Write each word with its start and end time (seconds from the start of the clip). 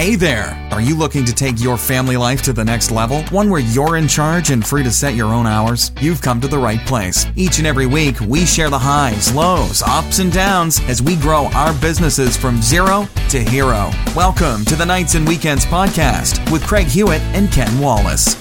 Hey 0.00 0.14
there! 0.14 0.56
Are 0.70 0.80
you 0.80 0.96
looking 0.96 1.26
to 1.26 1.34
take 1.34 1.60
your 1.60 1.76
family 1.76 2.16
life 2.16 2.40
to 2.44 2.54
the 2.54 2.64
next 2.64 2.90
level? 2.90 3.22
One 3.24 3.50
where 3.50 3.60
you're 3.60 3.98
in 3.98 4.08
charge 4.08 4.48
and 4.48 4.66
free 4.66 4.82
to 4.82 4.90
set 4.90 5.14
your 5.14 5.26
own 5.26 5.46
hours? 5.46 5.92
You've 6.00 6.22
come 6.22 6.40
to 6.40 6.48
the 6.48 6.56
right 6.56 6.80
place. 6.86 7.26
Each 7.36 7.58
and 7.58 7.66
every 7.66 7.84
week, 7.84 8.18
we 8.20 8.46
share 8.46 8.70
the 8.70 8.78
highs, 8.78 9.34
lows, 9.34 9.82
ups, 9.82 10.18
and 10.18 10.32
downs 10.32 10.80
as 10.88 11.02
we 11.02 11.16
grow 11.16 11.48
our 11.48 11.74
businesses 11.82 12.34
from 12.34 12.62
zero 12.62 13.06
to 13.28 13.42
hero. 13.42 13.90
Welcome 14.16 14.64
to 14.64 14.74
the 14.74 14.86
Nights 14.86 15.16
and 15.16 15.28
Weekends 15.28 15.66
podcast 15.66 16.50
with 16.50 16.66
Craig 16.66 16.86
Hewitt 16.86 17.20
and 17.34 17.52
Ken 17.52 17.78
Wallace. 17.78 18.40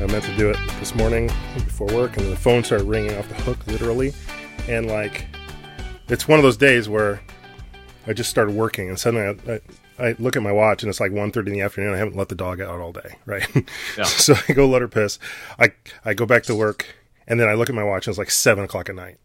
I 0.00 0.06
meant 0.06 0.24
to 0.24 0.36
do 0.36 0.50
it 0.50 0.56
this 0.80 0.96
morning 0.96 1.30
before 1.54 1.86
work, 1.94 2.16
and 2.16 2.26
the 2.26 2.34
phone 2.34 2.64
started 2.64 2.88
ringing 2.88 3.16
off 3.16 3.28
the 3.28 3.36
hook, 3.36 3.64
literally. 3.68 4.12
And 4.68 4.86
like, 4.86 5.26
it's 6.08 6.28
one 6.28 6.38
of 6.38 6.42
those 6.42 6.56
days 6.56 6.88
where 6.88 7.20
I 8.06 8.12
just 8.12 8.30
started 8.30 8.54
working, 8.54 8.88
and 8.88 8.98
suddenly 8.98 9.38
I, 9.48 9.52
I, 9.54 10.08
I 10.08 10.16
look 10.18 10.36
at 10.36 10.42
my 10.42 10.52
watch, 10.52 10.82
and 10.82 10.90
it's 10.90 11.00
like 11.00 11.12
1.30 11.12 11.46
in 11.48 11.52
the 11.52 11.60
afternoon. 11.60 11.94
I 11.94 11.98
haven't 11.98 12.16
let 12.16 12.28
the 12.28 12.34
dog 12.34 12.60
out 12.60 12.80
all 12.80 12.92
day, 12.92 13.16
right? 13.26 13.46
Yeah. 13.96 14.04
so 14.04 14.34
I 14.48 14.52
go 14.52 14.68
let 14.68 14.82
her 14.82 14.88
piss. 14.88 15.18
I 15.58 15.72
I 16.04 16.14
go 16.14 16.26
back 16.26 16.44
to 16.44 16.54
work, 16.54 16.86
and 17.26 17.38
then 17.40 17.48
I 17.48 17.54
look 17.54 17.68
at 17.68 17.74
my 17.74 17.84
watch, 17.84 18.06
and 18.06 18.12
it's 18.12 18.18
like 18.18 18.30
seven 18.30 18.64
o'clock 18.64 18.88
at 18.88 18.94
night. 18.94 19.18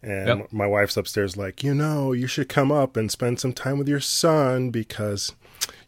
And 0.00 0.40
Yep. 0.40 0.52
my 0.52 0.66
wife's 0.66 0.96
upstairs, 0.96 1.36
like, 1.36 1.64
you 1.64 1.74
know, 1.74 2.12
you 2.12 2.28
should 2.28 2.48
come 2.48 2.70
up 2.70 2.96
and 2.96 3.10
spend 3.10 3.40
some 3.40 3.52
time 3.52 3.78
with 3.78 3.88
your 3.88 3.98
son 3.98 4.70
because 4.70 5.32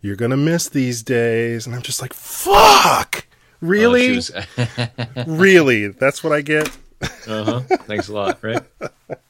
you're 0.01 0.17
gonna 0.17 0.37
miss 0.37 0.69
these 0.69 1.03
days. 1.05 1.65
And 1.65 1.77
I'm 1.77 1.83
just 1.83 2.03
like, 2.03 2.13
fuck, 2.13 3.27
oh, 3.29 3.37
really? 3.61 4.19
Oh, 4.19 5.05
really? 5.29 5.87
That's 5.89 6.25
what 6.25 6.33
I 6.33 6.41
get? 6.41 6.77
Uh-huh. 7.03 7.61
Thanks 7.87 8.09
a 8.09 8.13
lot, 8.13 8.39
right? 8.43 8.63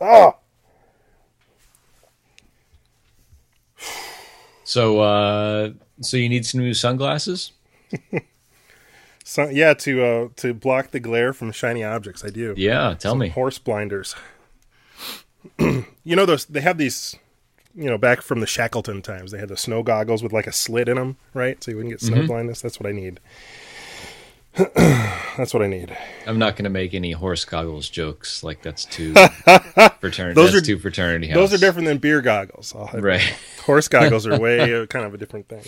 Oh, 0.00 0.36
So, 4.64 5.00
uh, 5.00 5.70
so 6.00 6.16
you 6.16 6.28
need 6.28 6.46
some 6.46 6.60
new 6.60 6.74
sunglasses? 6.74 7.52
so, 9.24 9.48
yeah. 9.48 9.74
To 9.74 10.02
uh, 10.04 10.28
to 10.36 10.54
block 10.54 10.90
the 10.90 11.00
glare 11.00 11.32
from 11.32 11.52
shiny 11.52 11.84
objects, 11.84 12.24
I 12.24 12.30
do. 12.30 12.54
Yeah, 12.56 12.94
tell 12.98 13.14
me. 13.14 13.28
Horse 13.28 13.58
blinders. 13.58 14.14
you 15.58 15.84
know 16.16 16.26
those? 16.26 16.46
They 16.46 16.60
have 16.60 16.78
these. 16.78 17.16
You 17.76 17.86
know, 17.90 17.98
back 17.98 18.22
from 18.22 18.38
the 18.38 18.46
Shackleton 18.46 19.02
times, 19.02 19.32
they 19.32 19.38
had 19.38 19.48
the 19.48 19.56
snow 19.56 19.82
goggles 19.82 20.22
with 20.22 20.32
like 20.32 20.46
a 20.46 20.52
slit 20.52 20.88
in 20.88 20.96
them, 20.96 21.16
right? 21.34 21.62
So 21.62 21.72
you 21.72 21.76
wouldn't 21.76 21.92
get 21.92 22.00
snow 22.00 22.18
Mm-hmm. 22.18 22.26
blindness. 22.26 22.60
That's 22.60 22.78
what 22.78 22.88
I 22.88 22.92
need. 22.92 23.18
That's 25.36 25.52
what 25.52 25.62
I 25.62 25.66
need. 25.66 25.96
I'm 26.26 26.38
not 26.38 26.54
going 26.54 26.64
to 26.64 26.70
make 26.70 26.94
any 26.94 27.10
horse 27.10 27.44
goggles 27.44 27.88
jokes. 27.90 28.44
Like 28.44 28.62
that's 28.62 28.84
too 28.84 29.12
fraternity. 30.00 30.34
Those 30.34 30.54
are- 30.54 30.60
too 30.60 30.78
fraternity 30.78 31.26
house. 31.28 31.34
Those 31.36 31.54
are 31.54 31.58
different 31.58 31.88
than 31.88 31.98
beer 31.98 32.20
goggles. 32.20 32.72
I'll 32.76 32.86
have- 32.86 33.02
right? 33.02 33.20
Horse 33.64 33.88
goggles 33.88 34.26
are 34.26 34.38
way 34.38 34.74
uh, 34.82 34.86
kind 34.90 35.04
of 35.06 35.14
a 35.14 35.16
different 35.16 35.48
thing. 35.48 35.62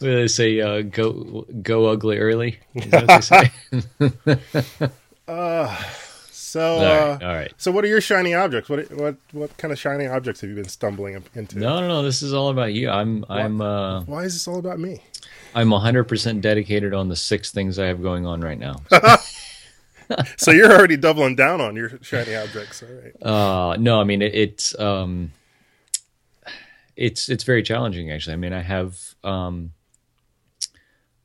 They 0.00 0.26
say? 0.26 0.60
Uh, 0.60 0.82
go 0.82 1.46
go 1.62 1.86
ugly 1.86 2.18
early. 2.18 2.58
Is 2.74 2.90
that 2.90 3.06
what 3.06 3.50
they 3.68 4.88
say? 5.28 5.92
So, 6.52 6.74
all 6.74 6.84
uh, 6.84 7.18
all 7.22 7.34
right. 7.34 7.50
so 7.56 7.72
what 7.72 7.82
are 7.82 7.88
your 7.88 8.02
shiny 8.02 8.34
objects? 8.34 8.68
What 8.68 8.92
what 8.92 9.16
what 9.32 9.56
kind 9.56 9.72
of 9.72 9.78
shiny 9.78 10.06
objects 10.06 10.42
have 10.42 10.50
you 10.50 10.56
been 10.56 10.68
stumbling 10.68 11.14
into? 11.34 11.58
No, 11.58 11.80
no, 11.80 11.88
no. 11.88 12.02
This 12.02 12.20
is 12.20 12.34
all 12.34 12.50
about 12.50 12.74
you. 12.74 12.90
I'm 12.90 13.24
I'm 13.30 13.62
uh, 13.62 14.02
Why 14.02 14.24
is 14.24 14.34
this 14.34 14.46
all 14.46 14.58
about 14.58 14.78
me? 14.78 15.02
I'm 15.54 15.70
100 15.70 16.04
percent 16.04 16.42
dedicated 16.42 16.92
on 16.92 17.08
the 17.08 17.16
six 17.16 17.52
things 17.52 17.78
I 17.78 17.86
have 17.86 18.02
going 18.02 18.26
on 18.26 18.42
right 18.42 18.58
now. 18.58 18.76
So 20.36 20.50
you're 20.50 20.70
already 20.70 20.98
doubling 20.98 21.36
down 21.36 21.62
on 21.62 21.74
your 21.74 21.92
shiny 22.02 22.34
objects, 22.34 22.82
all 22.82 22.88
right? 22.90 23.22
Uh, 23.22 23.76
no, 23.78 23.98
I 23.98 24.04
mean 24.04 24.20
it, 24.20 24.34
it's 24.34 24.78
um, 24.78 25.32
it's 26.96 27.30
it's 27.30 27.44
very 27.44 27.62
challenging 27.62 28.10
actually. 28.10 28.34
I 28.34 28.36
mean, 28.36 28.52
I 28.52 28.60
have 28.60 28.98
um, 29.24 29.72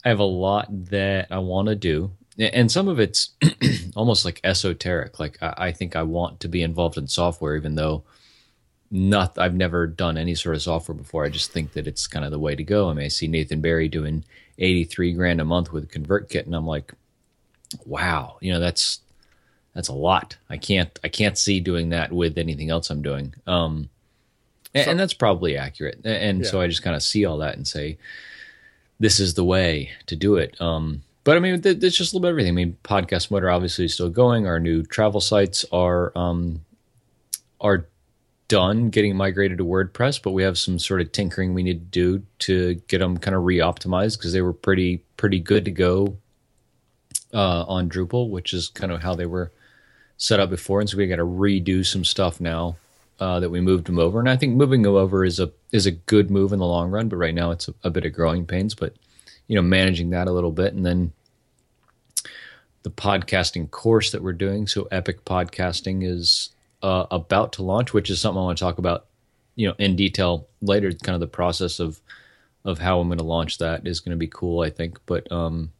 I 0.05 0.07
have 0.07 0.19
a 0.19 0.23
lot 0.23 0.67
that 0.85 1.27
I 1.31 1.39
want 1.39 1.67
to 1.67 1.75
do, 1.75 2.11
and 2.37 2.71
some 2.71 2.87
of 2.87 2.99
it's 2.99 3.31
almost 3.95 4.25
like 4.25 4.41
esoteric. 4.43 5.19
Like 5.19 5.37
I, 5.41 5.53
I 5.57 5.71
think 5.71 5.95
I 5.95 6.03
want 6.03 6.39
to 6.41 6.47
be 6.47 6.61
involved 6.61 6.97
in 6.97 7.07
software, 7.07 7.55
even 7.55 7.75
though 7.75 8.03
not 8.89 9.37
I've 9.37 9.55
never 9.55 9.87
done 9.87 10.17
any 10.17 10.35
sort 10.35 10.55
of 10.55 10.61
software 10.61 10.95
before. 10.95 11.25
I 11.25 11.29
just 11.29 11.51
think 11.51 11.73
that 11.73 11.87
it's 11.87 12.07
kind 12.07 12.25
of 12.25 12.31
the 12.31 12.39
way 12.39 12.55
to 12.55 12.63
go. 12.63 12.89
I 12.89 12.93
mean, 12.93 13.05
I 13.05 13.09
see 13.09 13.27
Nathan 13.27 13.61
Barry 13.61 13.87
doing 13.87 14.23
eighty 14.57 14.83
three 14.83 15.13
grand 15.13 15.41
a 15.41 15.45
month 15.45 15.71
with 15.71 15.91
ConvertKit, 15.91 16.45
and 16.45 16.55
I'm 16.55 16.67
like, 16.67 16.93
wow, 17.85 18.37
you 18.41 18.53
know 18.53 18.59
that's 18.59 19.01
that's 19.73 19.89
a 19.89 19.93
lot. 19.93 20.37
I 20.49 20.57
can't 20.57 20.97
I 21.03 21.09
can't 21.09 21.37
see 21.37 21.59
doing 21.59 21.89
that 21.89 22.11
with 22.11 22.37
anything 22.37 22.69
else 22.69 22.89
I'm 22.89 23.01
doing. 23.01 23.33
Um, 23.45 23.89
and, 24.73 24.91
and 24.91 24.99
that's 24.99 25.13
probably 25.13 25.57
accurate. 25.57 26.05
And 26.05 26.45
so 26.45 26.61
I 26.61 26.67
just 26.67 26.83
kind 26.83 26.95
of 26.95 27.01
see 27.01 27.25
all 27.25 27.37
that 27.39 27.55
and 27.55 27.67
say, 27.67 27.97
this 28.99 29.19
is 29.19 29.33
the 29.33 29.43
way 29.43 29.91
to 30.07 30.15
do 30.15 30.35
it. 30.35 30.59
Um, 30.61 31.03
but 31.27 31.35
I 31.35 31.41
mean, 31.41 31.59
it's 31.61 31.97
just 31.97 32.13
a 32.13 32.15
little 32.15 32.21
bit 32.21 32.29
everything. 32.29 32.53
I 32.53 32.55
mean, 32.55 32.77
PodcastMotor 32.85 33.53
obviously 33.53 33.83
is 33.83 33.93
still 33.93 34.09
going. 34.09 34.47
Our 34.47 34.61
new 34.61 34.81
travel 34.81 35.19
sites 35.19 35.65
are 35.73 36.17
um, 36.17 36.63
are 37.59 37.85
done 38.47 38.91
getting 38.91 39.13
migrated 39.17 39.57
to 39.57 39.65
WordPress, 39.65 40.21
but 40.23 40.31
we 40.31 40.43
have 40.43 40.57
some 40.57 40.79
sort 40.79 41.01
of 41.01 41.11
tinkering 41.11 41.53
we 41.53 41.63
need 41.63 41.91
to 41.91 42.19
do 42.19 42.23
to 42.39 42.75
get 42.87 42.99
them 42.99 43.17
kind 43.17 43.35
of 43.35 43.43
re-optimized 43.43 44.17
because 44.17 44.31
they 44.31 44.41
were 44.41 44.53
pretty 44.53 45.03
pretty 45.17 45.41
good 45.41 45.65
to 45.65 45.71
go 45.71 46.15
uh, 47.33 47.63
on 47.63 47.89
Drupal, 47.89 48.29
which 48.29 48.53
is 48.53 48.69
kind 48.69 48.93
of 48.93 49.01
how 49.01 49.13
they 49.13 49.25
were 49.25 49.51
set 50.15 50.39
up 50.39 50.49
before. 50.49 50.79
And 50.79 50.89
so 50.89 50.95
we 50.95 51.07
got 51.07 51.17
to 51.17 51.25
redo 51.25 51.85
some 51.85 52.05
stuff 52.05 52.39
now 52.39 52.77
uh, 53.19 53.41
that 53.41 53.49
we 53.49 53.59
moved 53.59 53.87
them 53.87 53.99
over. 53.99 54.21
And 54.21 54.29
I 54.29 54.37
think 54.37 54.55
moving 54.55 54.83
them 54.83 54.95
over 54.95 55.25
is 55.25 55.41
a 55.41 55.51
is 55.73 55.85
a 55.87 55.91
good 55.91 56.31
move 56.31 56.53
in 56.53 56.59
the 56.59 56.65
long 56.65 56.89
run. 56.89 57.09
But 57.09 57.17
right 57.17 57.35
now 57.35 57.51
it's 57.51 57.67
a, 57.67 57.73
a 57.83 57.89
bit 57.89 58.05
of 58.05 58.13
growing 58.13 58.45
pains. 58.45 58.73
But 58.73 58.95
you 59.47 59.57
know, 59.57 59.61
managing 59.61 60.11
that 60.11 60.29
a 60.29 60.31
little 60.31 60.53
bit, 60.53 60.73
and 60.73 60.85
then 60.85 61.11
the 62.87 62.93
podcasting 62.93 63.69
course 63.69 64.11
that 64.11 64.23
we're 64.23 64.31
doing. 64.31 64.65
So 64.65 64.87
Epic 64.91 65.25
Podcasting 65.25 66.05
is 66.05 66.51
uh, 66.81 67.05
about 67.11 67.51
to 67.53 67.63
launch, 67.63 67.91
which 67.91 68.09
is 68.09 68.21
something 68.21 68.39
I 68.39 68.45
want 68.45 68.57
to 68.57 68.63
talk 68.63 68.77
about, 68.77 69.07
you 69.55 69.67
know, 69.67 69.75
in 69.77 69.97
detail 69.97 70.47
later. 70.61 70.93
Kind 70.93 71.13
of 71.13 71.19
the 71.19 71.27
process 71.27 71.81
of 71.81 71.99
of 72.63 72.79
how 72.79 73.01
I'm 73.01 73.09
going 73.09 73.17
to 73.17 73.25
launch 73.25 73.57
that 73.57 73.85
is 73.85 73.99
going 73.99 74.11
to 74.11 74.17
be 74.17 74.27
cool, 74.27 74.61
I 74.61 74.69
think. 74.69 74.99
But 75.05 75.29
um, 75.29 75.73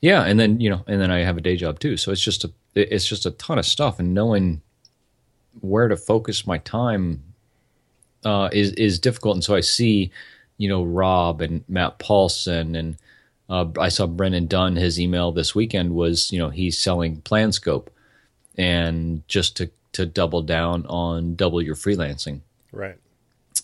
yeah, 0.00 0.24
and 0.24 0.40
then 0.40 0.60
you 0.60 0.68
know, 0.68 0.82
and 0.88 1.00
then 1.00 1.12
I 1.12 1.20
have 1.20 1.36
a 1.36 1.40
day 1.40 1.54
job 1.54 1.78
too, 1.78 1.96
so 1.96 2.10
it's 2.10 2.20
just 2.20 2.44
a 2.44 2.50
it's 2.74 3.06
just 3.06 3.24
a 3.24 3.30
ton 3.32 3.60
of 3.60 3.66
stuff, 3.66 4.00
and 4.00 4.12
knowing 4.12 4.60
where 5.60 5.86
to 5.86 5.96
focus 5.96 6.48
my 6.48 6.58
time 6.58 7.22
uh, 8.24 8.48
is 8.52 8.72
is 8.72 8.98
difficult. 8.98 9.36
And 9.36 9.44
so 9.44 9.54
I 9.54 9.60
see, 9.60 10.10
you 10.56 10.68
know, 10.68 10.82
Rob 10.82 11.42
and 11.42 11.62
Matt 11.68 12.00
Paulson, 12.00 12.74
and 12.74 12.96
uh, 13.48 13.66
I 13.78 13.88
saw 13.88 14.06
Brennan 14.06 14.46
Dunn. 14.46 14.76
His 14.76 15.00
email 15.00 15.32
this 15.32 15.54
weekend 15.54 15.94
was, 15.94 16.30
you 16.32 16.38
know, 16.38 16.50
he's 16.50 16.78
selling 16.78 17.22
PlanScope, 17.22 17.88
and 18.56 19.26
just 19.28 19.56
to 19.56 19.70
to 19.92 20.04
double 20.06 20.42
down 20.42 20.84
on 20.86 21.34
double 21.34 21.62
your 21.62 21.74
freelancing 21.74 22.40
Right. 22.72 22.96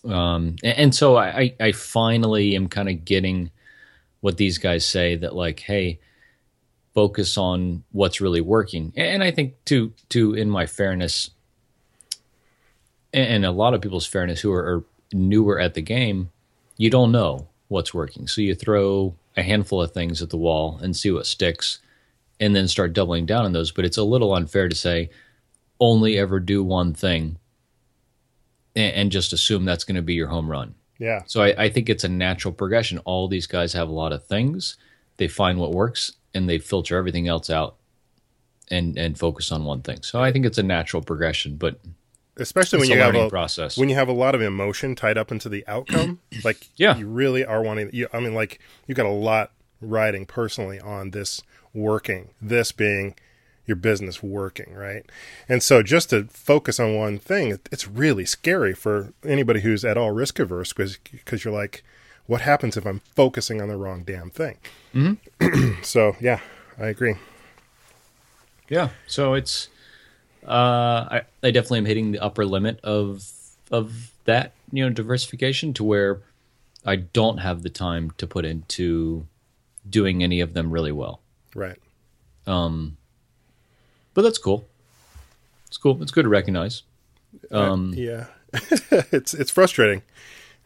um, 0.05 0.57
and, 0.65 0.79
and 0.79 0.95
so 0.95 1.17
I, 1.17 1.55
I 1.61 1.73
finally 1.73 2.57
am 2.57 2.69
kind 2.69 2.89
of 2.89 3.05
getting 3.05 3.51
what 4.23 4.39
these 4.39 4.57
guys 4.57 4.87
say 4.87 5.17
that 5.17 5.35
like, 5.37 5.61
hey, 5.61 6.01
focus 6.95 7.37
on 7.37 7.85
what's 7.93 8.23
really 8.23 8.41
working. 8.41 8.93
And 8.97 9.23
I 9.23 9.31
think 9.31 9.63
to 9.67 9.93
to 10.09 10.33
in 10.35 10.49
my 10.49 10.65
fairness, 10.67 11.31
and 13.13 13.29
and 13.29 13.45
a 13.45 13.51
lot 13.51 13.75
of 13.75 13.83
people's 13.83 14.07
fairness 14.07 14.41
who 14.41 14.51
are, 14.53 14.77
are 14.77 14.85
newer 15.13 15.61
at 15.61 15.75
the 15.75 15.83
game, 15.83 16.31
you 16.79 16.89
don't 16.89 17.13
know 17.13 17.49
what's 17.69 17.93
working, 17.93 18.27
so 18.27 18.41
you 18.41 18.55
throw 18.55 19.15
a 19.37 19.43
handful 19.43 19.83
of 19.83 19.93
things 19.93 20.23
at 20.23 20.31
the 20.31 20.37
wall 20.37 20.79
and 20.83 20.97
see 20.97 21.11
what 21.11 21.27
sticks, 21.27 21.81
and 22.41 22.55
then 22.55 22.69
start 22.69 22.93
doubling 22.93 23.27
down 23.27 23.45
on 23.45 23.53
those. 23.53 23.71
But 23.71 23.85
it's 23.85 23.97
a 23.97 24.05
little 24.05 24.35
unfair 24.35 24.69
to 24.69 24.75
say 24.75 25.11
only 25.81 26.19
ever 26.19 26.41
do 26.41 26.63
one 26.63 26.95
thing 26.95 27.39
and, 28.77 28.95
and 28.95 29.13
just 29.13 29.33
assume 29.33 29.65
that's 29.65 29.85
going 29.85 29.97
to 29.97 30.03
be 30.03 30.15
your 30.15 30.29
home 30.29 30.51
run. 30.51 30.75
Yeah. 30.99 31.23
So 31.27 31.43
I, 31.43 31.65
I 31.65 31.69
think 31.69 31.89
it's 31.89 32.05
a 32.05 32.09
natural 32.09 32.55
progression. 32.55 32.99
All 32.99 33.29
these 33.29 33.47
guys 33.47 33.73
have 33.73 33.89
a 33.89 33.93
lot 33.93 34.13
of 34.13 34.25
things. 34.25 34.77
They 35.17 35.29
find 35.29 35.59
what 35.59 35.73
works 35.73 36.13
and 36.35 36.49
they 36.49 36.59
filter 36.59 36.97
everything 36.97 37.29
else 37.29 37.51
out 37.51 37.77
and 38.71 38.99
and 38.99 39.19
focus 39.19 39.53
on 39.53 39.65
one 39.65 39.83
thing. 39.83 40.03
So 40.03 40.23
I 40.23 40.33
think 40.33 40.47
it's 40.47 40.59
a 40.59 40.63
natural 40.63 41.03
progression, 41.03 41.57
but 41.57 41.79
Especially 42.37 42.81
it's 42.81 42.89
when 42.89 42.99
you 42.99 43.03
have 43.05 43.15
a 43.15 43.29
process. 43.31 43.77
when 43.79 43.89
you 43.89 43.95
have 43.95 44.09
a 44.09 44.13
lot 44.13 44.35
of 44.35 44.43
emotion 44.43 44.95
tied 44.95 45.17
up 45.17 45.31
into 45.31 45.49
the 45.49 45.65
outcome. 45.69 46.19
like 46.45 46.69
Yeah. 46.77 46.97
you 46.97 47.07
really 47.07 47.45
are 47.45 47.63
wanting. 47.63 47.91
You, 47.93 48.09
I 48.13 48.21
mean, 48.21 48.35
like 48.35 48.59
you 48.87 48.95
got 48.95 49.07
a 49.07 49.11
lot 49.11 49.53
riding 49.81 50.27
personally 50.27 50.81
on 50.81 51.11
this 51.11 51.43
working. 51.73 52.31
This 52.43 52.73
being 52.73 53.15
your 53.67 53.77
business 53.77 54.23
working, 54.23 54.75
right? 54.75 55.05
And 55.49 55.63
so 55.63 55.83
just 55.83 56.11
to 56.11 56.25
focus 56.25 56.79
on 56.79 56.97
one 56.97 57.19
thing, 57.19 57.59
it's 57.73 57.89
really 57.89 58.27
scary 58.27 58.75
for 58.75 59.13
anybody 59.25 59.61
who's 59.61 59.85
at 59.85 59.97
all 59.97 60.11
risk 60.11 60.39
averse 60.39 60.73
because 60.73 60.99
because 60.99 61.45
you're 61.45 61.55
like, 61.55 61.83
what 62.27 62.41
happens 62.43 62.77
if 62.77 62.85
I'm 62.87 63.01
focusing 63.15 63.63
on 63.63 63.69
the 63.69 63.77
wrong 63.77 64.03
damn 64.03 64.31
thing? 64.31 64.59
Mm-hmm. 64.95 65.73
so 65.83 66.17
yeah, 66.21 66.41
I 66.79 66.87
agree. 66.89 67.15
yeah. 68.69 68.91
So 69.07 69.35
it's 69.35 69.69
Uh, 70.47 71.09
I, 71.11 71.23
I 71.43 71.51
definitely 71.51 71.79
am 71.79 71.87
hitting 71.87 72.13
the 72.13 72.19
upper 72.21 72.45
limit 72.45 72.81
of 72.83 73.27
of 73.71 74.13
that 74.25 74.53
you 74.73 74.85
know 74.85 74.91
diversification 74.91 75.73
to 75.75 75.85
where 75.85 76.21
I 76.85 76.97
don't 76.97 77.39
have 77.39 77.63
the 77.63 77.71
time 77.71 78.13
to 78.19 78.27
put 78.27 78.45
into 78.45 79.27
doing 79.89 80.23
any 80.23 80.41
of 80.41 80.55
them 80.55 80.71
really 80.71 80.93
well. 80.93 81.21
Right. 81.55 81.79
Um, 82.47 82.97
but 84.13 84.23
that's 84.23 84.39
cool. 84.39 84.67
It's 85.67 85.77
cool. 85.77 86.01
It's 86.03 86.13
good 86.13 86.25
to 86.25 86.29
recognize. 86.29 86.83
Um, 87.51 87.95
Yeah. 87.97 88.27
it's 89.13 89.35
it's 89.35 89.51
frustrating. 89.51 90.03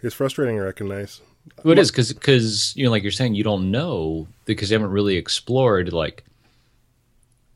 It's 0.03 0.15
frustrating 0.15 0.57
to 0.57 0.63
recognize. 0.63 1.21
Well, 1.65 1.73
it 1.73 1.79
is 1.79 1.91
because 1.91 2.13
because 2.13 2.77
you 2.77 2.85
know, 2.85 2.91
like 2.91 3.03
you're 3.03 3.13
saying, 3.13 3.35
you 3.35 3.45
don't 3.45 3.71
know 3.71 4.29
because 4.45 4.71
you 4.71 4.75
haven't 4.77 4.91
really 4.91 5.17
explored. 5.17 5.93
Like, 5.93 6.25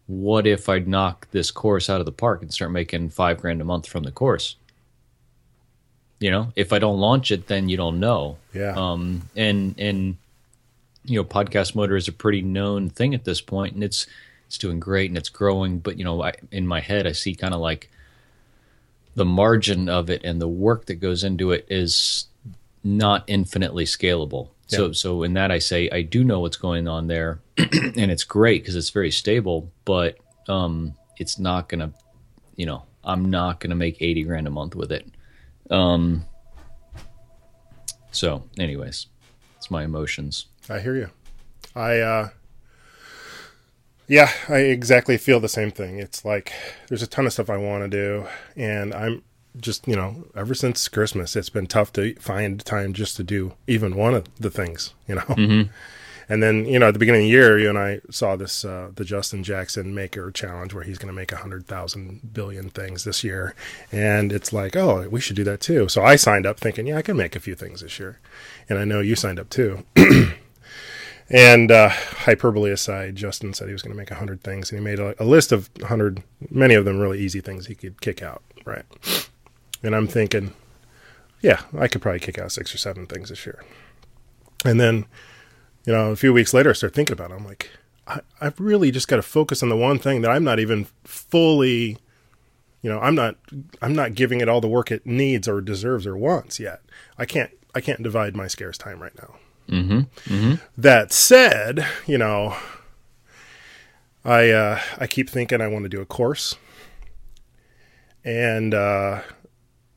what 0.06 0.46
if 0.46 0.68
I 0.68 0.80
knock 0.80 1.28
this 1.30 1.50
course 1.50 1.88
out 1.88 2.00
of 2.00 2.06
the 2.06 2.12
park 2.12 2.42
and 2.42 2.52
start 2.52 2.70
making 2.70 3.10
five 3.10 3.40
grand 3.40 3.60
a 3.60 3.64
month 3.64 3.86
from 3.86 4.02
the 4.02 4.12
course? 4.12 4.56
You 6.20 6.30
know, 6.30 6.52
if 6.54 6.72
I 6.72 6.78
don't 6.78 6.98
launch 6.98 7.30
it, 7.30 7.48
then 7.48 7.68
you 7.68 7.76
don't 7.76 7.98
know. 7.98 8.38
Yeah. 8.54 8.74
Um, 8.76 9.22
and 9.36 9.74
and 9.78 10.16
you 11.04 11.18
know, 11.18 11.24
PodcastMotor 11.24 11.96
is 11.96 12.08
a 12.08 12.12
pretty 12.12 12.42
known 12.42 12.90
thing 12.90 13.14
at 13.14 13.24
this 13.24 13.40
point, 13.40 13.74
and 13.74 13.82
it's 13.82 14.06
it's 14.46 14.58
doing 14.58 14.78
great 14.78 15.10
and 15.10 15.18
it's 15.18 15.28
growing. 15.28 15.78
But 15.78 15.98
you 15.98 16.04
know, 16.04 16.22
I, 16.22 16.34
in 16.50 16.66
my 16.66 16.80
head, 16.80 17.06
I 17.06 17.12
see 17.12 17.34
kind 17.34 17.54
of 17.54 17.60
like 17.60 17.90
the 19.14 19.24
margin 19.24 19.88
of 19.88 20.10
it 20.10 20.22
and 20.24 20.40
the 20.40 20.48
work 20.48 20.86
that 20.86 20.96
goes 20.96 21.24
into 21.24 21.50
it 21.52 21.66
is 21.68 22.26
not 22.84 23.24
infinitely 23.26 23.84
scalable. 23.84 24.48
So 24.76 24.92
so 24.92 25.22
in 25.22 25.34
that 25.34 25.50
I 25.50 25.58
say 25.58 25.88
I 25.90 26.02
do 26.02 26.24
know 26.24 26.40
what's 26.40 26.56
going 26.56 26.88
on 26.88 27.06
there 27.06 27.40
and 27.58 28.10
it's 28.10 28.24
great 28.24 28.62
because 28.62 28.76
it's 28.76 28.90
very 28.90 29.10
stable, 29.10 29.70
but 29.84 30.18
um 30.48 30.94
it's 31.18 31.38
not 31.38 31.68
going 31.68 31.80
to 31.80 31.92
you 32.56 32.66
know, 32.66 32.84
I'm 33.04 33.30
not 33.30 33.60
going 33.60 33.70
to 33.70 33.76
make 33.76 34.00
80 34.00 34.24
grand 34.24 34.46
a 34.46 34.50
month 34.50 34.74
with 34.74 34.92
it. 34.92 35.06
Um 35.70 36.26
so 38.10 38.44
anyways, 38.58 39.06
it's 39.56 39.70
my 39.70 39.84
emotions. 39.84 40.46
I 40.68 40.80
hear 40.80 40.96
you. 40.96 41.10
I 41.74 41.98
uh 42.00 42.28
yeah, 44.08 44.30
I 44.48 44.58
exactly 44.58 45.16
feel 45.16 45.40
the 45.40 45.48
same 45.48 45.70
thing. 45.70 45.98
It's 45.98 46.24
like 46.24 46.52
there's 46.88 47.02
a 47.02 47.06
ton 47.06 47.26
of 47.26 47.32
stuff 47.32 47.48
I 47.48 47.56
want 47.56 47.84
to 47.84 47.88
do 47.88 48.26
and 48.56 48.92
I'm 48.92 49.22
just, 49.60 49.86
you 49.86 49.96
know, 49.96 50.24
ever 50.34 50.54
since 50.54 50.88
Christmas 50.88 51.36
it's 51.36 51.50
been 51.50 51.66
tough 51.66 51.92
to 51.94 52.14
find 52.14 52.64
time 52.64 52.92
just 52.92 53.16
to 53.16 53.22
do 53.22 53.52
even 53.66 53.96
one 53.96 54.14
of 54.14 54.24
the 54.38 54.50
things, 54.50 54.94
you 55.08 55.16
know. 55.16 55.24
And 56.28 56.42
then, 56.42 56.64
you 56.64 56.78
know, 56.78 56.88
at 56.88 56.92
the 56.92 56.98
beginning 56.98 57.22
of 57.22 57.24
the 57.24 57.30
year, 57.30 57.58
you 57.58 57.68
and 57.68 57.76
I 57.76 58.00
saw 58.08 58.36
this 58.36 58.64
uh 58.64 58.90
the 58.94 59.04
Justin 59.04 59.42
Jackson 59.42 59.94
Maker 59.94 60.30
challenge 60.30 60.72
where 60.72 60.84
he's 60.84 60.96
going 60.96 61.12
to 61.12 61.20
make 61.20 61.32
a 61.32 61.34
100,000 61.34 62.32
billion 62.32 62.70
things 62.70 63.04
this 63.04 63.22
year. 63.22 63.54
And 63.90 64.32
it's 64.32 64.52
like, 64.52 64.74
oh, 64.76 65.06
we 65.10 65.20
should 65.20 65.36
do 65.36 65.44
that 65.44 65.60
too. 65.60 65.88
So 65.88 66.02
I 66.02 66.16
signed 66.16 66.46
up 66.46 66.58
thinking, 66.58 66.86
yeah, 66.86 66.96
I 66.96 67.02
can 67.02 67.16
make 67.16 67.36
a 67.36 67.40
few 67.40 67.54
things 67.54 67.82
this 67.82 67.98
year. 67.98 68.18
And 68.68 68.78
I 68.78 68.84
know 68.84 69.00
you 69.00 69.16
signed 69.16 69.40
up 69.40 69.50
too. 69.50 69.84
And 71.32 71.72
uh, 71.72 71.88
hyperbole 71.88 72.70
aside, 72.70 73.16
Justin 73.16 73.54
said 73.54 73.66
he 73.66 73.72
was 73.72 73.80
going 73.80 73.94
to 73.94 73.96
make 73.96 74.10
a 74.10 74.14
100 74.14 74.42
things, 74.42 74.70
and 74.70 74.78
he 74.78 74.84
made 74.84 75.00
a, 75.00 75.20
a 75.22 75.24
list 75.24 75.50
of 75.50 75.70
100, 75.78 76.22
many 76.50 76.74
of 76.74 76.84
them 76.84 77.00
really 77.00 77.20
easy 77.20 77.40
things 77.40 77.66
he 77.66 77.74
could 77.74 78.02
kick 78.02 78.22
out, 78.22 78.42
right? 78.66 78.84
And 79.82 79.94
I'm 79.94 80.06
thinking, 80.06 80.54
yeah, 81.40 81.62
I 81.76 81.88
could 81.88 82.02
probably 82.02 82.20
kick 82.20 82.38
out 82.38 82.52
six 82.52 82.74
or 82.74 82.78
seven 82.78 83.06
things 83.06 83.28
this 83.30 83.44
year. 83.46 83.64
And 84.64 84.80
then, 84.80 85.06
you 85.84 85.92
know, 85.92 86.10
a 86.10 86.16
few 86.16 86.32
weeks 86.32 86.54
later, 86.54 86.70
I 86.70 86.74
start 86.74 86.94
thinking 86.94 87.14
about 87.14 87.30
it. 87.30 87.34
I'm 87.34 87.44
like, 87.44 87.70
I, 88.06 88.20
I've 88.40 88.60
really 88.60 88.90
just 88.90 89.08
got 89.08 89.16
to 89.16 89.22
focus 89.22 89.62
on 89.62 89.68
the 89.68 89.76
one 89.76 89.98
thing 89.98 90.22
that 90.22 90.30
I'm 90.30 90.44
not 90.44 90.60
even 90.60 90.86
fully, 91.04 91.98
you 92.80 92.90
know, 92.90 93.00
I'm 93.00 93.14
not, 93.14 93.36
I'm 93.80 93.94
not 93.94 94.14
giving 94.14 94.40
it 94.40 94.48
all 94.48 94.60
the 94.60 94.68
work 94.68 94.90
it 94.90 95.04
needs 95.04 95.48
or 95.48 95.60
deserves 95.60 96.06
or 96.06 96.16
wants 96.16 96.60
yet. 96.60 96.80
I 97.18 97.26
can't, 97.26 97.50
I 97.74 97.80
can't 97.80 98.02
divide 98.02 98.36
my 98.36 98.46
scarce 98.46 98.78
time 98.78 99.02
right 99.02 99.16
now. 99.16 99.34
That 100.76 101.12
said, 101.12 101.86
you 102.06 102.18
know, 102.18 102.56
I 104.24 104.50
uh, 104.50 104.80
I 104.98 105.06
keep 105.06 105.30
thinking 105.30 105.60
I 105.60 105.68
want 105.68 105.84
to 105.84 105.88
do 105.88 106.00
a 106.00 106.06
course, 106.06 106.56
and 108.24 108.74
uh, 108.74 109.22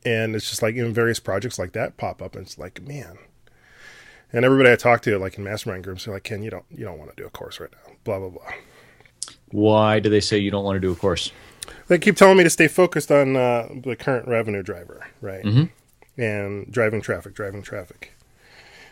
and 0.06 0.36
it's 0.36 0.48
just 0.48 0.62
like 0.62 0.74
you 0.74 0.84
know 0.84 0.92
various 0.92 1.20
projects 1.20 1.58
like 1.58 1.72
that 1.72 1.96
pop 1.96 2.22
up, 2.22 2.34
and 2.36 2.46
it's 2.46 2.56
like 2.56 2.80
man, 2.80 3.18
and 4.32 4.44
everybody 4.44 4.70
I 4.70 4.76
talk 4.76 5.02
to 5.02 5.18
like 5.18 5.36
in 5.36 5.44
mastermind 5.44 5.84
groups, 5.84 6.04
they're 6.04 6.14
like, 6.14 6.24
Ken, 6.24 6.42
you 6.42 6.50
don't 6.50 6.64
you 6.70 6.84
don't 6.84 6.98
want 6.98 7.10
to 7.10 7.22
do 7.22 7.26
a 7.26 7.30
course 7.30 7.60
right 7.60 7.70
now, 7.72 7.92
blah 8.04 8.20
blah 8.20 8.30
blah. 8.30 8.52
Why 9.50 10.00
do 10.00 10.08
they 10.08 10.20
say 10.20 10.38
you 10.38 10.50
don't 10.50 10.64
want 10.64 10.76
to 10.76 10.80
do 10.80 10.92
a 10.92 10.96
course? 10.96 11.32
They 11.88 11.98
keep 11.98 12.16
telling 12.16 12.36
me 12.36 12.44
to 12.44 12.50
stay 12.50 12.68
focused 12.68 13.10
on 13.10 13.36
uh, 13.36 13.68
the 13.82 13.96
current 13.96 14.28
revenue 14.28 14.62
driver, 14.62 15.06
right? 15.20 15.44
And 16.16 16.70
driving 16.72 17.00
traffic, 17.00 17.34
driving 17.34 17.62
traffic. 17.62 18.12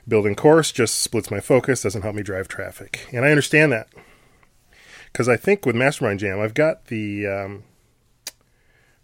Building 0.06 0.34
course 0.34 0.70
just 0.70 0.99
splits 0.99 1.31
my 1.31 1.40
focus, 1.40 1.82
doesn't 1.82 2.02
help 2.02 2.14
me 2.14 2.22
drive 2.22 2.46
traffic. 2.49 3.08
And 3.12 3.25
I 3.25 3.31
understand 3.31 3.72
that. 3.72 3.88
Because 5.12 5.28
I 5.28 5.37
think 5.37 5.64
with 5.64 5.76
Mastermind 5.76 6.20
Jam, 6.20 6.40
I've 6.40 6.55
got 6.55 6.87
the, 6.87 7.26
um, 7.26 7.64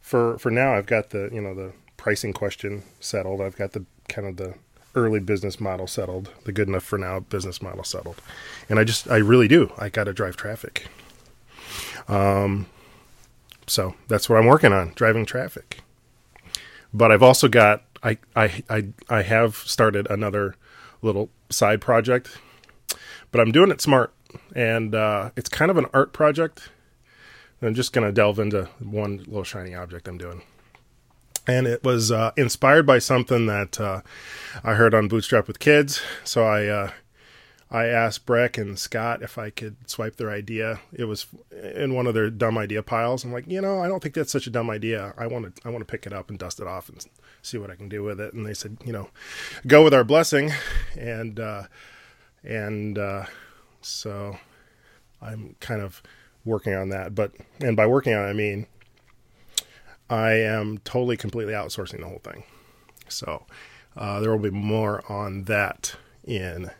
for, 0.00 0.38
for 0.38 0.50
now, 0.50 0.74
I've 0.74 0.86
got 0.86 1.10
the, 1.10 1.30
you 1.32 1.40
know, 1.40 1.54
the 1.54 1.72
pricing 2.00 2.32
question 2.32 2.82
settled. 2.98 3.42
I've 3.42 3.56
got 3.56 3.72
the 3.72 3.84
kind 4.08 4.26
of 4.26 4.38
the 4.38 4.54
early 4.94 5.20
business 5.20 5.60
model 5.60 5.86
settled, 5.86 6.30
the 6.44 6.52
good 6.52 6.66
enough 6.66 6.82
for 6.82 6.98
now 6.98 7.20
business 7.20 7.60
model 7.60 7.84
settled. 7.84 8.22
And 8.70 8.78
I 8.78 8.84
just, 8.84 9.10
I 9.10 9.18
really 9.18 9.48
do. 9.48 9.70
I 9.76 9.90
got 9.90 10.04
to 10.04 10.14
drive 10.14 10.34
traffic. 10.34 10.86
Um, 12.08 12.66
so 13.66 13.94
that's 14.08 14.30
what 14.30 14.38
I'm 14.38 14.46
working 14.46 14.72
on, 14.72 14.92
driving 14.94 15.26
traffic. 15.26 15.80
But 16.94 17.12
I've 17.12 17.22
also 17.22 17.48
got 17.48 17.84
I 18.02 18.16
I 18.34 18.64
I, 18.70 18.86
I 19.10 19.22
have 19.22 19.56
started 19.56 20.10
another 20.10 20.56
little 21.02 21.28
side 21.50 21.82
project, 21.82 22.38
but 23.30 23.40
I'm 23.42 23.52
doing 23.52 23.70
it 23.70 23.82
smart, 23.82 24.12
and 24.56 24.94
uh, 24.94 25.30
it's 25.36 25.50
kind 25.50 25.70
of 25.70 25.76
an 25.76 25.86
art 25.92 26.14
project. 26.14 26.70
I'm 27.62 27.74
just 27.74 27.92
going 27.92 28.06
to 28.06 28.12
delve 28.12 28.38
into 28.38 28.70
one 28.80 29.18
little 29.18 29.44
shiny 29.44 29.74
object 29.74 30.08
I'm 30.08 30.16
doing. 30.16 30.42
And 31.50 31.66
it 31.66 31.82
was 31.82 32.12
uh, 32.12 32.30
inspired 32.36 32.86
by 32.86 33.00
something 33.00 33.46
that 33.46 33.80
uh, 33.80 34.02
I 34.62 34.74
heard 34.74 34.94
on 34.94 35.08
Bootstrapped 35.08 35.48
with 35.48 35.58
Kids. 35.58 36.00
So 36.22 36.44
I 36.44 36.66
uh, 36.66 36.90
I 37.72 37.86
asked 37.86 38.24
Breck 38.24 38.56
and 38.56 38.78
Scott 38.78 39.20
if 39.20 39.36
I 39.36 39.50
could 39.50 39.76
swipe 39.88 40.14
their 40.14 40.30
idea. 40.30 40.80
It 40.92 41.06
was 41.06 41.26
in 41.50 41.94
one 41.94 42.06
of 42.06 42.14
their 42.14 42.30
dumb 42.30 42.56
idea 42.56 42.84
piles. 42.84 43.24
I'm 43.24 43.32
like, 43.32 43.48
you 43.48 43.60
know, 43.60 43.80
I 43.80 43.88
don't 43.88 44.00
think 44.00 44.14
that's 44.14 44.30
such 44.30 44.46
a 44.46 44.50
dumb 44.50 44.70
idea. 44.70 45.12
I 45.18 45.26
want 45.26 45.56
to, 45.56 45.62
I 45.66 45.70
want 45.70 45.80
to 45.80 45.90
pick 45.90 46.06
it 46.06 46.12
up 46.12 46.30
and 46.30 46.38
dust 46.38 46.60
it 46.60 46.68
off 46.68 46.88
and 46.88 47.04
see 47.42 47.58
what 47.58 47.70
I 47.70 47.74
can 47.74 47.88
do 47.88 48.04
with 48.04 48.20
it. 48.20 48.32
And 48.32 48.46
they 48.46 48.54
said, 48.54 48.78
you 48.84 48.92
know, 48.92 49.10
go 49.66 49.82
with 49.82 49.92
our 49.94 50.04
blessing, 50.04 50.52
and 50.96 51.40
uh, 51.40 51.64
and 52.44 52.96
uh, 52.96 53.24
so 53.80 54.38
I'm 55.20 55.56
kind 55.58 55.82
of 55.82 56.00
working 56.44 56.74
on 56.74 56.90
that. 56.90 57.16
But 57.16 57.32
and 57.58 57.76
by 57.76 57.86
working 57.86 58.14
on 58.14 58.24
it, 58.24 58.30
I 58.30 58.34
mean 58.34 58.68
I 60.10 60.32
am 60.32 60.78
totally 60.78 61.16
completely 61.16 61.54
outsourcing 61.54 62.00
the 62.00 62.08
whole 62.08 62.18
thing. 62.18 62.42
So 63.08 63.46
uh, 63.96 64.20
there 64.20 64.30
will 64.30 64.38
be 64.38 64.50
more 64.50 65.04
on 65.10 65.44
that 65.44 65.94
in 66.24 66.70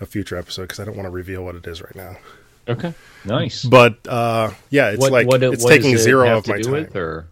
a 0.00 0.06
future 0.06 0.36
episode 0.36 0.62
because 0.62 0.80
I 0.80 0.84
don't 0.84 0.96
want 0.96 1.06
to 1.06 1.10
reveal 1.10 1.44
what 1.44 1.54
it 1.54 1.66
is 1.66 1.80
right 1.80 1.94
now. 1.94 2.16
Okay, 2.68 2.92
nice. 3.24 3.64
But 3.64 4.06
uh, 4.06 4.50
yeah, 4.70 4.90
it's 4.90 5.00
what, 5.00 5.12
like 5.12 5.26
what, 5.26 5.42
it's 5.42 5.64
what 5.64 5.70
taking 5.70 5.92
it 5.92 5.98
zero 5.98 6.36
of 6.36 6.46
my 6.46 6.60
time. 6.60 6.72
with, 6.72 6.96
or 6.96 7.28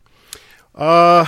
Uh, 0.75 1.27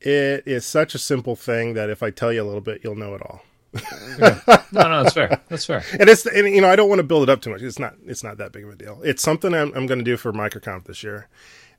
it 0.00 0.44
is 0.46 0.64
such 0.64 0.94
a 0.94 0.98
simple 0.98 1.36
thing 1.36 1.74
that 1.74 1.90
if 1.90 2.02
I 2.02 2.10
tell 2.10 2.32
you 2.32 2.42
a 2.42 2.44
little 2.44 2.60
bit, 2.60 2.82
you'll 2.84 2.94
know 2.94 3.14
it 3.14 3.22
all. 3.22 3.42
No, 4.18 4.60
no, 4.72 5.02
that's 5.02 5.14
fair. 5.14 5.40
That's 5.48 5.66
fair. 5.66 5.82
And 5.98 6.08
it's 6.08 6.26
and 6.26 6.48
you 6.48 6.60
know 6.60 6.68
I 6.68 6.76
don't 6.76 6.88
want 6.88 7.00
to 7.00 7.04
build 7.04 7.22
it 7.24 7.28
up 7.28 7.40
too 7.40 7.50
much. 7.50 7.62
It's 7.62 7.78
not 7.78 7.94
it's 8.06 8.22
not 8.24 8.38
that 8.38 8.52
big 8.52 8.64
of 8.64 8.70
a 8.70 8.76
deal. 8.76 9.00
It's 9.04 9.22
something 9.22 9.54
I'm, 9.54 9.72
I'm 9.74 9.86
going 9.86 9.98
to 9.98 10.04
do 10.04 10.16
for 10.16 10.32
MicroConf 10.32 10.84
this 10.84 11.02
year, 11.02 11.28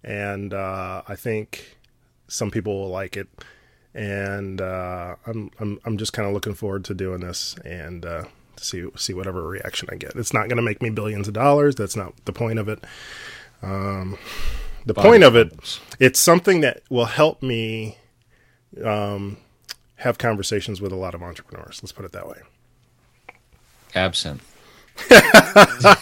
and 0.03 0.53
uh, 0.53 1.03
I 1.07 1.15
think 1.15 1.77
some 2.27 2.51
people 2.51 2.79
will 2.79 2.89
like 2.89 3.17
it. 3.17 3.27
And 3.93 4.61
uh, 4.61 5.15
I'm 5.25 5.51
I'm 5.59 5.79
I'm 5.85 5.97
just 5.97 6.13
kind 6.13 6.27
of 6.27 6.33
looking 6.33 6.53
forward 6.53 6.85
to 6.85 6.93
doing 6.93 7.21
this 7.21 7.55
and 7.65 8.05
uh, 8.05 8.25
see 8.57 8.87
see 8.95 9.13
whatever 9.13 9.47
reaction 9.47 9.89
I 9.91 9.95
get. 9.95 10.15
It's 10.15 10.33
not 10.33 10.47
going 10.47 10.57
to 10.57 10.63
make 10.63 10.81
me 10.81 10.89
billions 10.89 11.27
of 11.27 11.33
dollars. 11.33 11.75
That's 11.75 11.95
not 11.95 12.13
the 12.25 12.33
point 12.33 12.59
of 12.59 12.69
it. 12.69 12.83
Um, 13.61 14.17
the 14.85 14.93
point 14.93 15.23
of 15.23 15.35
it, 15.35 15.79
it's 15.99 16.19
something 16.19 16.61
that 16.61 16.81
will 16.89 17.05
help 17.05 17.41
me 17.41 17.97
um, 18.83 19.37
have 19.97 20.17
conversations 20.17 20.81
with 20.81 20.91
a 20.91 20.95
lot 20.95 21.13
of 21.13 21.23
entrepreneurs. 21.23 21.79
Let's 21.81 21.91
put 21.91 22.05
it 22.05 22.11
that 22.11 22.27
way. 22.27 22.41
Absinthe. 23.95 24.53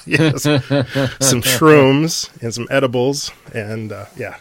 yes, 0.05 0.43
some 0.43 1.41
shrooms 1.41 2.29
and 2.41 2.53
some 2.53 2.65
edibles, 2.69 3.29
and 3.53 3.91
uh, 3.91 4.05
yeah, 4.15 4.37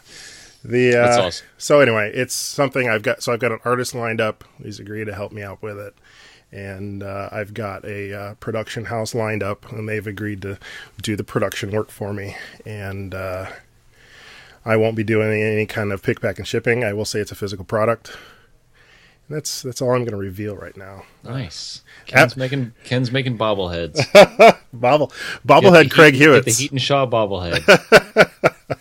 the 0.65 0.95
uh, 0.95 1.07
That's 1.07 1.19
awesome. 1.19 1.47
so 1.59 1.81
anyway, 1.81 2.13
it's 2.15 2.35
something 2.35 2.89
I've 2.89 3.03
got. 3.03 3.23
So 3.23 3.33
I've 3.33 3.41
got 3.41 3.51
an 3.51 3.59
artist 3.65 3.95
lined 3.95 4.21
up. 4.21 4.45
He's 4.63 4.79
agreed 4.79 5.07
to 5.07 5.15
help 5.15 5.33
me 5.33 5.43
out 5.43 5.61
with 5.61 5.79
it, 5.79 5.95
and 6.53 7.03
uh, 7.03 7.29
I've 7.33 7.53
got 7.53 7.85
a 7.85 8.15
uh, 8.15 8.35
production 8.35 8.85
house 8.85 9.13
lined 9.13 9.43
up, 9.43 9.71
and 9.73 9.89
they've 9.89 10.07
agreed 10.07 10.43
to 10.43 10.59
do 11.03 11.17
the 11.17 11.25
production 11.25 11.73
work 11.73 11.91
for 11.91 12.13
me. 12.13 12.37
And 12.65 13.13
uh, 13.13 13.47
I 14.65 14.77
won't 14.77 14.97
be 14.97 15.05
doing 15.05 15.43
any 15.43 15.67
kind 15.67 15.93
of 15.93 16.03
pick, 16.03 16.21
pack, 16.21 16.39
and 16.39 16.47
shipping. 16.47 16.85
I 16.85 16.93
will 16.93 17.05
say 17.05 17.19
it's 17.19 17.33
a 17.33 17.37
physical 17.37 17.65
product. 17.65 18.17
And 19.29 19.37
that's 19.37 19.63
that's 19.63 19.81
all 19.81 19.91
I'm 19.91 20.05
going 20.05 20.11
to 20.11 20.17
reveal 20.17 20.57
right 20.57 20.77
now. 20.77 21.05
Nice. 21.23 21.83
Ken's 22.07 22.37
making 22.37 22.73
Ken's 22.85 23.11
making 23.11 23.39
bobbleheads. 23.39 24.05
Bobble 24.73 25.13
bobblehead 25.47 25.91
Craig 25.91 26.15
Hewitt. 26.15 26.45
Hewitt. 26.45 26.45
The 26.45 26.51
Heaton 26.51 26.79
Shaw 26.79 27.07
bobblehead. 27.07 27.65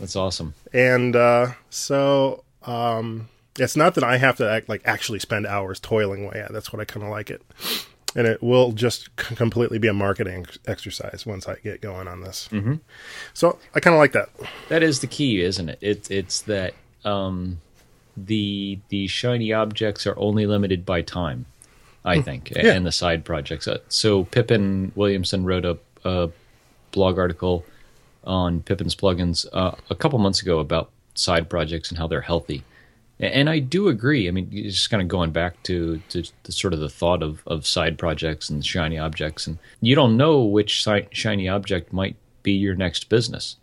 that's 0.00 0.16
awesome. 0.16 0.54
And 0.72 1.14
uh, 1.14 1.52
so 1.70 2.42
um, 2.64 3.28
it's 3.58 3.76
not 3.76 3.94
that 3.94 4.04
I 4.04 4.16
have 4.16 4.36
to 4.38 4.50
act 4.50 4.68
like 4.68 4.82
actually 4.84 5.20
spend 5.20 5.46
hours 5.46 5.78
toiling 5.78 6.24
away 6.24 6.40
at. 6.40 6.52
That's 6.52 6.72
what 6.72 6.80
I 6.80 6.84
kind 6.84 7.04
of 7.04 7.10
like 7.10 7.30
it. 7.30 7.42
And 8.16 8.26
it 8.26 8.42
will 8.42 8.72
just 8.72 9.10
c- 9.20 9.34
completely 9.36 9.78
be 9.78 9.88
a 9.88 9.92
marketing 9.92 10.46
exercise 10.66 11.24
once 11.26 11.46
I 11.46 11.56
get 11.56 11.82
going 11.82 12.08
on 12.08 12.22
this. 12.22 12.48
Mm-hmm. 12.50 12.76
So 13.34 13.58
I 13.74 13.80
kind 13.80 13.94
of 13.94 13.98
like 13.98 14.12
that. 14.12 14.30
That 14.70 14.82
is 14.82 15.00
the 15.00 15.06
key, 15.06 15.42
isn't 15.42 15.68
it? 15.68 15.78
It 15.82 16.10
it's 16.10 16.40
that 16.42 16.74
um, 17.04 17.60
the 18.16 18.78
the 18.88 19.06
shiny 19.06 19.52
objects 19.52 20.06
are 20.06 20.18
only 20.18 20.46
limited 20.46 20.84
by 20.86 21.02
time, 21.02 21.46
I 22.04 22.20
think, 22.22 22.48
Hmm. 22.48 22.66
Yeah. 22.66 22.72
and 22.74 22.86
the 22.86 22.92
side 22.92 23.24
projects. 23.24 23.68
Uh, 23.68 23.78
So 23.88 24.24
Pippin 24.24 24.92
Williamson 24.94 25.44
wrote 25.44 25.64
a, 25.64 25.78
a 26.04 26.30
blog 26.92 27.18
article 27.18 27.64
on 28.24 28.60
Pippin's 28.62 28.94
plugins 28.96 29.46
uh, 29.52 29.72
a 29.90 29.94
couple 29.94 30.18
months 30.18 30.42
ago 30.42 30.58
about 30.58 30.90
side 31.14 31.48
projects 31.48 31.90
and 31.90 31.98
how 31.98 32.06
they're 32.06 32.20
healthy. 32.22 32.62
And 33.18 33.48
I 33.48 33.60
do 33.60 33.88
agree. 33.88 34.28
I 34.28 34.30
mean, 34.30 34.50
just 34.50 34.90
kind 34.90 35.00
of 35.00 35.08
going 35.08 35.30
back 35.30 35.62
to, 35.62 36.02
to 36.10 36.22
the 36.42 36.52
sort 36.52 36.74
of 36.74 36.80
the 36.80 36.90
thought 36.90 37.22
of, 37.22 37.42
of 37.46 37.66
side 37.66 37.96
projects 37.96 38.50
and 38.50 38.62
shiny 38.64 38.98
objects, 38.98 39.46
and 39.46 39.56
you 39.80 39.94
don't 39.94 40.18
know 40.18 40.42
which 40.42 40.84
si- 40.84 41.08
shiny 41.12 41.48
object 41.48 41.94
might 41.94 42.16
be 42.42 42.52
your 42.52 42.74
next 42.74 43.08
business. 43.08 43.56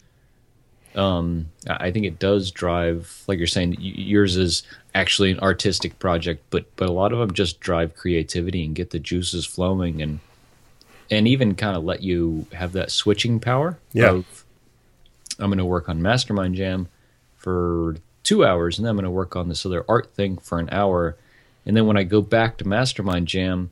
Um, 0.95 1.49
I 1.67 1.91
think 1.91 2.05
it 2.05 2.19
does 2.19 2.51
drive, 2.51 3.23
like 3.27 3.37
you're 3.37 3.47
saying, 3.47 3.77
yours 3.79 4.37
is 4.37 4.63
actually 4.93 5.31
an 5.31 5.39
artistic 5.39 5.97
project, 5.99 6.43
but 6.49 6.65
but 6.75 6.89
a 6.89 6.91
lot 6.91 7.13
of 7.13 7.19
them 7.19 7.33
just 7.33 7.59
drive 7.59 7.95
creativity 7.95 8.63
and 8.63 8.75
get 8.75 8.91
the 8.91 8.99
juices 8.99 9.45
flowing, 9.45 10.01
and 10.01 10.19
and 11.09 11.27
even 11.27 11.55
kind 11.55 11.75
of 11.75 11.83
let 11.83 12.03
you 12.03 12.45
have 12.53 12.73
that 12.73 12.91
switching 12.91 13.39
power. 13.39 13.77
Yeah. 13.91 14.11
Of, 14.11 14.45
I'm 15.39 15.49
going 15.49 15.57
to 15.57 15.65
work 15.65 15.89
on 15.89 16.01
Mastermind 16.01 16.55
Jam 16.55 16.87
for 17.37 17.97
two 18.21 18.45
hours, 18.45 18.77
and 18.77 18.85
then 18.85 18.91
I'm 18.91 18.95
going 18.95 19.05
to 19.05 19.11
work 19.11 19.35
on 19.35 19.49
this 19.49 19.65
other 19.65 19.83
art 19.89 20.13
thing 20.13 20.37
for 20.37 20.59
an 20.59 20.69
hour, 20.71 21.17
and 21.65 21.75
then 21.75 21.87
when 21.87 21.97
I 21.97 22.03
go 22.03 22.21
back 22.21 22.57
to 22.57 22.67
Mastermind 22.67 23.27
Jam, 23.27 23.71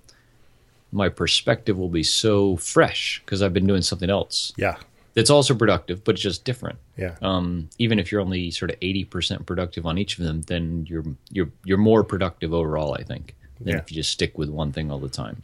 my 0.92 1.08
perspective 1.08 1.78
will 1.78 1.90
be 1.90 2.04
so 2.04 2.58
fresh 2.58 3.22
because 3.24 3.42
I've 3.42 3.54
been 3.54 3.68
doing 3.68 3.82
something 3.82 4.10
else. 4.10 4.54
Yeah. 4.58 4.78
It's 5.14 5.30
also 5.30 5.54
productive, 5.54 6.04
but 6.06 6.14
it's 6.16 6.22
just 6.22 6.46
different. 6.46 6.80
Yeah. 6.98 7.16
Um, 7.22 7.70
even 7.78 8.00
if 8.00 8.12
you're 8.12 8.22
only 8.22 8.50
sort 8.52 8.72
of 8.72 8.78
eighty 8.82 9.04
percent 9.04 9.46
productive 9.46 9.86
on 9.86 9.98
each 9.98 10.18
of 10.18 10.24
them, 10.26 10.42
then 10.44 10.86
you're 10.90 11.04
you're 11.30 11.50
you're 11.66 11.78
more 11.78 12.04
productive 12.04 12.54
overall. 12.54 12.96
I 12.98 13.04
think 13.04 13.36
than 13.60 13.74
Yeah. 13.74 13.80
if 13.80 13.92
you 13.92 13.96
just 13.96 14.12
stick 14.12 14.38
with 14.38 14.50
one 14.50 14.72
thing 14.72 14.90
all 14.90 15.00
the 15.00 15.10
time. 15.10 15.44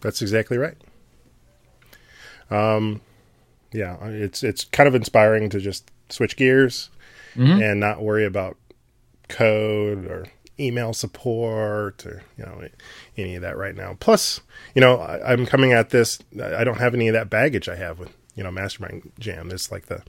That's 0.00 0.20
exactly 0.22 0.58
right. 0.58 0.76
Um, 2.50 3.00
yeah, 3.72 3.96
it's 4.04 4.42
it's 4.42 4.64
kind 4.64 4.86
of 4.86 4.94
inspiring 4.94 5.48
to 5.50 5.60
just 5.60 5.90
switch 6.10 6.36
gears 6.36 6.90
and 7.36 7.80
not 7.80 8.00
worry 8.02 8.24
about 8.24 8.56
code 9.28 10.04
or 10.06 10.26
email 10.60 10.92
support 10.92 12.06
or 12.06 12.22
you 12.38 12.44
know 12.44 12.68
any 13.16 13.34
of 13.34 13.42
that 13.42 13.56
right 13.56 13.74
now. 13.74 13.96
Plus, 13.98 14.40
you 14.74 14.80
know, 14.80 14.98
I, 14.98 15.32
I'm 15.32 15.44
coming 15.46 15.72
at 15.72 15.90
this. 15.90 16.20
I 16.40 16.62
don't 16.62 16.78
have 16.78 16.94
any 16.94 17.08
of 17.08 17.14
that 17.14 17.30
baggage 17.30 17.68
I 17.68 17.74
have 17.76 17.98
with 17.98 18.12
you 18.36 18.42
know 18.44 18.50
Mastermind 18.50 19.10
Jam. 19.18 19.50
It's 19.50 19.70
like 19.72 19.86
the 19.86 20.02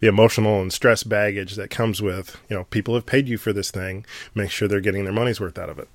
the 0.00 0.08
emotional 0.08 0.60
and 0.60 0.72
stress 0.72 1.02
baggage 1.02 1.54
that 1.56 1.70
comes 1.70 2.02
with 2.02 2.36
you 2.50 2.56
know 2.56 2.64
people 2.64 2.94
have 2.94 3.06
paid 3.06 3.28
you 3.28 3.38
for 3.38 3.52
this 3.52 3.70
thing. 3.70 4.04
Make 4.34 4.50
sure 4.50 4.68
they're 4.68 4.80
getting 4.80 5.04
their 5.04 5.12
money's 5.12 5.40
worth 5.40 5.58
out 5.58 5.68
of 5.70 5.78
it. 5.78 5.88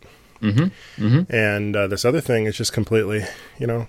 And 1.29 1.75
uh, 1.75 1.88
this 1.88 2.05
other 2.05 2.21
thing 2.21 2.45
is 2.45 2.55
just 2.57 2.71
completely, 2.71 3.25
you 3.57 3.67
know, 3.67 3.88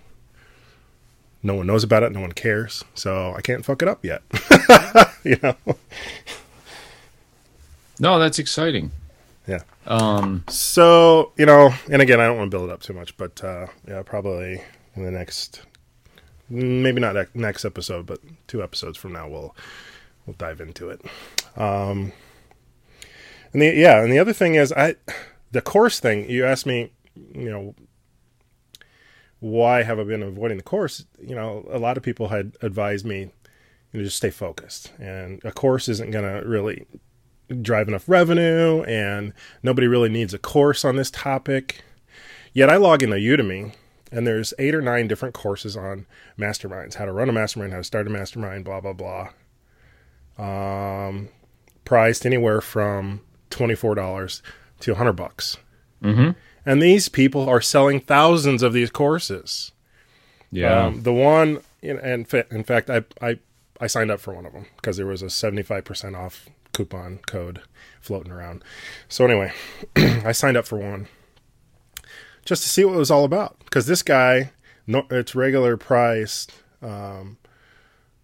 no 1.45 1.55
one 1.55 1.69
knows 1.69 1.85
about 1.85 2.03
it, 2.03 2.11
no 2.13 2.21
one 2.21 2.33
cares, 2.33 2.85
so 2.95 3.33
I 3.37 3.41
can't 3.41 3.65
fuck 3.65 3.83
it 3.83 3.89
up 3.89 4.05
yet. 4.05 4.23
you 5.25 5.37
know, 5.43 5.55
No, 7.99 8.19
that's 8.19 8.39
exciting. 8.39 8.91
yeah. 9.47 9.61
Um, 9.87 10.43
So 10.49 11.33
you 11.37 11.47
know, 11.47 11.71
and 11.91 12.03
again, 12.03 12.21
I 12.21 12.27
don't 12.27 12.37
want 12.39 12.51
to 12.51 12.57
build 12.57 12.69
it 12.69 12.73
up 12.73 12.83
too 12.83 12.95
much, 12.95 13.17
but 13.17 13.43
uh, 13.45 13.67
yeah, 13.87 14.03
probably 14.03 14.61
in 14.97 15.05
the 15.05 15.11
next, 15.11 15.63
maybe 16.51 17.01
not 17.01 17.35
next 17.35 17.65
episode, 17.65 18.07
but 18.07 18.19
two 18.47 18.63
episodes 18.63 18.99
from 18.99 19.13
now, 19.13 19.29
we'll 19.29 19.55
we'll 20.27 20.37
dive 20.37 20.61
into 20.61 20.91
it. 20.91 21.01
Um, 21.57 22.13
and 23.53 23.63
the 23.63 23.73
yeah, 23.75 24.03
and 24.03 24.13
the 24.13 24.19
other 24.19 24.33
thing 24.33 24.57
is, 24.57 24.73
I 24.73 24.97
the 25.53 25.63
course 25.63 26.01
thing. 26.01 26.29
You 26.29 26.45
asked 26.45 26.67
me, 26.67 26.93
you 27.15 27.51
know, 27.51 27.75
why 29.39 29.85
have 29.85 29.99
I 29.99 30.05
been 30.05 30.23
avoiding 30.23 30.59
the 30.59 30.63
course? 30.63 31.07
You 31.21 31.35
know, 31.35 31.67
a 31.71 31.79
lot 31.79 31.97
of 31.97 32.03
people 32.03 32.29
had 32.29 32.57
advised 32.61 33.07
me, 33.07 33.31
you 33.93 34.01
know, 34.01 34.05
just 34.05 34.17
stay 34.17 34.31
focused, 34.31 34.93
and 34.99 35.43
a 35.45 35.53
course 35.53 35.89
isn't 35.89 36.11
going 36.11 36.25
to 36.25 36.47
really 36.47 36.87
drive 37.63 37.89
enough 37.89 38.09
revenue 38.09 38.83
and 38.85 39.33
nobody 39.61 39.89
really 39.89 40.09
needs 40.09 40.33
a 40.33 40.39
course 40.39 40.85
on 40.85 40.95
this 40.95 41.11
topic. 41.11 41.83
Yet 42.53 42.71
I 42.71 42.77
log 42.77 43.03
into 43.03 43.17
Udemy 43.17 43.75
and 44.13 44.27
there's 44.27 44.53
eight 44.59 44.75
or 44.75 44.81
nine 44.83 45.07
different 45.09 45.35
courses 45.35 45.77
on 45.77 46.07
masterminds, 46.39 46.95
how 46.95 47.05
to 47.05 47.13
run 47.13 47.29
a 47.29 47.33
mastermind, 47.33 47.73
how 47.73 47.79
to 47.79 47.85
start 47.85 48.07
a 48.07 48.11
mastermind, 48.11 48.65
blah 48.65 48.81
blah 48.81 48.93
blah. 48.93 49.29
Um, 50.39 51.29
priced 51.85 52.25
anywhere 52.25 52.61
from 52.61 53.21
twenty 53.51 53.75
four 53.75 53.95
dollars 53.95 54.43
to 54.81 54.93
a 54.93 54.95
hundred 54.95 55.15
bucks. 55.15 55.57
Mhm. 56.03 56.35
And 56.67 56.83
these 56.83 57.09
people 57.09 57.49
are 57.49 57.61
selling 57.61 58.01
thousands 58.01 58.63
of 58.63 58.73
these 58.73 58.91
courses. 58.91 59.73
yeah. 60.51 60.87
Um, 60.87 61.03
the 61.03 61.13
one, 61.13 61.61
in, 61.83 61.99
in, 61.99 62.27
in 62.51 62.65
fact, 62.65 62.91
I, 62.91 63.05
I 63.21 63.39
I 63.81 63.87
signed 63.87 64.11
up 64.11 64.21
for 64.21 64.35
one 64.35 64.47
of 64.47 64.53
them 64.53 64.67
because 64.77 64.97
there 64.97 65.07
was 65.07 65.23
a 65.23 65.31
seventy 65.31 65.63
five 65.63 65.85
percent 65.85 66.17
off 66.17 66.49
coupon 66.73 67.19
code 67.27 67.61
floating 68.01 68.33
around. 68.33 68.63
So 69.09 69.25
anyway, 69.25 69.53
I 69.97 70.33
signed 70.33 70.57
up 70.57 70.67
for 70.67 70.79
one 70.79 71.09
just 72.45 72.63
to 72.63 72.69
see 72.69 72.85
what 72.85 72.95
it 72.95 72.99
was 72.99 73.11
all 73.11 73.25
about. 73.25 73.59
Because 73.61 73.87
this 73.87 74.03
guy, 74.03 74.53
no, 74.87 75.07
it's 75.11 75.35
regular 75.35 75.77
price. 75.77 76.47
Um, 76.83 77.39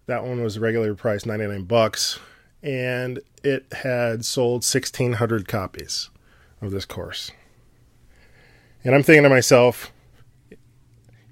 that 0.05 0.23
one 0.23 0.41
was 0.41 0.57
regular 0.57 0.95
price 0.95 1.25
ninety 1.25 1.47
nine 1.47 1.63
bucks, 1.63 2.19
and 2.63 3.19
it 3.43 3.65
had 3.71 4.25
sold 4.25 4.63
sixteen 4.63 5.13
hundred 5.13 5.47
copies 5.47 6.09
of 6.61 6.71
this 6.71 6.85
course. 6.85 7.31
And 8.83 8.95
I'm 8.95 9.03
thinking 9.03 9.23
to 9.23 9.29
myself, 9.29 9.91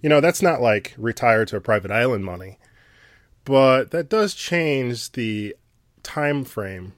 you 0.01 0.09
know, 0.09 0.19
that's 0.19 0.41
not 0.41 0.61
like 0.61 0.93
retire 0.97 1.45
to 1.45 1.57
a 1.57 1.61
private 1.61 1.91
island 1.91 2.25
money, 2.25 2.59
but 3.43 3.91
that 3.91 4.09
does 4.09 4.33
change 4.35 5.13
the 5.13 5.55
time 6.03 6.43
frame 6.43 6.93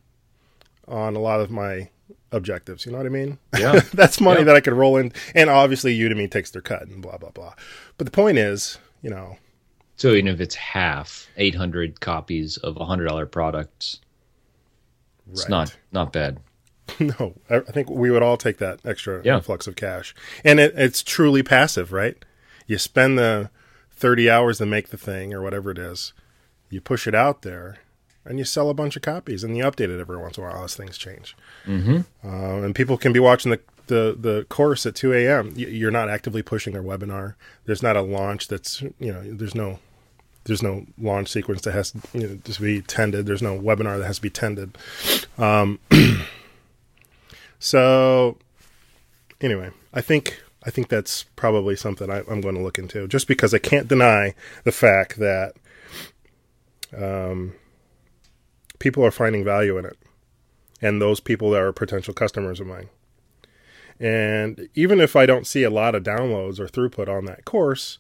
on 0.88 1.16
a 1.16 1.20
lot 1.20 1.40
of 1.40 1.52
my 1.52 1.90
objectives. 2.32 2.86
You 2.86 2.92
know 2.92 2.98
what 3.00 3.08
I 3.08 3.10
mean? 3.10 3.38
Yeah. 3.58 3.80
that's 3.94 4.20
money 4.22 4.40
Yeah. 4.40 4.46
that 4.46 4.56
I 4.56 4.60
could 4.62 4.74
roll 4.74 4.98
in, 4.98 5.12
and 5.36 5.50
obviously 5.50 5.98
Udemy 5.98 6.30
takes 6.30 6.52
their 6.52 6.62
cut 6.62 6.84
and 6.88 7.02
blah 7.02 7.18
blah 7.18 7.32
blah. 7.32 7.54
But 7.98 8.06
the 8.06 8.12
point 8.12 8.38
is, 8.38 8.78
you 9.02 9.10
know, 9.10 9.38
so 9.96 10.10
even 10.14 10.28
if 10.28 10.40
it's 10.40 10.56
half, 10.56 11.28
eight 11.38 11.56
hundred 11.56 12.00
copies 12.02 12.58
of 12.58 12.78
a 12.78 12.86
hundred 12.86 13.08
dollar 13.08 13.26
product, 13.26 14.00
it's 15.32 15.44
Right. 15.44 15.50
not 15.50 15.78
not 15.92 16.14
bad. 16.14 16.40
no, 17.00 17.34
I 17.50 17.60
think 17.60 17.90
we 17.90 18.12
would 18.12 18.24
all 18.24 18.38
take 18.38 18.58
that 18.60 18.80
extra 18.86 19.22
Yeah. 19.24 19.38
influx 19.38 19.68
of 19.68 19.76
cash, 19.76 20.16
and 20.46 20.60
it, 20.60 20.74
it's 20.78 21.04
truly 21.04 21.44
passive, 21.44 21.92
right? 21.92 22.16
You 22.66 22.78
spend 22.78 23.18
the 23.18 23.50
thirty 23.92 24.30
hours 24.30 24.60
to 24.60 24.66
make 24.66 24.90
the 24.90 24.98
thing 24.98 25.34
or 25.34 25.42
whatever 25.42 25.72
it 25.72 25.78
is, 25.80 26.14
you 26.70 26.80
push 26.82 27.08
it 27.08 27.16
out 27.16 27.42
there, 27.42 27.80
and 28.28 28.40
you 28.40 28.46
sell 28.46 28.70
a 28.70 28.74
bunch 28.74 28.96
of 28.96 29.02
copies, 29.02 29.44
and 29.44 29.58
you 29.58 29.64
update 29.64 29.90
it 29.90 30.00
every 30.00 30.18
once 30.18 30.38
in 30.38 30.44
a 30.44 30.48
while 30.48 30.64
as 30.64 30.76
things 30.76 30.98
change. 30.98 31.36
Mm-hmm. 31.66 32.00
Uh, 32.24 32.64
and 32.64 32.76
people 32.76 32.98
can 32.98 33.14
be 33.14 33.20
watching 33.20 33.52
the 33.52 33.60
the, 33.88 34.18
the 34.20 34.46
course 34.50 34.86
at 34.86 34.96
two 34.96 35.14
a.m. 35.14 35.54
You're 35.56 35.92
not 35.92 36.10
actively 36.10 36.42
pushing 36.42 36.74
their 36.74 36.84
webinar. 36.84 37.36
There's 37.66 37.82
not 37.82 37.96
a 37.96 38.02
launch 38.02 38.48
that's 38.48 38.82
you 38.82 39.12
know. 39.14 39.22
There's 39.24 39.56
no 39.56 39.80
there's 40.44 40.64
no 40.64 40.86
launch 40.98 41.30
sequence 41.30 41.62
that 41.64 41.74
has 41.74 41.94
you 42.14 42.28
know, 42.28 42.38
to 42.44 42.62
be 42.62 42.82
tended. 42.82 43.26
There's 43.26 43.42
no 43.42 43.60
webinar 43.60 44.00
that 44.00 44.06
has 44.06 44.18
to 44.18 44.22
be 44.22 44.30
tended. 44.30 44.78
Um, 45.38 45.80
so 47.60 48.38
anyway, 49.42 49.72
I 49.94 50.02
think 50.02 50.42
I 50.66 50.70
think 50.70 50.90
that's 50.90 51.24
probably 51.36 51.76
something 51.76 52.10
I, 52.10 52.24
I'm 52.30 52.42
going 52.42 52.56
to 52.56 52.62
look 52.62 52.80
into, 52.80 53.08
just 53.08 53.28
because 53.28 53.54
I 53.54 53.60
can't 53.60 53.88
deny 53.88 54.34
the 54.64 54.72
fact 54.72 55.18
that 55.18 55.54
um, 56.96 57.54
people 58.80 59.06
are 59.06 59.12
finding 59.12 59.44
value 59.44 59.78
in 59.78 59.86
it, 59.86 59.98
and 60.82 61.02
those 61.02 61.20
people 61.20 61.56
are 61.56 61.72
potential 61.72 62.14
customers 62.14 62.60
of 62.60 62.68
mine. 62.68 62.90
And 64.00 64.70
even 64.76 65.00
if 65.00 65.16
I 65.16 65.26
don't 65.26 65.48
see 65.48 65.64
a 65.64 65.70
lot 65.70 65.96
of 65.96 66.04
downloads 66.04 66.60
or 66.60 66.68
throughput 66.68 67.10
on 67.10 67.26
that 67.26 67.46
course, 67.46 67.98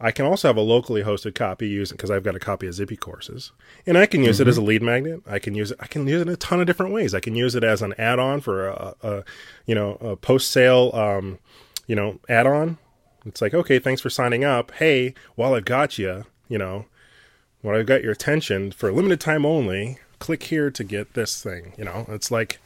I 0.00 0.10
can 0.10 0.26
also 0.26 0.48
have 0.48 0.56
a 0.56 0.62
locally 0.62 1.02
hosted 1.02 1.34
copy 1.34 1.68
using 1.68 1.96
because 1.96 2.10
I've 2.10 2.22
got 2.22 2.36
a 2.36 2.40
copy 2.40 2.66
of 2.66 2.74
Zippy 2.74 2.96
courses, 2.96 3.52
and 3.86 3.96
I 3.96 4.04
can 4.04 4.22
use 4.22 4.36
mm-hmm. 4.36 4.42
it 4.42 4.48
as 4.48 4.58
a 4.58 4.62
lead 4.62 4.82
magnet. 4.82 5.22
I 5.26 5.38
can 5.38 5.54
use 5.54 5.70
it. 5.70 5.78
I 5.80 5.86
can 5.86 6.06
use 6.06 6.20
it 6.20 6.28
in 6.28 6.34
a 6.34 6.36
ton 6.36 6.60
of 6.60 6.66
different 6.66 6.92
ways. 6.92 7.14
I 7.14 7.20
can 7.20 7.34
use 7.34 7.54
it 7.54 7.64
as 7.64 7.80
an 7.80 7.94
add-on 7.96 8.42
for 8.42 8.68
a, 8.68 8.94
a 9.02 9.24
you 9.64 9.74
know 9.74 9.94
a 10.02 10.16
post-sale 10.16 10.90
um, 10.92 11.38
you 11.86 11.96
know 11.96 12.20
add-on. 12.28 12.76
It's 13.24 13.40
like 13.40 13.54
okay, 13.54 13.78
thanks 13.78 14.02
for 14.02 14.10
signing 14.10 14.44
up. 14.44 14.70
Hey, 14.72 15.14
while 15.34 15.54
I've 15.54 15.64
got 15.64 15.98
you, 15.98 16.24
you 16.48 16.58
know, 16.58 16.84
while 17.62 17.76
I've 17.76 17.86
got 17.86 18.02
your 18.02 18.12
attention 18.12 18.72
for 18.72 18.90
a 18.90 18.92
limited 18.92 19.20
time 19.20 19.46
only, 19.46 19.98
click 20.18 20.44
here 20.44 20.70
to 20.70 20.84
get 20.84 21.14
this 21.14 21.42
thing. 21.42 21.72
You 21.76 21.84
know, 21.84 22.06
it's 22.08 22.30
like 22.30 22.60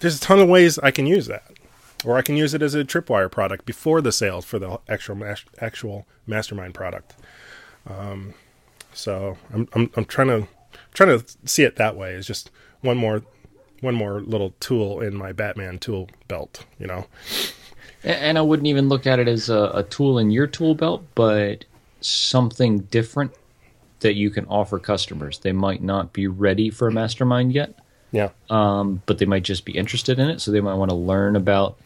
there's 0.00 0.16
a 0.16 0.20
ton 0.20 0.38
of 0.38 0.48
ways 0.48 0.78
I 0.78 0.90
can 0.90 1.06
use 1.06 1.26
that 1.26 1.52
or 2.04 2.16
I 2.16 2.22
can 2.22 2.36
use 2.36 2.54
it 2.54 2.62
as 2.62 2.74
a 2.74 2.84
tripwire 2.84 3.30
product 3.30 3.64
before 3.64 4.00
the 4.00 4.12
sales 4.12 4.44
for 4.44 4.58
the 4.58 4.80
actual 4.88 5.36
actual 5.60 6.06
mastermind 6.26 6.74
product. 6.74 7.14
Um, 7.88 8.34
so 8.92 9.38
I'm, 9.52 9.68
I'm 9.72 9.90
I'm 9.96 10.04
trying 10.04 10.28
to 10.28 10.48
trying 10.94 11.18
to 11.18 11.24
see 11.44 11.64
it 11.64 11.76
that 11.76 11.96
way. 11.96 12.14
It's 12.14 12.26
just 12.26 12.50
one 12.80 12.96
more 12.96 13.22
one 13.80 13.94
more 13.94 14.20
little 14.20 14.54
tool 14.60 15.00
in 15.00 15.14
my 15.14 15.32
Batman 15.32 15.78
tool 15.78 16.08
belt, 16.28 16.64
you 16.78 16.86
know. 16.86 17.06
And 18.04 18.36
I 18.36 18.42
wouldn't 18.42 18.66
even 18.66 18.88
look 18.88 19.06
at 19.06 19.20
it 19.20 19.28
as 19.28 19.48
a, 19.48 19.70
a 19.74 19.82
tool 19.84 20.18
in 20.18 20.30
your 20.30 20.48
tool 20.48 20.74
belt, 20.74 21.04
but 21.14 21.64
something 22.00 22.80
different 22.80 23.32
that 24.02 24.14
you 24.14 24.30
can 24.30 24.46
offer 24.46 24.78
customers. 24.78 25.38
They 25.38 25.52
might 25.52 25.82
not 25.82 26.12
be 26.12 26.26
ready 26.26 26.70
for 26.70 26.88
a 26.88 26.92
mastermind 26.92 27.52
yet. 27.52 27.78
Yeah. 28.12 28.28
Um, 28.50 29.02
but 29.06 29.18
they 29.18 29.26
might 29.26 29.42
just 29.42 29.64
be 29.64 29.72
interested 29.72 30.18
in 30.18 30.28
it, 30.28 30.40
so 30.40 30.50
they 30.50 30.60
might 30.60 30.74
want 30.74 30.90
to 30.90 30.96
learn 30.96 31.34
about 31.34 31.78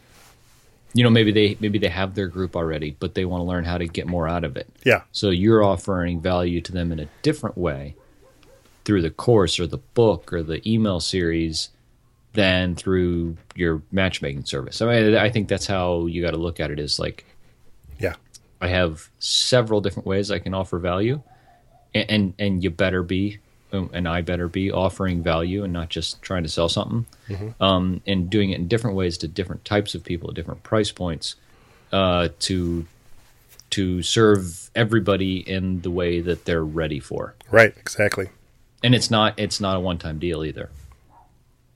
you 0.93 1.03
know 1.03 1.09
maybe 1.09 1.31
they 1.31 1.57
maybe 1.59 1.77
they 1.79 1.89
have 1.89 2.15
their 2.15 2.27
group 2.27 2.55
already 2.55 2.95
but 2.99 3.13
they 3.13 3.25
want 3.25 3.41
to 3.41 3.45
learn 3.45 3.63
how 3.63 3.77
to 3.77 3.85
get 3.85 4.07
more 4.07 4.27
out 4.27 4.43
of 4.43 4.57
it 4.57 4.67
yeah 4.83 5.01
so 5.11 5.29
you're 5.29 5.63
offering 5.63 6.19
value 6.19 6.61
to 6.61 6.71
them 6.71 6.91
in 6.91 6.99
a 6.99 7.07
different 7.21 7.57
way 7.57 7.95
through 8.85 9.01
the 9.01 9.11
course 9.11 9.59
or 9.59 9.67
the 9.67 9.77
book 9.77 10.31
or 10.31 10.41
the 10.41 10.67
email 10.69 10.99
series 10.99 11.69
than 12.33 12.75
through 12.75 13.35
your 13.55 13.81
matchmaking 13.91 14.45
service 14.45 14.81
i 14.81 14.85
mean 14.85 15.15
i 15.15 15.29
think 15.29 15.47
that's 15.47 15.67
how 15.67 16.05
you 16.07 16.21
got 16.21 16.31
to 16.31 16.37
look 16.37 16.59
at 16.59 16.71
it 16.71 16.79
is 16.79 16.99
like 16.99 17.25
yeah 17.99 18.15
i 18.61 18.67
have 18.67 19.09
several 19.19 19.81
different 19.81 20.07
ways 20.07 20.31
i 20.31 20.39
can 20.39 20.53
offer 20.53 20.79
value 20.79 21.21
and 21.97 22.09
and, 22.09 22.33
and 22.39 22.63
you 22.63 22.69
better 22.69 23.03
be 23.03 23.39
um, 23.73 23.89
and 23.93 24.07
I 24.07 24.21
better 24.21 24.47
be 24.47 24.71
offering 24.71 25.21
value 25.21 25.63
and 25.63 25.73
not 25.73 25.89
just 25.89 26.21
trying 26.21 26.43
to 26.43 26.49
sell 26.49 26.69
something, 26.69 27.05
mm-hmm. 27.27 27.61
um, 27.61 28.01
and 28.07 28.29
doing 28.29 28.51
it 28.51 28.59
in 28.59 28.67
different 28.67 28.95
ways 28.95 29.17
to 29.19 29.27
different 29.27 29.65
types 29.65 29.93
of 29.93 30.03
people 30.03 30.29
at 30.29 30.35
different 30.35 30.63
price 30.63 30.91
points, 30.91 31.35
uh, 31.91 32.29
to 32.39 32.85
to 33.69 34.01
serve 34.01 34.69
everybody 34.73 35.37
in 35.39 35.81
the 35.81 35.91
way 35.91 36.21
that 36.21 36.45
they're 36.45 36.63
ready 36.63 37.01
for. 37.01 37.35
Right, 37.51 37.73
exactly. 37.77 38.29
And 38.83 38.95
it's 38.95 39.11
not 39.11 39.37
it's 39.37 39.59
not 39.59 39.75
a 39.75 39.79
one 39.79 39.97
time 39.97 40.17
deal 40.19 40.45
either. 40.45 40.69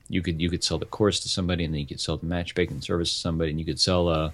You 0.08 0.22
could 0.22 0.40
you 0.40 0.48
could 0.48 0.64
sell 0.64 0.78
the 0.78 0.86
course 0.86 1.20
to 1.20 1.28
somebody, 1.28 1.64
and 1.64 1.74
then 1.74 1.80
you 1.80 1.86
could 1.86 2.00
sell 2.00 2.16
the 2.16 2.26
matchmaking 2.26 2.80
service 2.80 3.12
to 3.12 3.18
somebody, 3.18 3.50
and 3.50 3.58
you 3.58 3.66
could 3.66 3.80
sell 3.80 4.08
a, 4.08 4.26
uh, 4.26 4.30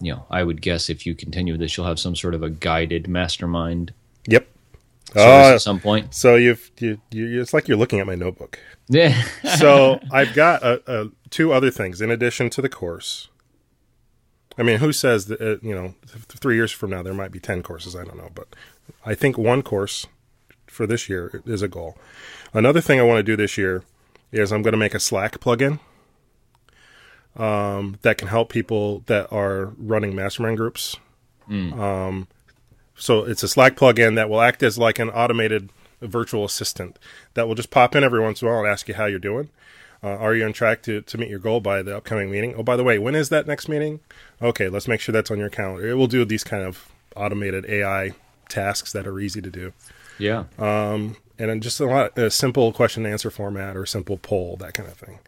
you 0.00 0.12
know, 0.12 0.24
I 0.30 0.44
would 0.44 0.62
guess 0.62 0.88
if 0.88 1.04
you 1.04 1.16
continue 1.16 1.56
this, 1.56 1.76
you'll 1.76 1.86
have 1.86 1.98
some 1.98 2.14
sort 2.14 2.34
of 2.34 2.44
a 2.44 2.50
guided 2.50 3.08
mastermind. 3.08 3.92
Yep 4.26 4.51
uh, 5.16 5.54
at 5.54 5.58
some 5.58 5.80
point. 5.80 6.14
So 6.14 6.36
you've 6.36 6.70
you, 6.78 7.00
you, 7.10 7.40
it's 7.40 7.52
like 7.52 7.68
you're 7.68 7.76
looking 7.76 8.00
at 8.00 8.06
my 8.06 8.14
notebook. 8.14 8.58
Yeah. 8.88 9.22
so 9.58 10.00
I've 10.10 10.34
got 10.34 10.62
a, 10.62 10.82
a, 10.86 11.10
two 11.30 11.52
other 11.52 11.70
things 11.70 12.00
in 12.00 12.10
addition 12.10 12.50
to 12.50 12.62
the 12.62 12.68
course. 12.68 13.28
I 14.58 14.62
mean, 14.62 14.78
who 14.78 14.92
says 14.92 15.26
that 15.26 15.40
uh, 15.40 15.56
you 15.66 15.74
know 15.74 15.94
three 16.28 16.56
years 16.56 16.72
from 16.72 16.90
now 16.90 17.02
there 17.02 17.14
might 17.14 17.32
be 17.32 17.40
ten 17.40 17.62
courses? 17.62 17.96
I 17.96 18.04
don't 18.04 18.16
know, 18.16 18.30
but 18.34 18.48
I 19.04 19.14
think 19.14 19.38
one 19.38 19.62
course 19.62 20.06
for 20.66 20.86
this 20.86 21.08
year 21.08 21.42
is 21.46 21.62
a 21.62 21.68
goal. 21.68 21.96
Another 22.52 22.80
thing 22.80 22.98
I 22.98 23.02
want 23.02 23.18
to 23.18 23.22
do 23.22 23.36
this 23.36 23.56
year 23.56 23.84
is 24.30 24.52
I'm 24.52 24.62
going 24.62 24.72
to 24.72 24.78
make 24.78 24.94
a 24.94 25.00
Slack 25.00 25.38
plugin 25.40 25.78
um, 27.36 27.98
that 28.02 28.18
can 28.18 28.28
help 28.28 28.50
people 28.50 29.00
that 29.06 29.30
are 29.32 29.72
running 29.76 30.14
mastermind 30.14 30.56
groups. 30.56 30.96
Mm. 31.48 31.78
Um, 31.78 32.28
so 33.02 33.24
it's 33.24 33.42
a 33.42 33.48
Slack 33.48 33.74
plugin 33.74 34.14
that 34.14 34.30
will 34.30 34.40
act 34.40 34.62
as 34.62 34.78
like 34.78 35.00
an 35.00 35.10
automated 35.10 35.70
virtual 36.00 36.44
assistant 36.44 37.00
that 37.34 37.48
will 37.48 37.56
just 37.56 37.70
pop 37.70 37.96
in 37.96 38.04
every 38.04 38.20
once 38.20 38.40
in 38.40 38.46
a 38.46 38.50
while 38.50 38.60
and 38.60 38.68
ask 38.68 38.86
you 38.86 38.94
how 38.94 39.06
you're 39.06 39.18
doing. 39.18 39.50
Uh, 40.04 40.10
are 40.10 40.36
you 40.36 40.44
on 40.44 40.52
track 40.52 40.82
to, 40.82 41.02
to 41.02 41.18
meet 41.18 41.28
your 41.28 41.40
goal 41.40 41.60
by 41.60 41.82
the 41.82 41.96
upcoming 41.96 42.30
meeting? 42.30 42.54
Oh, 42.56 42.62
by 42.62 42.76
the 42.76 42.84
way, 42.84 43.00
when 43.00 43.16
is 43.16 43.28
that 43.30 43.48
next 43.48 43.68
meeting? 43.68 43.98
Okay, 44.40 44.68
let's 44.68 44.86
make 44.86 45.00
sure 45.00 45.12
that's 45.12 45.32
on 45.32 45.38
your 45.38 45.50
calendar. 45.50 45.88
It 45.88 45.94
will 45.94 46.06
do 46.06 46.24
these 46.24 46.44
kind 46.44 46.62
of 46.62 46.92
automated 47.16 47.66
AI 47.66 48.12
tasks 48.48 48.92
that 48.92 49.04
are 49.04 49.18
easy 49.18 49.42
to 49.42 49.50
do. 49.50 49.72
Yeah. 50.18 50.44
Um, 50.56 51.16
and 51.40 51.60
just 51.60 51.80
a 51.80 51.86
lot 51.86 52.16
a 52.16 52.30
simple 52.30 52.72
question 52.72 53.04
and 53.04 53.12
answer 53.12 53.30
format 53.30 53.76
or 53.76 53.84
simple 53.84 54.16
poll, 54.16 54.56
that 54.58 54.74
kind 54.74 54.88
of 54.88 54.96
thing. 54.96 55.18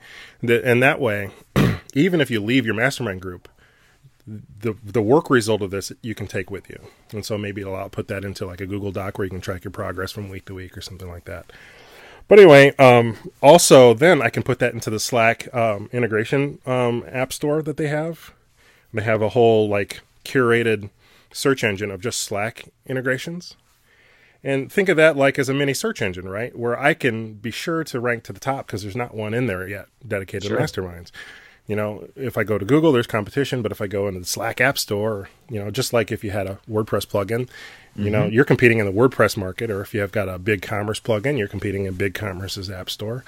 And 0.42 0.80
that 0.80 1.00
way, 1.00 1.30
even 1.94 2.20
if 2.20 2.30
you 2.30 2.40
leave 2.40 2.66
your 2.66 2.74
mastermind 2.76 3.20
group, 3.20 3.48
the 4.26 4.74
the 4.82 5.02
work 5.02 5.28
result 5.28 5.60
of 5.60 5.70
this 5.70 5.92
you 6.02 6.14
can 6.14 6.26
take 6.26 6.50
with 6.50 6.68
you, 6.70 6.80
and 7.12 7.24
so 7.24 7.36
maybe 7.36 7.62
I'll 7.64 7.90
put 7.90 8.08
that 8.08 8.24
into 8.24 8.46
like 8.46 8.60
a 8.60 8.66
Google 8.66 8.92
Doc 8.92 9.18
where 9.18 9.26
you 9.26 9.30
can 9.30 9.40
track 9.40 9.64
your 9.64 9.70
progress 9.70 10.12
from 10.12 10.30
week 10.30 10.46
to 10.46 10.54
week 10.54 10.76
or 10.76 10.80
something 10.80 11.08
like 11.08 11.24
that. 11.26 11.52
But 12.26 12.38
anyway, 12.38 12.74
um, 12.76 13.16
also 13.42 13.92
then 13.92 14.22
I 14.22 14.30
can 14.30 14.42
put 14.42 14.58
that 14.60 14.72
into 14.72 14.88
the 14.88 14.98
Slack 14.98 15.54
um, 15.54 15.90
integration 15.92 16.58
um, 16.64 17.04
app 17.06 17.32
store 17.32 17.62
that 17.62 17.76
they 17.76 17.88
have. 17.88 18.32
They 18.94 19.02
have 19.02 19.20
a 19.20 19.30
whole 19.30 19.68
like 19.68 20.00
curated 20.24 20.88
search 21.32 21.62
engine 21.62 21.90
of 21.90 22.00
just 22.00 22.20
Slack 22.20 22.68
integrations. 22.86 23.56
And 24.42 24.70
think 24.70 24.88
of 24.88 24.96
that 24.96 25.16
like 25.16 25.38
as 25.38 25.48
a 25.48 25.54
mini 25.54 25.74
search 25.74 26.00
engine, 26.00 26.28
right? 26.28 26.56
Where 26.56 26.78
I 26.78 26.94
can 26.94 27.34
be 27.34 27.50
sure 27.50 27.84
to 27.84 28.00
rank 28.00 28.24
to 28.24 28.32
the 28.32 28.40
top 28.40 28.66
because 28.66 28.82
there's 28.82 28.96
not 28.96 29.14
one 29.14 29.34
in 29.34 29.46
there 29.46 29.68
yet 29.68 29.86
dedicated 30.06 30.48
sure. 30.48 30.56
to 30.58 30.62
masterminds 30.62 31.10
you 31.66 31.76
know, 31.76 32.06
if 32.14 32.36
I 32.36 32.44
go 32.44 32.58
to 32.58 32.64
Google, 32.64 32.92
there's 32.92 33.06
competition, 33.06 33.62
but 33.62 33.72
if 33.72 33.80
I 33.80 33.86
go 33.86 34.06
into 34.06 34.20
the 34.20 34.26
Slack 34.26 34.60
App 34.60 34.76
Store, 34.76 35.30
you 35.48 35.62
know, 35.62 35.70
just 35.70 35.92
like 35.92 36.12
if 36.12 36.22
you 36.22 36.30
had 36.30 36.46
a 36.46 36.58
WordPress 36.68 37.06
plugin, 37.06 37.48
you 37.96 38.04
mm-hmm. 38.04 38.12
know, 38.12 38.26
you're 38.26 38.44
competing 38.44 38.78
in 38.78 38.86
the 38.86 38.92
WordPress 38.92 39.36
market, 39.36 39.70
or 39.70 39.80
if 39.80 39.94
you 39.94 40.00
have 40.00 40.12
got 40.12 40.28
a 40.28 40.38
BigCommerce 40.38 41.00
plugin, 41.00 41.38
you're 41.38 41.48
competing 41.48 41.86
in 41.86 41.94
BigCommerce's 41.94 42.70
App 42.70 42.90
Store. 42.90 43.24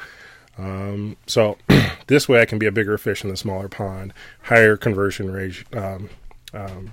Um, 0.58 1.16
so 1.26 1.56
this 2.08 2.28
way, 2.28 2.40
I 2.42 2.44
can 2.44 2.58
be 2.58 2.66
a 2.66 2.72
bigger 2.72 2.98
fish 2.98 3.24
in 3.24 3.30
the 3.30 3.36
smaller 3.36 3.68
pond, 3.68 4.12
higher 4.42 4.76
conversion 4.76 5.30
rate, 5.32 5.64
um, 5.74 6.10
um, 6.52 6.92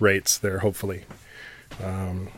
rates 0.00 0.36
there, 0.36 0.58
hopefully, 0.58 1.04
because 1.68 2.10
um, 2.10 2.28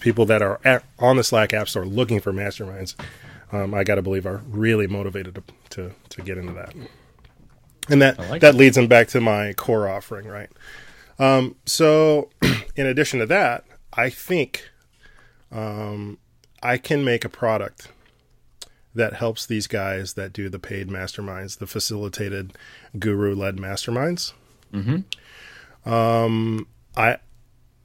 people 0.00 0.24
that 0.26 0.40
are 0.40 0.60
at, 0.64 0.84
on 1.00 1.16
the 1.16 1.24
Slack 1.24 1.52
App 1.52 1.68
Store 1.68 1.86
looking 1.86 2.20
for 2.20 2.32
masterminds, 2.32 2.94
um, 3.50 3.74
I 3.74 3.82
got 3.82 3.96
to 3.96 4.02
believe 4.02 4.26
are 4.26 4.42
really 4.48 4.86
motivated 4.86 5.34
to, 5.34 5.42
to 5.70 5.94
to 6.10 6.22
get 6.22 6.36
into 6.36 6.52
that 6.52 6.74
and 7.88 8.02
that 8.02 8.18
like 8.18 8.40
that 8.40 8.54
leads 8.54 8.76
them 8.76 8.86
back 8.86 9.08
to 9.08 9.20
my 9.20 9.52
core 9.54 9.88
offering, 9.88 10.26
right? 10.26 10.50
Um, 11.18 11.56
so, 11.64 12.30
in 12.76 12.86
addition 12.86 13.20
to 13.20 13.26
that, 13.26 13.64
I 13.92 14.10
think 14.10 14.68
um, 15.50 16.18
I 16.62 16.78
can 16.78 17.04
make 17.04 17.24
a 17.24 17.28
product 17.28 17.88
that 18.94 19.14
helps 19.14 19.46
these 19.46 19.66
guys 19.66 20.14
that 20.14 20.32
do 20.32 20.48
the 20.48 20.58
paid 20.58 20.88
masterminds, 20.88 21.58
the 21.58 21.66
facilitated 21.66 22.54
guru-led 22.98 23.56
masterminds. 23.56 24.32
Mm-hmm. 24.72 25.90
Um, 25.90 26.66
I 26.96 27.18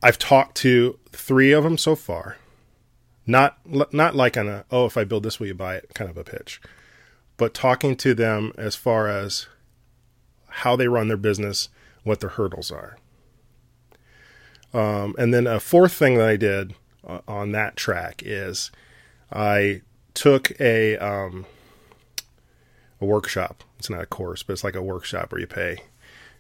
I've 0.02 0.18
talked 0.18 0.58
to 0.58 0.98
three 1.12 1.52
of 1.52 1.64
them 1.64 1.78
so 1.78 1.96
far. 1.96 2.38
Not 3.28 3.60
not 3.94 4.16
like 4.16 4.36
on 4.36 4.48
a 4.48 4.66
oh 4.72 4.86
if 4.86 4.98
I 4.98 5.04
build 5.04 5.24
this 5.24 5.40
will 5.40 5.48
you 5.48 5.54
buy 5.54 5.76
it 5.76 5.92
kind 5.94 6.10
of 6.10 6.18
a 6.18 6.24
pitch, 6.24 6.60
but 7.38 7.54
talking 7.54 7.96
to 7.98 8.14
them 8.14 8.52
as 8.58 8.76
far 8.76 9.08
as 9.08 9.48
how 10.52 10.76
they 10.76 10.88
run 10.88 11.08
their 11.08 11.18
business, 11.18 11.70
what 12.04 12.20
their 12.20 12.30
hurdles 12.30 12.72
are. 12.72 12.98
Um, 14.74 15.16
and 15.18 15.34
then 15.34 15.48
a 15.48 15.60
fourth 15.60 15.94
thing 15.94 16.18
that 16.18 16.28
I 16.28 16.38
did 16.38 16.74
uh, 17.06 17.20
on 17.28 17.52
that 17.52 17.76
track 17.76 18.22
is 18.26 18.72
I 19.32 19.82
took 20.14 20.60
a 20.60 20.98
um, 20.98 21.46
a 23.00 23.06
workshop. 23.06 23.64
It's 23.80 23.90
not 23.90 24.02
a 24.02 24.06
course, 24.06 24.44
but 24.44 24.54
it's 24.54 24.64
like 24.64 24.76
a 24.76 24.82
workshop 24.82 25.32
where 25.32 25.42
you 25.42 25.48
pay 25.48 25.78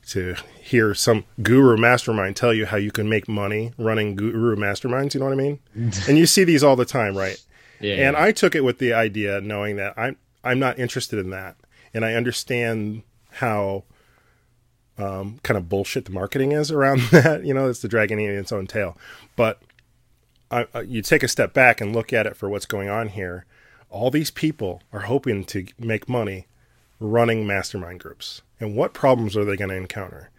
to 0.07 0.35
hear 0.59 0.93
some 0.93 1.25
guru 1.41 1.77
mastermind 1.77 2.35
tell 2.35 2.53
you 2.53 2.65
how 2.65 2.77
you 2.77 2.91
can 2.91 3.07
make 3.07 3.27
money 3.27 3.71
running 3.77 4.15
guru 4.15 4.55
masterminds. 4.55 5.13
You 5.13 5.19
know 5.19 5.27
what 5.27 5.33
I 5.33 5.35
mean? 5.35 5.59
and 6.07 6.17
you 6.17 6.25
see 6.25 6.43
these 6.43 6.63
all 6.63 6.75
the 6.75 6.85
time, 6.85 7.15
right? 7.15 7.41
Yeah. 7.79 8.07
And 8.07 8.15
yeah. 8.15 8.23
I 8.23 8.31
took 8.31 8.55
it 8.55 8.63
with 8.63 8.77
the 8.77 8.93
idea, 8.93 9.41
knowing 9.41 9.75
that 9.77 9.93
I'm 9.97 10.17
I'm 10.43 10.59
not 10.59 10.79
interested 10.79 11.19
in 11.19 11.31
that, 11.31 11.55
and 11.93 12.05
I 12.05 12.13
understand 12.13 13.03
how 13.31 13.83
um, 15.01 15.39
kind 15.43 15.57
of 15.57 15.69
bullshit 15.69 16.05
the 16.05 16.11
marketing 16.11 16.51
is 16.51 16.71
around 16.71 17.01
that. 17.11 17.45
You 17.45 17.53
know, 17.53 17.69
it's 17.69 17.81
the 17.81 17.87
dragon 17.87 18.19
eating 18.19 18.37
its 18.37 18.51
own 18.51 18.67
tail. 18.67 18.97
But 19.35 19.61
I, 20.49 20.67
I, 20.73 20.81
you 20.81 21.01
take 21.01 21.23
a 21.23 21.27
step 21.27 21.53
back 21.53 21.81
and 21.81 21.95
look 21.95 22.13
at 22.13 22.25
it 22.25 22.35
for 22.35 22.49
what's 22.49 22.65
going 22.65 22.89
on 22.89 23.09
here. 23.09 23.45
All 23.89 24.11
these 24.11 24.31
people 24.31 24.81
are 24.93 25.01
hoping 25.01 25.43
to 25.45 25.65
make 25.79 26.07
money 26.07 26.47
running 26.99 27.47
mastermind 27.47 27.99
groups 27.99 28.41
and 28.61 28.75
what 28.75 28.93
problems 28.93 29.35
are 29.35 29.43
they 29.43 29.57
going 29.57 29.71
to 29.71 29.75
encounter? 29.75 30.29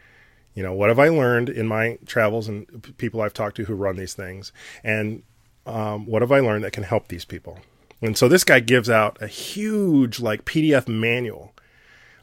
You 0.55 0.62
know, 0.62 0.72
what 0.72 0.88
have 0.88 0.98
I 0.98 1.09
learned 1.09 1.48
in 1.48 1.66
my 1.66 1.98
travels 2.07 2.48
and 2.48 2.94
people 2.96 3.20
I've 3.20 3.35
talked 3.35 3.57
to 3.57 3.64
who 3.64 3.75
run 3.75 3.96
these 3.96 4.14
things? 4.14 4.53
And 4.85 5.22
um, 5.66 6.07
what 6.07 6.22
have 6.22 6.31
I 6.31 6.40
learned 6.40 6.64
that 6.64 6.72
can 6.72 6.85
help 6.85 7.09
these 7.09 7.25
people? 7.25 7.59
And 8.01 8.16
so 8.16 8.29
this 8.29 8.44
guy 8.44 8.61
gives 8.61 8.88
out 8.88 9.20
a 9.20 9.27
huge 9.27 10.20
like 10.20 10.44
PDF 10.44 10.88
manual, 10.88 11.53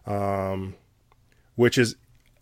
um, 0.05 0.75
which 1.55 1.77
is 1.77 1.95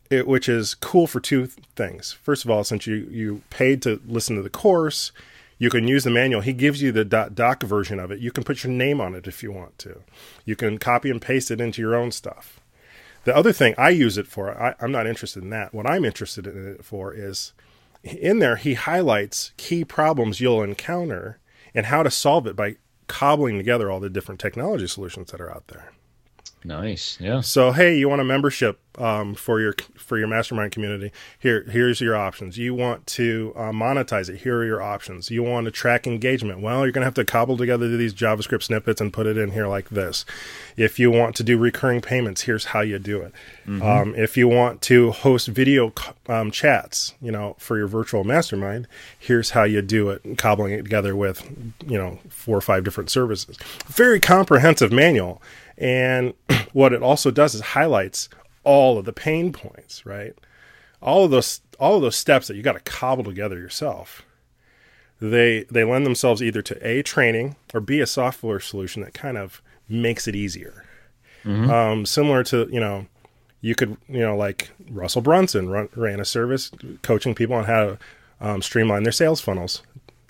it, 0.10 0.28
which 0.28 0.48
is 0.50 0.76
cool 0.76 1.08
for 1.08 1.20
two 1.20 1.48
things. 1.76 2.14
First 2.14 2.46
of 2.46 2.52
all, 2.52 2.64
since 2.64 2.88
you 2.88 3.08
you 3.12 3.42
paid 3.50 3.82
to 3.84 4.02
listen 4.06 4.36
to 4.36 4.42
the 4.42 4.50
course, 4.50 5.12
you 5.60 5.70
can 5.70 5.88
use 5.88 6.04
the 6.04 6.12
manual. 6.12 6.42
He 6.42 6.54
gives 6.54 6.82
you 6.82 6.92
the 6.92 7.06
doc 7.06 7.64
version 7.64 8.00
of 8.00 8.12
it. 8.12 8.20
You 8.20 8.32
can 8.32 8.44
put 8.44 8.64
your 8.64 8.72
name 8.72 9.02
on 9.02 9.16
it 9.16 9.28
if 9.28 9.42
you 9.42 9.52
want 9.52 9.78
to. 9.80 10.02
You 10.46 10.56
can 10.56 10.78
copy 10.78 11.10
and 11.10 11.22
paste 11.22 11.52
it 11.52 11.62
into 11.62 11.82
your 11.82 11.96
own 11.96 12.12
stuff. 12.12 12.60
The 13.24 13.36
other 13.36 13.52
thing 13.52 13.76
I 13.78 13.90
use 13.90 14.18
it 14.18 14.28
for, 14.28 14.52
I, 14.52 14.76
I'm 14.80 14.92
not 14.92 15.08
interested 15.08 15.44
in 15.44 15.50
that. 15.50 15.74
What 15.74 15.90
I'm 15.90 16.06
interested 16.06 16.48
in 16.48 16.68
it 16.68 16.86
for 16.86 17.14
is 17.14 17.52
in 18.04 18.40
there, 18.40 18.56
he 18.56 18.76
highlights 18.76 19.52
key 19.58 19.84
problems 19.84 20.40
you'll 20.40 20.64
encounter 20.64 21.40
and 21.74 21.88
how 21.88 22.04
to 22.04 22.12
solve 22.12 22.48
it 22.48 22.56
by 22.56 22.76
cobbling 23.08 23.58
together 23.58 23.92
all 23.92 24.00
the 24.00 24.10
different 24.10 24.40
technology 24.40 24.88
solutions 24.88 25.32
that 25.32 25.42
are 25.42 25.52
out 25.52 25.68
there. 25.68 25.92
Nice. 26.68 27.18
Yeah. 27.22 27.40
So 27.40 27.72
hey, 27.72 27.98
you 27.98 28.10
want 28.10 28.20
a 28.20 28.26
membership 28.26 28.82
um, 28.98 29.36
for 29.36 29.62
your 29.62 29.74
for 29.96 30.18
your 30.18 30.28
mastermind 30.28 30.74
community? 30.74 31.14
Here, 31.40 31.64
here's 31.64 32.02
your 32.02 32.18
options. 32.18 32.58
You 32.58 32.76
want 32.76 33.08
to 33.08 33.54
uh, 33.56 33.72
monetize 33.72 34.28
it? 34.28 34.42
Here 34.42 34.58
are 34.58 34.66
your 34.66 34.82
options. 34.82 35.32
You 35.32 35.44
want 35.44 35.64
to 35.64 35.72
track 35.72 36.06
engagement? 36.06 36.60
Well, 36.60 36.82
you're 36.82 36.92
gonna 36.92 37.06
have 37.06 37.14
to 37.14 37.24
cobble 37.24 37.56
together 37.56 37.88
these 37.96 38.14
JavaScript 38.14 38.64
snippets 38.64 39.00
and 39.00 39.14
put 39.14 39.28
it 39.28 39.38
in 39.38 39.52
here 39.52 39.68
like 39.68 39.90
this. 39.92 40.26
If 40.76 41.00
you 41.00 41.10
want 41.10 41.38
to 41.38 41.44
do 41.44 41.58
recurring 41.58 42.02
payments, 42.02 42.42
here's 42.42 42.66
how 42.66 42.82
you 42.82 43.00
do 43.00 43.22
it. 43.22 43.32
Mm-hmm. 43.66 43.82
Um, 43.82 44.16
if 44.16 44.36
you 44.36 44.50
want 44.50 44.82
to 44.84 45.12
host 45.12 45.48
video 45.48 45.94
um, 46.28 46.52
chats, 46.52 47.14
you 47.22 47.32
know, 47.32 47.56
for 47.60 47.78
your 47.78 47.88
virtual 47.88 48.26
mastermind, 48.26 48.90
here's 49.18 49.52
how 49.52 49.64
you 49.64 49.82
do 49.82 50.10
it. 50.10 50.38
Cobbling 50.38 50.74
it 50.74 50.84
together 50.84 51.16
with, 51.16 51.50
you 51.86 51.98
know, 51.98 52.20
four 52.28 52.58
or 52.58 52.62
five 52.62 52.84
different 52.84 53.10
services. 53.10 53.58
Very 53.88 54.20
comprehensive 54.20 54.92
manual 54.92 55.42
and 55.78 56.34
what 56.74 56.94
it 56.94 57.02
also 57.02 57.32
does 57.32 57.56
is 57.56 57.62
highlights 57.62 58.30
all 58.64 58.98
of 58.98 59.06
the 59.06 59.14
pain 59.14 59.54
points, 59.54 60.06
right? 60.06 60.34
All 61.02 61.26
of 61.26 61.32
those 61.32 61.62
all 61.80 61.96
of 61.96 62.02
those 62.02 62.16
steps 62.16 62.48
that 62.48 62.56
you 62.56 62.64
got 62.64 62.74
to 62.74 62.80
cobble 62.80 63.24
together 63.24 63.58
yourself. 63.58 64.24
They 65.20 65.64
they 65.72 65.84
lend 65.84 66.06
themselves 66.06 66.44
either 66.44 66.62
to 66.64 66.88
a 66.88 67.02
training 67.04 67.56
or 67.74 67.80
b 67.80 68.00
a 68.00 68.08
software 68.08 68.60
solution 68.60 69.04
that 69.04 69.14
kind 69.14 69.38
of 69.38 69.62
makes 69.88 70.28
it 70.28 70.36
easier. 70.36 70.86
Mm-hmm. 71.44 71.70
Um, 71.70 72.06
similar 72.06 72.44
to 72.46 72.68
you 72.72 72.80
know, 72.80 73.08
you 73.62 73.76
could 73.76 73.98
you 74.10 74.20
know 74.20 74.36
like 74.36 74.72
Russell 74.90 75.22
Brunson 75.22 75.70
run, 75.70 75.90
ran 75.96 76.20
a 76.20 76.26
service 76.26 76.72
coaching 77.04 77.36
people 77.36 77.56
on 77.56 77.66
how 77.66 77.86
to 77.86 78.00
um, 78.42 78.62
streamline 78.62 79.04
their 79.04 79.12
sales 79.12 79.42
funnels. 79.42 79.82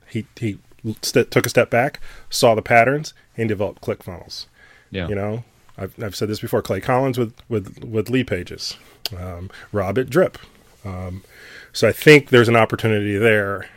He 0.08 0.28
he 0.38 0.60
st- 1.02 1.32
took 1.32 1.46
a 1.46 1.50
step 1.50 1.70
back, 1.70 2.00
saw 2.30 2.56
the 2.56 2.62
patterns, 2.62 3.14
and 3.36 3.50
developed 3.50 3.82
ClickFunnels. 3.82 4.46
Yeah. 4.92 5.08
You 5.08 5.16
know, 5.16 5.44
I've, 5.78 6.02
I've 6.02 6.16
said 6.16 6.30
this 6.30 6.40
before. 6.40 6.62
Clay 6.62 6.82
Collins 6.82 7.18
with 7.18 7.34
with 7.50 7.84
with 7.84 8.08
Leadpages, 8.08 8.78
um, 9.18 9.50
Rob 9.72 9.98
at 9.98 10.10
Drip. 10.10 10.38
Um, 10.86 11.24
so 11.74 11.88
I 11.88 11.92
think 11.92 12.30
there's 12.30 12.50
an 12.50 12.56
opportunity 12.56 13.18
there. 13.18 13.70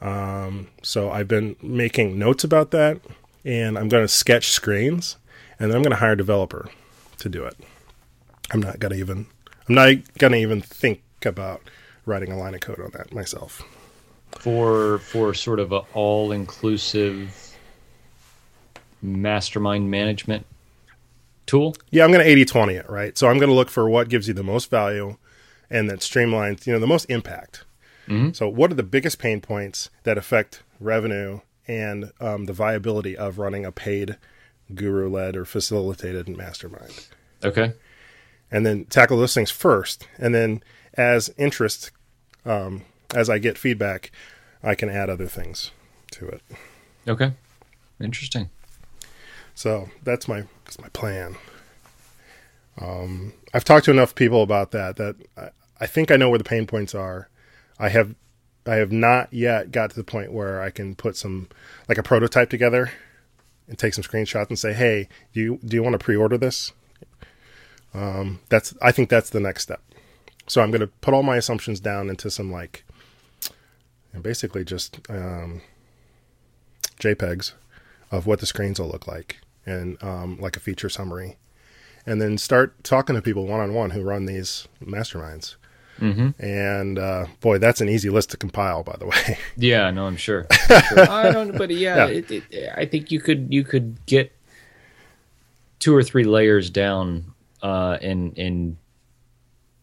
Um, 0.00 0.68
so 0.82 1.10
I've 1.10 1.28
been 1.28 1.56
making 1.62 2.18
notes 2.18 2.42
about 2.42 2.72
that, 2.72 3.00
and 3.44 3.78
I'm 3.78 3.88
going 3.88 4.04
to 4.04 4.08
sketch 4.08 4.50
screens, 4.50 5.16
and 5.58 5.70
then 5.70 5.76
I'm 5.76 5.82
going 5.82 5.92
to 5.92 6.00
hire 6.00 6.12
a 6.12 6.16
developer 6.16 6.68
to 7.18 7.28
do 7.28 7.44
it. 7.44 7.56
I'm 8.50 8.60
not 8.60 8.80
going 8.80 8.92
to 8.92 8.98
even 8.98 9.26
I'm 9.68 9.74
not 9.74 10.18
going 10.18 10.32
to 10.32 10.38
even 10.38 10.60
think 10.60 11.02
about 11.24 11.62
writing 12.04 12.32
a 12.32 12.36
line 12.36 12.54
of 12.54 12.60
code 12.60 12.80
on 12.80 12.90
that 12.92 13.14
myself. 13.14 13.62
For 14.40 14.98
for 14.98 15.34
sort 15.34 15.60
of 15.60 15.72
an 15.72 15.82
all 15.94 16.32
inclusive 16.32 17.51
mastermind 19.02 19.90
management 19.90 20.46
tool? 21.46 21.74
Yeah, 21.90 22.04
I'm 22.04 22.12
going 22.12 22.24
to 22.24 22.30
80 22.30 22.44
20 22.44 22.74
it, 22.74 22.88
right? 22.88 23.18
So 23.18 23.28
I'm 23.28 23.38
going 23.38 23.50
to 23.50 23.54
look 23.54 23.68
for 23.68 23.90
what 23.90 24.08
gives 24.08 24.28
you 24.28 24.34
the 24.34 24.44
most 24.44 24.70
value 24.70 25.16
and 25.70 25.90
that 25.90 26.00
streamlines, 26.00 26.66
you 26.66 26.72
know, 26.72 26.78
the 26.78 26.86
most 26.86 27.06
impact. 27.06 27.64
Mm-hmm. 28.06 28.32
So, 28.32 28.48
what 28.48 28.70
are 28.70 28.74
the 28.74 28.82
biggest 28.82 29.18
pain 29.18 29.40
points 29.40 29.90
that 30.02 30.18
affect 30.18 30.62
revenue 30.80 31.40
and 31.66 32.12
um, 32.20 32.44
the 32.44 32.52
viability 32.52 33.16
of 33.16 33.38
running 33.38 33.64
a 33.64 33.72
paid 33.72 34.18
guru 34.74 35.08
led 35.08 35.36
or 35.36 35.44
facilitated 35.44 36.28
mastermind? 36.28 37.08
Okay. 37.42 37.72
And 38.50 38.66
then 38.66 38.84
tackle 38.84 39.18
those 39.18 39.34
things 39.34 39.50
first. 39.50 40.06
And 40.18 40.34
then, 40.34 40.62
as 40.94 41.32
interest, 41.38 41.90
um, 42.44 42.82
as 43.14 43.30
I 43.30 43.38
get 43.38 43.56
feedback, 43.56 44.10
I 44.62 44.74
can 44.74 44.90
add 44.90 45.08
other 45.08 45.26
things 45.26 45.70
to 46.12 46.28
it. 46.28 46.42
Okay. 47.08 47.32
Interesting. 48.00 48.50
So 49.54 49.88
that's 50.02 50.28
my 50.28 50.44
that's 50.64 50.80
my 50.80 50.88
plan. 50.90 51.36
Um, 52.80 53.34
I've 53.52 53.64
talked 53.64 53.84
to 53.84 53.90
enough 53.90 54.14
people 54.14 54.42
about 54.42 54.70
that 54.70 54.96
that 54.96 55.16
I, 55.36 55.50
I 55.80 55.86
think 55.86 56.10
I 56.10 56.16
know 56.16 56.30
where 56.30 56.38
the 56.38 56.44
pain 56.44 56.66
points 56.66 56.94
are. 56.94 57.28
I 57.78 57.88
have 57.90 58.14
I 58.66 58.76
have 58.76 58.92
not 58.92 59.32
yet 59.32 59.72
got 59.72 59.90
to 59.90 59.96
the 59.96 60.04
point 60.04 60.32
where 60.32 60.62
I 60.62 60.70
can 60.70 60.94
put 60.94 61.16
some 61.16 61.48
like 61.88 61.98
a 61.98 62.02
prototype 62.02 62.50
together 62.50 62.90
and 63.68 63.78
take 63.78 63.94
some 63.94 64.04
screenshots 64.04 64.48
and 64.48 64.58
say, 64.58 64.72
"Hey, 64.72 65.08
do 65.32 65.40
you 65.40 65.60
do 65.64 65.76
you 65.76 65.82
want 65.82 65.94
to 65.94 65.98
pre-order 65.98 66.38
this?" 66.38 66.72
Um, 67.94 68.40
that's 68.48 68.74
I 68.80 68.92
think 68.92 69.10
that's 69.10 69.30
the 69.30 69.40
next 69.40 69.62
step. 69.62 69.82
So 70.46 70.60
I'm 70.60 70.70
going 70.70 70.80
to 70.80 70.86
put 70.86 71.14
all 71.14 71.22
my 71.22 71.36
assumptions 71.36 71.78
down 71.78 72.10
into 72.10 72.30
some 72.30 72.50
like, 72.50 72.84
basically 74.20 74.64
just 74.64 74.98
um, 75.08 75.62
JPEGs 77.00 77.52
of 78.12 78.26
what 78.26 78.38
the 78.38 78.46
screens 78.46 78.78
will 78.78 78.88
look 78.88 79.08
like 79.08 79.40
and 79.66 80.00
um, 80.02 80.38
like 80.38 80.56
a 80.56 80.60
feature 80.60 80.88
summary, 80.88 81.36
and 82.06 82.20
then 82.20 82.38
start 82.38 82.84
talking 82.84 83.16
to 83.16 83.22
people 83.22 83.46
one 83.46 83.60
on 83.60 83.74
one 83.74 83.90
who 83.90 84.02
run 84.02 84.26
these 84.26 84.68
masterminds. 84.84 85.56
Mm-hmm. 85.98 86.42
And 86.42 86.98
uh, 86.98 87.26
boy, 87.40 87.58
that's 87.58 87.80
an 87.80 87.88
easy 87.88 88.10
list 88.10 88.30
to 88.30 88.36
compile, 88.36 88.82
by 88.82 88.96
the 88.98 89.06
way. 89.06 89.38
Yeah, 89.56 89.90
no, 89.90 90.06
I'm 90.06 90.16
sure. 90.16 90.46
I'm 90.68 90.82
sure. 90.82 91.10
I 91.10 91.30
don't, 91.30 91.56
but 91.56 91.70
yeah, 91.70 92.06
yeah. 92.06 92.06
It, 92.06 92.30
it, 92.30 92.72
I 92.76 92.86
think 92.86 93.10
you 93.10 93.20
could 93.20 93.52
you 93.52 93.64
could 93.64 94.04
get 94.06 94.32
two 95.78 95.94
or 95.94 96.02
three 96.02 96.24
layers 96.24 96.70
down, 96.70 97.32
uh, 97.62 97.98
and 98.00 98.36
and 98.36 98.76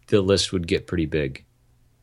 the 0.08 0.22
list 0.22 0.52
would 0.52 0.68
get 0.68 0.88
pretty 0.88 1.06
big. 1.06 1.46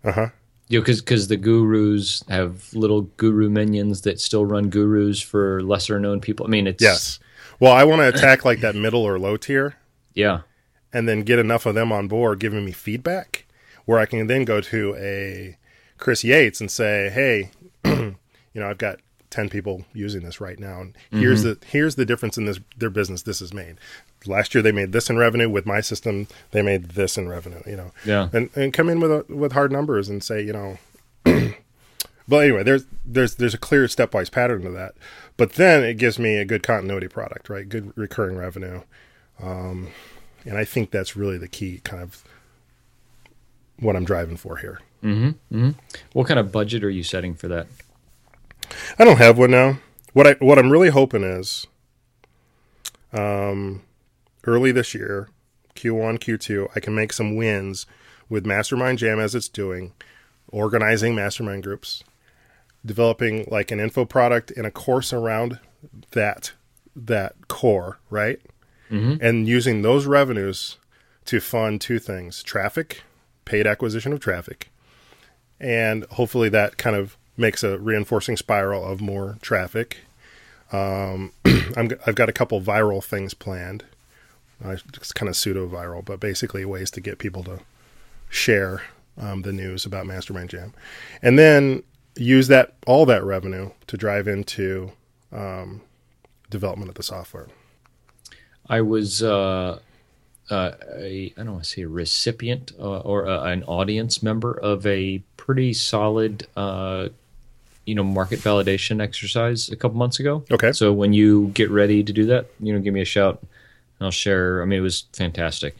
Uh 0.02 0.12
huh 0.12 0.28
you 0.68 0.78
know, 0.78 0.82
because 0.82 1.00
because 1.00 1.28
the 1.28 1.36
gurus 1.36 2.24
have 2.28 2.72
little 2.74 3.02
guru 3.02 3.48
minions 3.48 4.02
that 4.02 4.20
still 4.20 4.44
run 4.44 4.68
gurus 4.68 5.20
for 5.20 5.62
lesser 5.62 6.00
known 6.00 6.20
people. 6.20 6.46
I 6.46 6.48
mean, 6.48 6.66
it's 6.66 6.82
yes. 6.82 7.18
Well, 7.60 7.72
I 7.72 7.84
want 7.84 8.00
to 8.00 8.08
attack 8.08 8.44
like 8.44 8.60
that 8.60 8.74
middle 8.74 9.02
or 9.02 9.18
low 9.18 9.36
tier. 9.36 9.76
Yeah, 10.14 10.40
and 10.92 11.08
then 11.08 11.22
get 11.22 11.38
enough 11.38 11.66
of 11.66 11.74
them 11.74 11.92
on 11.92 12.08
board, 12.08 12.40
giving 12.40 12.64
me 12.64 12.72
feedback, 12.72 13.46
where 13.84 13.98
I 13.98 14.06
can 14.06 14.26
then 14.26 14.44
go 14.44 14.60
to 14.60 14.96
a 14.96 15.56
Chris 15.98 16.24
Yates 16.24 16.60
and 16.60 16.70
say, 16.70 17.10
"Hey, 17.10 17.50
you 17.84 18.16
know, 18.54 18.68
I've 18.68 18.78
got 18.78 18.98
10 19.30 19.48
people 19.48 19.84
using 19.92 20.22
this 20.22 20.40
right 20.40 20.58
now 20.58 20.80
and 20.80 20.96
here's 21.10 21.44
mm-hmm. 21.44 21.60
the 21.60 21.66
here's 21.66 21.96
the 21.96 22.06
difference 22.06 22.38
in 22.38 22.46
this 22.46 22.60
their 22.76 22.88
business 22.88 23.22
this 23.22 23.42
is 23.42 23.52
made 23.52 23.76
last 24.28 24.54
year 24.54 24.62
they 24.62 24.72
made 24.72 24.92
this 24.92 25.10
in 25.10 25.16
revenue. 25.16 25.48
With 25.48 25.66
my 25.66 25.80
system 25.80 26.28
they 26.50 26.62
made 26.62 26.90
this 26.90 27.16
in 27.16 27.28
revenue 27.28 27.62
you 27.66 27.76
know. 27.76 27.92
Yeah. 28.04 28.28
And 28.32 28.50
and 28.54 28.72
come 28.72 28.88
in 28.88 29.00
with 29.00 29.10
a, 29.10 29.24
with 29.28 29.52
hard 29.52 29.72
numbers 29.72 30.08
and 30.08 30.22
say 30.22 30.42
you 30.42 30.52
know 30.52 30.78
but 32.28 32.36
anyway 32.38 32.62
there's 32.62 32.84
there's 33.04 33.36
there's 33.36 33.54
a 33.54 33.58
clear 33.58 33.84
stepwise 33.86 34.30
pattern 34.30 34.62
to 34.62 34.70
that. 34.70 34.94
But 35.36 35.52
then 35.54 35.84
it 35.84 35.94
gives 35.98 36.18
me 36.18 36.36
a 36.36 36.44
good 36.44 36.62
continuity 36.62 37.08
product 37.08 37.48
right? 37.48 37.68
Good 37.68 37.92
recurring 37.96 38.36
revenue. 38.36 38.82
Um, 39.42 39.88
and 40.46 40.56
i 40.56 40.64
think 40.64 40.90
that's 40.90 41.16
really 41.16 41.36
the 41.36 41.48
key 41.48 41.80
kind 41.84 42.02
of 42.02 42.24
what 43.78 43.96
i'm 43.96 44.04
driving 44.04 44.36
for 44.36 44.56
here. 44.56 44.80
Mm-hmm. 45.02 45.56
Mm-hmm. 45.56 45.70
what 46.14 46.26
kind 46.26 46.40
of 46.40 46.50
budget 46.50 46.82
are 46.82 46.90
you 46.90 47.02
setting 47.02 47.34
for 47.34 47.48
that? 47.48 47.66
I 48.98 49.04
don't 49.04 49.18
have 49.18 49.38
one 49.38 49.50
now. 49.50 49.78
What 50.14 50.26
i 50.26 50.32
what 50.34 50.58
i'm 50.58 50.70
really 50.70 50.88
hoping 50.88 51.22
is 51.22 51.66
um 53.12 53.82
early 54.46 54.72
this 54.72 54.94
year, 54.94 55.28
Q1, 55.74 56.18
Q2, 56.18 56.68
I 56.74 56.80
can 56.80 56.94
make 56.94 57.12
some 57.12 57.36
wins 57.36 57.86
with 58.28 58.46
Mastermind 58.46 58.98
Jam 58.98 59.20
as 59.20 59.34
it's 59.34 59.48
doing, 59.48 59.92
organizing 60.48 61.14
mastermind 61.14 61.62
groups, 61.62 62.02
developing 62.84 63.46
like 63.50 63.70
an 63.70 63.78
info 63.78 64.04
product 64.04 64.50
and 64.50 64.66
a 64.66 64.70
course 64.70 65.12
around 65.12 65.60
that 66.12 66.52
that 66.96 67.48
core, 67.48 67.98
right? 68.10 68.40
Mm-hmm. 68.90 69.24
And 69.24 69.46
using 69.46 69.82
those 69.82 70.06
revenues 70.06 70.78
to 71.26 71.40
fund 71.40 71.80
two 71.80 71.98
things: 71.98 72.42
traffic, 72.42 73.02
paid 73.44 73.66
acquisition 73.66 74.12
of 74.12 74.20
traffic, 74.20 74.70
and 75.60 76.04
hopefully 76.12 76.48
that 76.48 76.78
kind 76.78 76.96
of 76.96 77.16
makes 77.36 77.62
a 77.62 77.78
reinforcing 77.78 78.36
spiral 78.36 78.84
of 78.84 79.00
more 79.00 79.36
traffic. 79.42 79.98
Um, 80.72 81.32
i 81.44 81.88
have 82.06 82.16
got 82.16 82.28
a 82.28 82.32
couple 82.32 82.60
viral 82.60 83.04
things 83.04 83.34
planned 83.34 83.84
it's 84.64 85.12
kind 85.12 85.28
of 85.28 85.36
pseudo 85.36 85.68
viral, 85.68 86.04
but 86.04 86.20
basically 86.20 86.64
ways 86.64 86.90
to 86.92 87.00
get 87.00 87.18
people 87.18 87.44
to 87.44 87.60
share 88.28 88.82
um, 89.18 89.42
the 89.42 89.52
news 89.52 89.84
about 89.84 90.06
Mastermind 90.06 90.50
Jam, 90.50 90.74
and 91.22 91.38
then 91.38 91.82
use 92.16 92.48
that 92.48 92.74
all 92.86 93.06
that 93.06 93.22
revenue 93.24 93.70
to 93.86 93.96
drive 93.96 94.26
into 94.26 94.92
um, 95.32 95.82
development 96.50 96.88
of 96.88 96.94
the 96.94 97.02
software. 97.02 97.46
I 98.68 98.80
was 98.80 99.22
uh, 99.22 99.78
uh, 100.50 100.70
a 100.96 101.32
I 101.36 101.42
don't 101.42 101.52
want 101.52 101.64
to 101.64 101.70
say 101.70 101.82
a 101.82 101.88
recipient 101.88 102.72
uh, 102.78 103.00
or 103.00 103.26
uh, 103.26 103.44
an 103.44 103.62
audience 103.64 104.22
member 104.22 104.52
of 104.52 104.86
a 104.86 105.18
pretty 105.36 105.72
solid 105.72 106.46
uh, 106.56 107.08
you 107.84 107.94
know 107.94 108.04
market 108.04 108.40
validation 108.40 109.00
exercise 109.00 109.70
a 109.70 109.76
couple 109.76 109.96
months 109.96 110.18
ago. 110.18 110.44
Okay. 110.50 110.72
So 110.72 110.92
when 110.92 111.12
you 111.12 111.48
get 111.48 111.70
ready 111.70 112.02
to 112.02 112.12
do 112.12 112.26
that, 112.26 112.46
you 112.60 112.72
know, 112.72 112.80
give 112.80 112.94
me 112.94 113.00
a 113.00 113.06
shout. 113.06 113.42
I'll 114.00 114.10
share. 114.10 114.62
I 114.62 114.64
mean, 114.64 114.78
it 114.78 114.82
was 114.82 115.06
fantastic. 115.12 115.76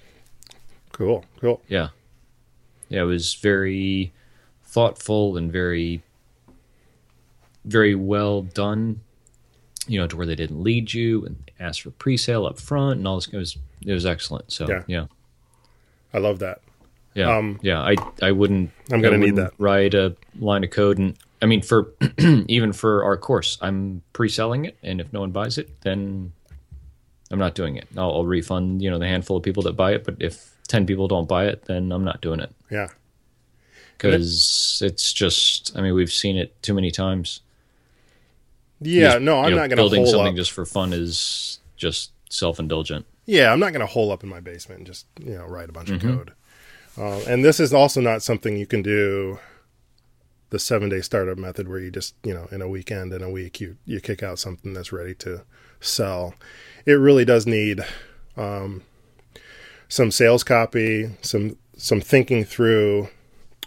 Cool, 0.93 1.25
cool. 1.41 1.61
Yeah, 1.69 1.89
yeah, 2.89 3.03
it 3.03 3.07
was 3.07 3.35
very 3.35 4.13
thoughtful 4.65 5.37
and 5.37 5.51
very 5.53 6.03
very 7.65 7.95
well 7.97 8.43
done 8.43 9.01
you 9.89 10.01
know, 10.01 10.07
to 10.09 10.17
where 10.17 10.27
they 10.27 10.35
didn't 10.35 10.63
lead 10.63 10.93
you 10.93 11.25
and 11.25 11.49
ask 11.61 11.83
for 11.83 11.91
pre-sale 11.93 12.45
up 12.45 12.59
front 12.59 12.99
and 12.99 13.07
all 13.07 13.15
this. 13.17 13.29
It 13.29 13.37
was 13.37 13.57
it 13.85 13.93
was 13.93 14.05
excellent. 14.05 14.51
So 14.51 14.69
Yeah. 14.69 14.83
yeah, 14.89 15.07
I 16.13 16.19
love 16.19 16.41
that. 16.41 16.61
yeah, 17.15 17.37
Um, 17.37 17.61
yeah. 17.63 17.81
I 17.81 17.95
I 18.21 18.33
wouldn't. 18.33 18.71
I'm 18.91 19.01
gonna 19.01 19.17
need 19.17 19.35
wouldn't 19.35 19.53
that. 19.57 19.63
Write 19.63 19.95
a 19.95 20.17
line 20.41 20.65
of 20.65 20.71
code 20.71 20.99
and 20.99 21.17
I 21.41 21.47
mean 21.47 21.63
for 21.63 21.93
even 22.49 22.73
for 22.73 23.05
our 23.05 23.17
course, 23.17 23.59
I'm 23.61 24.03
pre-selling 24.13 24.65
it, 24.65 24.77
and 24.83 25.01
if 25.01 25.13
no 25.13 25.21
one 25.21 25.31
buys 25.31 25.57
it, 25.57 25.81
then 25.83 26.33
I'm 27.31 27.39
not 27.39 27.55
doing 27.55 27.77
it. 27.77 27.89
I'll, 27.97 28.13
I'll 28.13 28.27
refund 28.27 28.83
you 28.83 28.91
know 28.91 28.99
the 28.99 29.07
handful 29.09 29.37
of 29.37 29.43
people 29.43 29.63
that 29.65 29.73
buy 29.77 29.93
it, 29.95 30.05
but 30.05 30.17
if 30.21 30.55
ten 30.69 30.87
people 30.87 31.09
don't 31.09 31.29
buy 31.29 31.47
it, 31.47 31.65
then 31.67 31.91
I'm 31.93 32.05
not 32.05 32.21
doing 32.21 32.41
it 32.41 32.53
Yeah, 32.71 32.89
because 33.97 34.81
it's 34.85 35.13
just. 35.13 35.77
I 35.77 35.81
mean, 35.83 35.95
we've 35.95 36.13
seen 36.13 36.37
it 36.37 36.61
too 36.63 36.75
many 36.75 36.91
times. 36.91 37.41
yeah. 38.81 39.13
Just, 39.15 39.23
no, 39.23 39.39
I'm 39.39 39.45
you 39.45 39.51
know, 39.51 39.57
not 39.57 39.69
going 39.69 39.71
to 39.71 39.77
building 39.77 40.07
something 40.07 40.29
up. 40.29 40.37
just 40.37 40.53
for 40.53 40.65
fun 40.67 40.93
is 40.93 41.59
just 41.77 42.11
self-indulgent. 42.31 43.07
Yeah, 43.27 43.53
I'm 43.53 43.59
not 43.61 43.73
going 43.73 43.81
to 43.81 43.87
hole 43.87 44.13
up 44.13 44.23
in 44.23 44.29
my 44.29 44.41
basement 44.41 44.79
and 44.81 44.87
just 44.87 45.07
you 45.21 45.35
know 45.37 45.47
write 45.47 45.69
a 45.69 45.73
bunch 45.73 45.89
Mm-hmm. 45.91 46.09
of 46.09 46.17
code. 46.17 46.33
Uh, 46.99 47.21
and 47.29 47.45
this 47.45 47.61
is 47.61 47.75
also 47.75 48.01
not 48.01 48.23
something 48.23 48.57
you 48.57 48.67
can 48.67 48.83
do 48.83 49.39
the 50.51 50.59
seven 50.59 50.89
day 50.89 51.01
startup 51.01 51.37
method 51.37 51.69
where 51.69 51.79
you 51.81 51.91
just 51.91 52.15
you 52.23 52.33
know 52.33 52.49
in 52.53 52.63
a 52.63 52.69
weekend 52.69 53.13
in 53.13 53.23
a 53.23 53.29
week 53.31 53.61
you 53.61 53.77
you 53.85 54.01
kick 54.01 54.23
out 54.23 54.39
something 54.39 54.73
that's 54.73 54.93
ready 54.93 55.15
to 55.15 55.43
sell. 55.81 56.35
It 56.85 56.93
really 56.95 57.25
does 57.25 57.47
need 57.47 57.81
um, 58.37 58.83
some 59.89 60.11
sales 60.11 60.45
copy, 60.45 61.11
some 61.23 61.57
some 61.77 62.01
thinking 62.01 62.45
through 62.45 63.09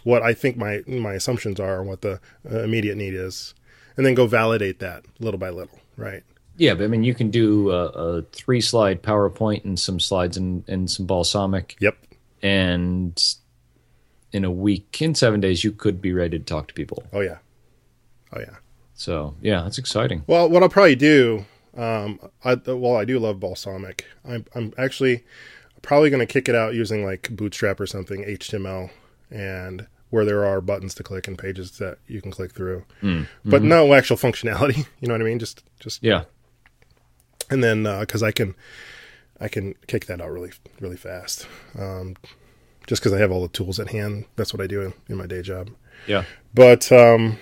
what 0.04 0.22
I 0.22 0.32
think 0.34 0.56
my 0.56 0.82
my 0.86 1.12
assumptions 1.14 1.60
are 1.60 1.80
and 1.80 1.88
what 1.88 2.00
the 2.02 2.20
uh, 2.50 2.60
immediate 2.62 2.96
need 2.96 3.14
is, 3.14 3.54
and 3.96 4.04
then 4.06 4.14
go 4.14 4.26
validate 4.26 4.78
that 4.80 5.04
little 5.18 5.38
by 5.38 5.50
little. 5.50 5.78
Right. 5.96 6.22
Yeah, 6.56 6.74
but 6.74 6.84
I 6.84 6.86
mean, 6.88 7.04
you 7.04 7.14
can 7.14 7.30
do 7.30 7.70
a, 7.70 7.86
a 7.86 8.22
three 8.32 8.60
slide 8.60 9.02
PowerPoint 9.02 9.64
and 9.64 9.78
some 9.78 9.98
slides 9.98 10.36
and, 10.36 10.62
and 10.68 10.90
some 10.90 11.06
Balsamiq, 11.06 11.74
Yep. 11.80 11.96
and 12.42 13.22
in 14.32 14.44
a 14.44 14.50
week, 14.50 15.00
in 15.02 15.14
seven 15.14 15.40
days, 15.40 15.64
you 15.64 15.72
could 15.72 16.00
be 16.02 16.12
ready 16.12 16.38
to 16.38 16.44
talk 16.44 16.68
to 16.68 16.74
people. 16.74 17.02
Oh 17.12 17.20
yeah. 17.20 17.38
Oh 18.32 18.40
yeah. 18.40 18.56
So 18.94 19.34
yeah, 19.40 19.62
that's 19.62 19.78
exciting. 19.78 20.22
Well, 20.26 20.48
what 20.50 20.62
I'll 20.62 20.68
probably 20.68 20.96
do, 20.96 21.46
um, 21.76 22.18
I, 22.44 22.54
well, 22.54 22.96
I 22.96 23.04
do 23.04 23.18
love 23.18 23.40
balsamic. 23.40 24.06
I'm, 24.24 24.44
I'm 24.54 24.72
actually 24.76 25.24
probably 25.82 26.10
going 26.10 26.20
to 26.20 26.32
kick 26.32 26.48
it 26.48 26.54
out 26.54 26.74
using 26.74 27.04
like 27.04 27.28
Bootstrap 27.30 27.80
or 27.80 27.86
something, 27.86 28.24
HTML, 28.24 28.90
and 29.30 29.86
where 30.10 30.24
there 30.24 30.44
are 30.44 30.60
buttons 30.60 30.94
to 30.96 31.02
click 31.02 31.28
and 31.28 31.38
pages 31.38 31.78
that 31.78 31.98
you 32.08 32.20
can 32.20 32.30
click 32.32 32.52
through, 32.52 32.84
but 33.44 33.62
no 33.62 33.94
actual 33.94 34.16
functionality. 34.16 34.86
You 35.00 35.08
know 35.08 35.14
what 35.14 35.22
I 35.22 35.24
mean? 35.24 35.38
Just, 35.38 35.62
just, 35.78 36.02
Yeah, 36.02 36.24
and 37.50 37.62
then 37.62 37.84
because 38.00 38.22
I 38.22 38.32
can, 38.32 38.54
I 39.40 39.48
can 39.48 39.74
kick 39.86 40.06
that 40.06 40.20
out 40.20 40.30
really, 40.30 40.50
really 40.80 40.96
fast. 40.96 41.46
Um, 41.78 42.16
just 42.86 43.02
because 43.02 43.12
I 43.12 43.18
have 43.20 43.30
all 43.30 43.42
the 43.42 43.48
tools 43.48 43.78
at 43.78 43.90
hand. 43.90 44.24
That's 44.36 44.52
what 44.52 44.60
I 44.60 44.66
do 44.66 44.80
in, 44.82 44.92
in 45.08 45.16
my 45.16 45.26
day 45.26 45.42
job. 45.42 45.70
yeah, 46.08 46.24
But 46.54 46.90
um 46.90 47.38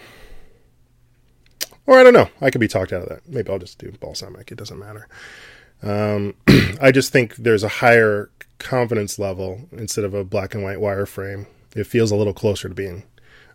or 1.88 1.98
I 1.98 2.03
don't 2.03 2.12
know. 2.12 2.29
I 2.40 2.51
could 2.51 2.61
be 2.61 2.68
talked 2.68 2.92
out 2.92 3.03
of 3.03 3.09
that. 3.09 3.27
Maybe 3.27 3.51
I'll 3.51 3.59
just 3.59 3.79
do 3.79 3.90
Balsamiq. 3.90 4.53
It 4.53 4.59
doesn't 4.59 4.79
matter. 4.79 5.09
Um 5.83 6.35
I 6.81 6.92
just 6.92 7.11
think 7.12 7.37
there's 7.37 7.64
a 7.64 7.68
higher 7.68 8.31
confidence 8.59 9.18
level 9.18 9.62
instead 9.72 10.05
of 10.05 10.14
a 10.14 10.22
black 10.22 10.55
and 10.55 10.62
white 10.62 10.79
wireframe. 10.79 11.46
It 11.74 11.87
feels 11.87 12.11
a 12.11 12.16
little 12.16 12.35
closer 12.35 12.68
to 12.68 12.74
being 12.74 13.05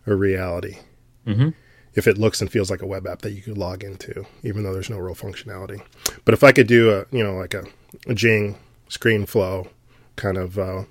a 0.06 0.14
reality. 0.14 0.78
mm-hmm. 1.26 1.50
If 1.94 2.08
it 2.08 2.18
looks 2.18 2.40
and 2.40 2.50
feels 2.50 2.72
like 2.72 2.82
a 2.82 2.86
web 2.86 3.06
app 3.06 3.22
that 3.22 3.30
you 3.34 3.40
could 3.40 3.56
log 3.56 3.84
into, 3.84 4.26
even 4.42 4.64
though 4.64 4.72
there's 4.72 4.90
no 4.90 4.98
real 4.98 5.14
functionality. 5.14 5.80
But 6.24 6.34
if 6.34 6.42
I 6.42 6.50
could 6.50 6.66
do 6.66 6.90
a, 6.90 7.06
you 7.16 7.22
know, 7.22 7.34
like 7.34 7.54
a, 7.54 7.64
a 8.08 8.14
Jing 8.14 8.58
ScreenFlow 8.88 9.68
kind 10.16 10.36
of 10.36 10.58
uh, 10.58 10.84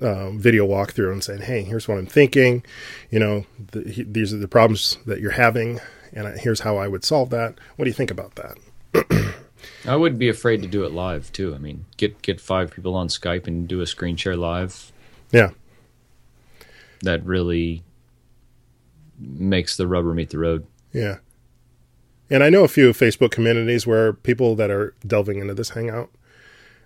uh, 0.00 0.30
video 0.30 0.66
walkthrough 0.66 1.12
and 1.12 1.22
saying, 1.22 1.42
"Hey, 1.42 1.62
here's 1.64 1.86
what 1.86 1.98
I'm 1.98 2.06
thinking. 2.06 2.62
You 3.10 3.18
know, 3.18 3.46
the, 3.72 3.90
he, 3.90 4.02
these 4.02 4.32
are 4.32 4.38
the 4.38 4.48
problems 4.48 4.96
that 5.04 5.20
you're 5.20 5.32
having, 5.32 5.80
and 6.12 6.38
here's 6.40 6.60
how 6.60 6.76
I 6.76 6.88
would 6.88 7.04
solve 7.04 7.30
that. 7.30 7.54
What 7.76 7.84
do 7.84 7.88
you 7.90 7.94
think 7.94 8.10
about 8.10 8.34
that?" 8.36 8.56
I 9.86 9.96
would 9.96 10.18
be 10.18 10.28
afraid 10.28 10.62
to 10.62 10.68
do 10.68 10.84
it 10.84 10.92
live 10.92 11.32
too. 11.32 11.54
I 11.54 11.58
mean, 11.58 11.84
get 11.96 12.22
get 12.22 12.40
five 12.40 12.70
people 12.72 12.94
on 12.94 13.08
Skype 13.08 13.46
and 13.46 13.68
do 13.68 13.80
a 13.80 13.86
screen 13.86 14.16
share 14.16 14.36
live. 14.36 14.90
Yeah, 15.32 15.50
That 17.02 17.24
really 17.24 17.82
makes 19.18 19.76
the 19.76 19.86
rubber 19.86 20.14
meet 20.14 20.30
the 20.30 20.38
road. 20.38 20.66
yeah. 20.92 21.18
And 22.32 22.44
I 22.44 22.48
know 22.48 22.62
a 22.62 22.68
few 22.68 22.90
Facebook 22.92 23.32
communities 23.32 23.88
where 23.88 24.12
people 24.12 24.54
that 24.54 24.70
are 24.70 24.94
delving 25.04 25.40
into 25.40 25.52
this 25.52 25.70
hangout 25.70 26.10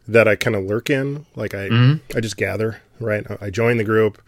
that 0.08 0.26
I 0.26 0.36
kind 0.36 0.56
of 0.56 0.64
lurk 0.64 0.88
in. 0.88 1.26
Like 1.36 1.52
I, 1.54 1.68
I 2.16 2.20
just 2.20 2.36
gather. 2.38 2.80
Right, 2.98 3.26
I 3.42 3.50
join 3.50 3.76
the 3.76 3.84
group. 3.84 4.22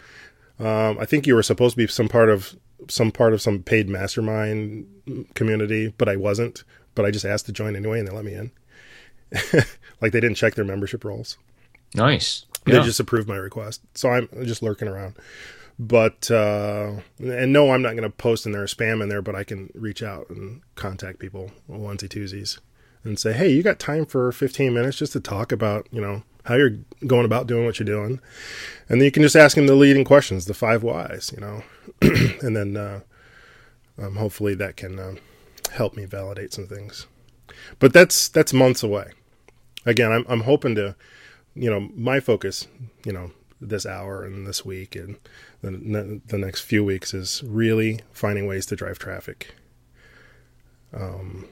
Um, 0.58 0.98
I 0.98 1.04
think 1.06 1.26
you 1.26 1.34
were 1.34 1.42
supposed 1.42 1.72
to 1.74 1.76
be 1.78 1.86
some 1.86 2.08
part 2.08 2.28
of 2.28 2.54
some 2.88 3.10
part 3.10 3.32
of 3.32 3.42
some 3.42 3.62
paid 3.62 3.88
mastermind 3.88 4.86
community, 5.34 5.94
but 5.98 6.08
I 6.08 6.16
wasn't. 6.16 6.64
But 6.94 7.04
I 7.04 7.10
just 7.10 7.24
asked 7.24 7.46
to 7.46 7.52
join 7.52 7.76
anyway, 7.76 7.98
and 7.98 8.08
they 8.08 8.12
let 8.12 8.24
me 8.24 8.34
in. 8.34 8.50
like 10.00 10.12
they 10.12 10.20
didn't 10.20 10.36
check 10.36 10.54
their 10.54 10.64
membership 10.64 11.04
roles. 11.04 11.36
Nice. 11.94 12.46
They 12.64 12.72
just 12.82 13.00
approved 13.00 13.28
my 13.28 13.36
request. 13.36 13.80
So 13.94 14.10
I'm 14.10 14.28
just 14.44 14.62
lurking 14.62 14.88
around. 14.88 15.14
But 15.78 16.30
uh 16.30 16.92
and 17.18 17.52
no, 17.52 17.70
I'm 17.70 17.82
not 17.82 17.92
going 17.92 18.02
to 18.02 18.10
post 18.10 18.46
in 18.46 18.52
there 18.52 18.64
spam 18.64 19.02
in 19.02 19.08
there, 19.08 19.22
but 19.22 19.36
I 19.36 19.44
can 19.44 19.70
reach 19.74 20.02
out 20.02 20.28
and 20.30 20.62
contact 20.74 21.18
people 21.18 21.50
onesie 21.68 22.08
twosies 22.08 22.58
and 23.04 23.18
say, 23.18 23.32
"Hey, 23.32 23.50
you 23.50 23.62
got 23.62 23.78
time 23.78 24.06
for 24.06 24.32
15 24.32 24.72
minutes 24.72 24.96
just 24.96 25.12
to 25.12 25.20
talk 25.20 25.52
about, 25.52 25.86
you 25.92 26.00
know, 26.00 26.22
how 26.46 26.54
you're 26.54 26.78
going 27.06 27.24
about 27.24 27.46
doing 27.46 27.64
what 27.64 27.78
you're 27.78 27.86
doing?" 27.86 28.20
And 28.88 29.00
then 29.00 29.04
you 29.04 29.12
can 29.12 29.22
just 29.22 29.36
ask 29.36 29.56
them 29.56 29.66
the 29.66 29.74
leading 29.74 30.04
questions, 30.04 30.46
the 30.46 30.54
five 30.54 30.82
whys, 30.82 31.32
you 31.34 31.40
know. 31.40 31.62
and 32.42 32.56
then 32.56 32.76
uh 32.76 33.00
um, 33.98 34.16
hopefully 34.16 34.54
that 34.54 34.76
can 34.76 34.98
uh, 34.98 35.14
help 35.72 35.96
me 35.96 36.04
validate 36.04 36.52
some 36.52 36.66
things. 36.66 37.06
But 37.78 37.94
that's 37.94 38.28
that's 38.28 38.52
months 38.52 38.82
away. 38.82 39.12
Again, 39.86 40.12
I'm 40.12 40.26
I'm 40.28 40.42
hoping 40.42 40.74
to 40.74 40.96
you 41.56 41.70
know, 41.70 41.88
my 41.94 42.20
focus, 42.20 42.68
you 43.04 43.12
know, 43.12 43.32
this 43.60 43.86
hour 43.86 44.22
and 44.22 44.46
this 44.46 44.64
week 44.64 44.94
and 44.94 45.16
the, 45.62 46.20
the 46.26 46.38
next 46.38 46.60
few 46.60 46.84
weeks 46.84 47.14
is 47.14 47.42
really 47.46 48.00
finding 48.12 48.46
ways 48.46 48.66
to 48.66 48.76
drive 48.76 48.98
traffic. 48.98 49.54
Um, 50.92 51.48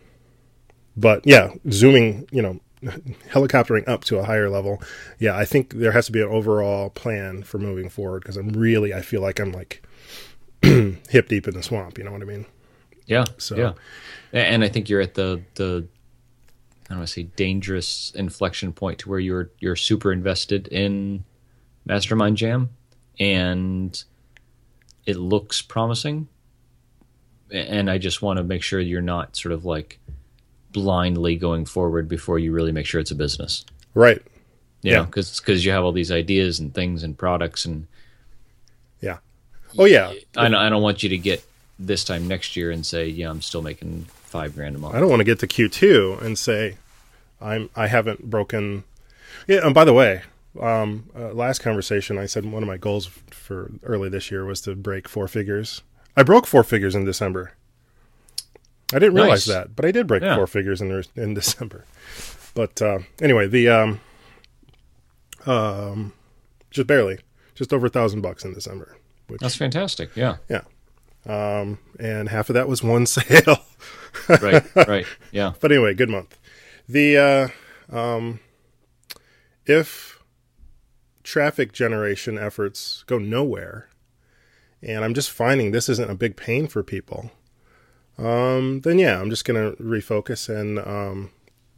but 0.97 1.27
yeah, 1.27 1.55
zooming, 1.71 2.29
you 2.31 2.43
know, 2.43 2.61
helicoptering 3.31 3.89
up 3.89 4.05
to 4.05 4.19
a 4.19 4.25
higher 4.25 4.49
level. 4.51 4.83
Yeah, 5.19 5.37
I 5.37 5.45
think 5.45 5.75
there 5.75 5.93
has 5.93 6.07
to 6.07 6.13
be 6.13 6.21
an 6.21 6.29
overall 6.29 6.91
plan 6.91 7.43
for 7.43 7.59
moving 7.59 7.89
forward 7.89 8.21
because 8.23 8.37
I'm 8.37 8.49
really, 8.51 8.93
I 8.95 9.01
feel 9.03 9.21
like 9.21 9.39
I'm 9.41 9.53
like 9.53 9.83
hip 10.63 11.29
deep 11.29 11.47
in 11.49 11.55
the 11.55 11.63
swamp. 11.63 11.99
You 11.99 12.05
know 12.05 12.13
what 12.13 12.23
I 12.23 12.27
mean? 12.27 12.47
Yeah. 13.07 13.25
So- 13.39 13.57
yeah. 13.57 13.73
And 14.33 14.65
I 14.65 14.69
think 14.69 14.89
you're 14.89 15.01
at 15.01 15.15
the 15.15 15.43
the 15.55 15.87
I 16.87 16.89
don't 16.91 16.99
want 16.99 17.09
to 17.09 17.13
say 17.15 17.23
dangerous 17.23 18.13
inflection 18.15 18.73
point 18.73 18.99
to 19.01 19.09
where 19.09 19.19
you're 19.21 19.51
you're 19.61 19.77
super 19.77 20.13
invested 20.13 20.67
in 20.69 21.25
Mastermind 21.87 22.37
Jam 22.37 22.71
and 23.21 24.03
it 25.07 25.17
looks 25.17 25.63
promising. 25.63 26.29
And 27.51 27.89
I 27.91 27.99
just 27.99 28.23
want 28.23 28.39
to 28.39 28.43
make 28.43 28.63
sure 28.63 28.81
you're 28.81 29.01
not 29.03 29.37
sort 29.37 29.53
of 29.53 29.65
like 29.65 30.01
blindly 30.75 31.37
going 31.37 31.65
forward 31.65 32.07
before 32.09 32.39
you 32.39 32.53
really 32.53 32.73
make 32.73 32.85
sure 32.85 33.01
it's 33.01 33.11
a 33.11 33.15
business. 33.15 33.65
Right. 33.95 34.21
You 34.83 34.91
Yeah. 34.91 34.97
know, 34.99 35.05
because 35.07 35.65
you 35.65 35.73
have 35.73 35.85
all 35.85 35.93
these 35.93 36.11
ideas 36.13 36.61
and 36.61 36.75
things 36.75 37.03
and 37.03 37.17
products 37.17 37.65
and 37.65 37.87
Yeah. 39.01 39.19
Oh 39.79 39.87
yeah. 39.87 40.13
I 40.37 40.45
don't, 40.49 40.55
I 40.57 40.69
don't 40.69 40.83
want 40.83 41.03
you 41.03 41.09
to 41.09 41.17
get 41.17 41.43
this 41.79 42.05
time 42.05 42.29
next 42.29 42.55
year 42.57 42.71
and 42.71 42.85
say, 42.85 43.09
yeah, 43.09 43.31
I'm 43.31 43.41
still 43.41 43.63
making 43.63 44.05
five 44.25 44.55
grand 44.55 44.77
a 44.77 44.79
month. 44.79 44.95
I 44.95 45.01
don't 45.01 45.09
want 45.09 45.21
to 45.21 45.25
get 45.25 45.39
to 45.41 45.47
Q2 45.47 46.21
and 46.23 46.39
say 46.39 46.77
I'm 47.41 47.71
I 47.75 47.87
haven't 47.87 48.29
broken 48.31 48.85
Yeah, 49.47 49.65
and 49.65 49.75
by 49.75 49.85
the 49.85 49.93
way, 49.95 50.23
um, 50.61 51.05
uh, 51.19 51.33
last 51.33 51.61
conversation, 51.61 52.19
I 52.19 52.27
said 52.27 52.45
one 52.45 52.63
of 52.63 52.69
my 52.69 52.77
goals 52.77 53.07
for 53.31 53.71
early 53.83 54.09
this 54.09 54.31
year 54.31 54.45
was 54.45 54.61
to 54.63 54.75
break 54.77 55.09
four 55.09 55.27
figures. 55.29 55.83
I 56.17 56.23
broke 56.23 56.47
four 56.47 56.63
figures 56.63 56.95
in 56.95 57.05
December. 57.05 57.53
I 58.93 58.99
didn't 58.99 59.15
realize 59.15 59.47
Nice. 59.49 59.55
that, 59.57 59.77
but 59.77 59.85
I 59.85 59.91
did 59.91 60.07
break 60.07 60.23
Yeah. 60.23 60.37
four 60.37 60.47
figures 60.47 60.81
in 60.81 61.03
in 61.17 61.35
December. 61.35 61.85
But 62.55 62.81
uh, 62.83 62.99
anyway, 63.21 63.49
the 63.49 63.69
um, 63.69 64.01
um, 65.47 66.13
just 66.71 66.87
barely, 66.87 67.19
just 67.55 67.73
over 67.73 67.87
a 67.87 67.91
thousand 67.91 68.21
bucks 68.21 68.45
in 68.45 68.55
December, 68.55 68.97
which 69.29 69.41
That's 69.41 69.57
fantastic. 69.57 70.11
Yeah. 70.15 70.37
yeah, 70.49 70.63
um, 71.27 71.79
and 71.99 72.29
half 72.29 72.51
of 72.51 72.55
that 72.55 72.69
was 72.69 72.83
one 72.83 73.07
sale. 73.07 73.59
Right. 74.29 74.65
right. 74.77 75.07
Yeah. 75.33 75.53
but 75.61 75.73
anyway, 75.73 75.95
good 75.95 76.11
month. 76.11 76.39
The 76.89 77.17
uh, 77.91 77.97
um, 77.97 78.41
if 79.67 80.23
traffic 81.23 81.73
generation 81.73 82.39
efforts 82.39 83.03
go 83.07 83.19
nowhere, 83.19 83.89
and 84.83 85.05
I'm 85.05 85.15
just 85.15 85.31
finding 85.31 85.71
this 85.73 85.89
isn't 85.89 86.11
a 86.11 86.15
big 86.15 86.37
pain 86.37 86.67
for 86.69 86.83
people, 86.83 87.31
um, 88.19 88.81
then 88.81 88.99
yeah, 88.99 89.21
I'm 89.21 89.31
just 89.31 89.45
gonna 89.45 89.73
refocus 89.73 90.49
and 90.49 90.79
um, 90.79 91.31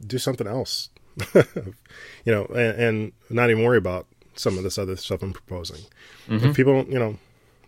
do 0.05 0.17
something 0.17 0.47
else, 0.47 0.89
you 1.33 1.73
know, 2.25 2.45
and, 2.47 2.81
and 2.81 3.11
not 3.29 3.49
even 3.49 3.63
worry 3.63 3.77
about 3.77 4.07
some 4.35 4.57
of 4.57 4.63
this 4.63 4.77
other 4.77 4.95
stuff 4.95 5.23
I'm 5.23 5.33
proposing. 5.33 5.85
If 6.45 6.55
people, 6.55 6.85
you 6.87 6.99
know, 6.99 7.17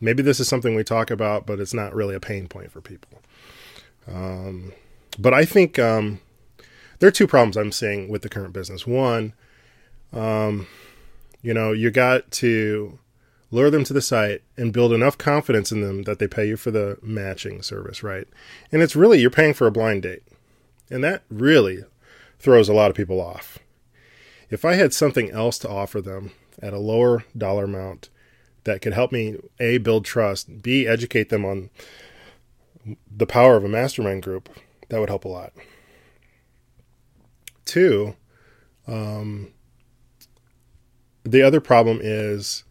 maybe 0.02 0.22
this 0.22 0.40
is 0.40 0.48
something 0.48 0.76
we 0.76 0.84
talk 0.84 1.12
about, 1.12 1.46
but 1.46 1.60
it's 1.60 1.74
not 1.74 1.96
really 1.96 2.16
a 2.16 2.20
pain 2.20 2.48
point 2.48 2.72
for 2.72 2.82
people. 2.82 3.22
Um, 4.08 4.74
but 5.18 5.34
I 5.34 5.46
think 5.46 5.80
um, 5.80 6.20
there 7.00 7.08
are 7.08 7.12
two 7.12 7.28
problems 7.28 7.58
I'm 7.58 7.72
seeing 7.72 8.08
with 8.10 8.22
the 8.22 8.30
current 8.30 8.54
business. 8.54 8.86
One, 8.86 9.34
um, 10.14 10.68
you 11.42 11.54
know, 11.54 11.72
you 11.72 11.92
got 11.92 12.30
to 12.32 13.00
lure 13.52 13.70
them 13.70 13.84
to 13.84 13.94
the 13.94 14.02
site 14.02 14.44
and 14.58 14.74
build 14.74 14.94
enough 14.94 15.18
confidence 15.18 15.72
in 15.72 15.82
them 15.82 16.04
that 16.04 16.20
they 16.20 16.28
pay 16.28 16.48
you 16.48 16.58
for 16.58 16.72
the 16.72 16.98
matching 17.02 17.62
service, 17.62 18.04
right? 18.04 18.28
And 18.72 18.82
it's 18.82 18.96
really 18.96 19.20
you're 19.20 19.30
paying 19.30 19.54
for 19.54 19.68
a 19.68 19.72
blind 19.72 20.04
date, 20.04 20.24
and 20.90 21.04
that 21.04 21.24
really 21.30 21.84
throws 22.40 22.70
a 22.70 22.74
lot 22.74 22.90
of 22.90 22.98
people 22.98 23.20
off. 23.20 23.60
If 24.50 24.66
I 24.66 24.76
had 24.76 24.94
something 24.94 25.30
else 25.32 25.58
to 25.60 25.70
offer 25.70 26.02
them 26.02 26.32
at 26.62 26.74
a 26.74 26.80
lower 26.80 27.24
dollar 27.38 27.66
amount 27.66 28.10
that 28.64 28.82
could 28.82 28.94
help 28.94 29.12
me 29.12 29.38
a 29.60 29.78
build 29.78 30.06
trust, 30.06 30.62
b 30.62 30.88
educate 30.88 31.30
them 31.30 31.46
on 31.46 31.70
the 33.16 33.28
power 33.28 33.56
of 33.56 33.64
a 33.64 33.70
mastermind 33.70 34.24
group, 34.24 34.50
that 34.90 35.00
would 35.00 35.10
help 35.10 35.26
a 35.26 35.30
lot. 35.30 35.54
Two, 37.66 38.16
um, 38.88 39.52
the 41.24 41.42
other 41.44 41.62
problem 41.62 42.00
is 42.02 42.64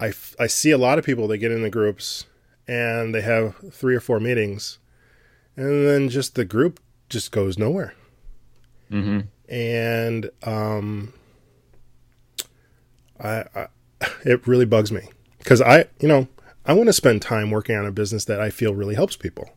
I, 0.00 0.08
f- 0.08 0.34
I 0.40 0.46
see 0.46 0.70
a 0.70 0.78
lot 0.78 0.98
of 0.98 1.04
people 1.04 1.28
that 1.28 1.38
get 1.38 1.52
in 1.52 1.62
the 1.62 1.70
groups 1.70 2.24
and 2.66 3.14
they 3.14 3.20
have 3.20 3.54
three 3.72 3.94
or 3.94 4.00
four 4.00 4.18
meetings 4.18 4.78
and 5.56 5.86
then 5.86 6.08
just 6.08 6.34
the 6.34 6.44
group 6.44 6.80
just 7.08 7.32
goes 7.32 7.58
nowhere. 7.58 7.94
Mm-hmm. 8.90 9.20
And 9.52 10.30
um, 10.42 11.12
I, 13.22 13.44
I 13.54 13.66
it 14.24 14.46
really 14.46 14.64
bugs 14.64 14.90
me 14.90 15.02
because 15.38 15.60
I 15.60 15.86
you 16.00 16.08
know 16.08 16.28
I 16.64 16.72
want 16.72 16.88
to 16.88 16.92
spend 16.92 17.20
time 17.22 17.50
working 17.50 17.76
on 17.76 17.84
a 17.84 17.92
business 17.92 18.24
that 18.26 18.40
I 18.40 18.50
feel 18.50 18.74
really 18.74 18.94
helps 18.94 19.16
people 19.16 19.50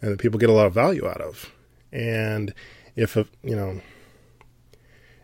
and 0.00 0.12
that 0.12 0.18
people 0.18 0.38
get 0.38 0.50
a 0.50 0.54
lot 0.54 0.66
of 0.66 0.74
value 0.74 1.06
out 1.06 1.20
of. 1.20 1.52
And 1.92 2.52
if 2.96 3.16
a, 3.16 3.26
you 3.42 3.54
know 3.54 3.80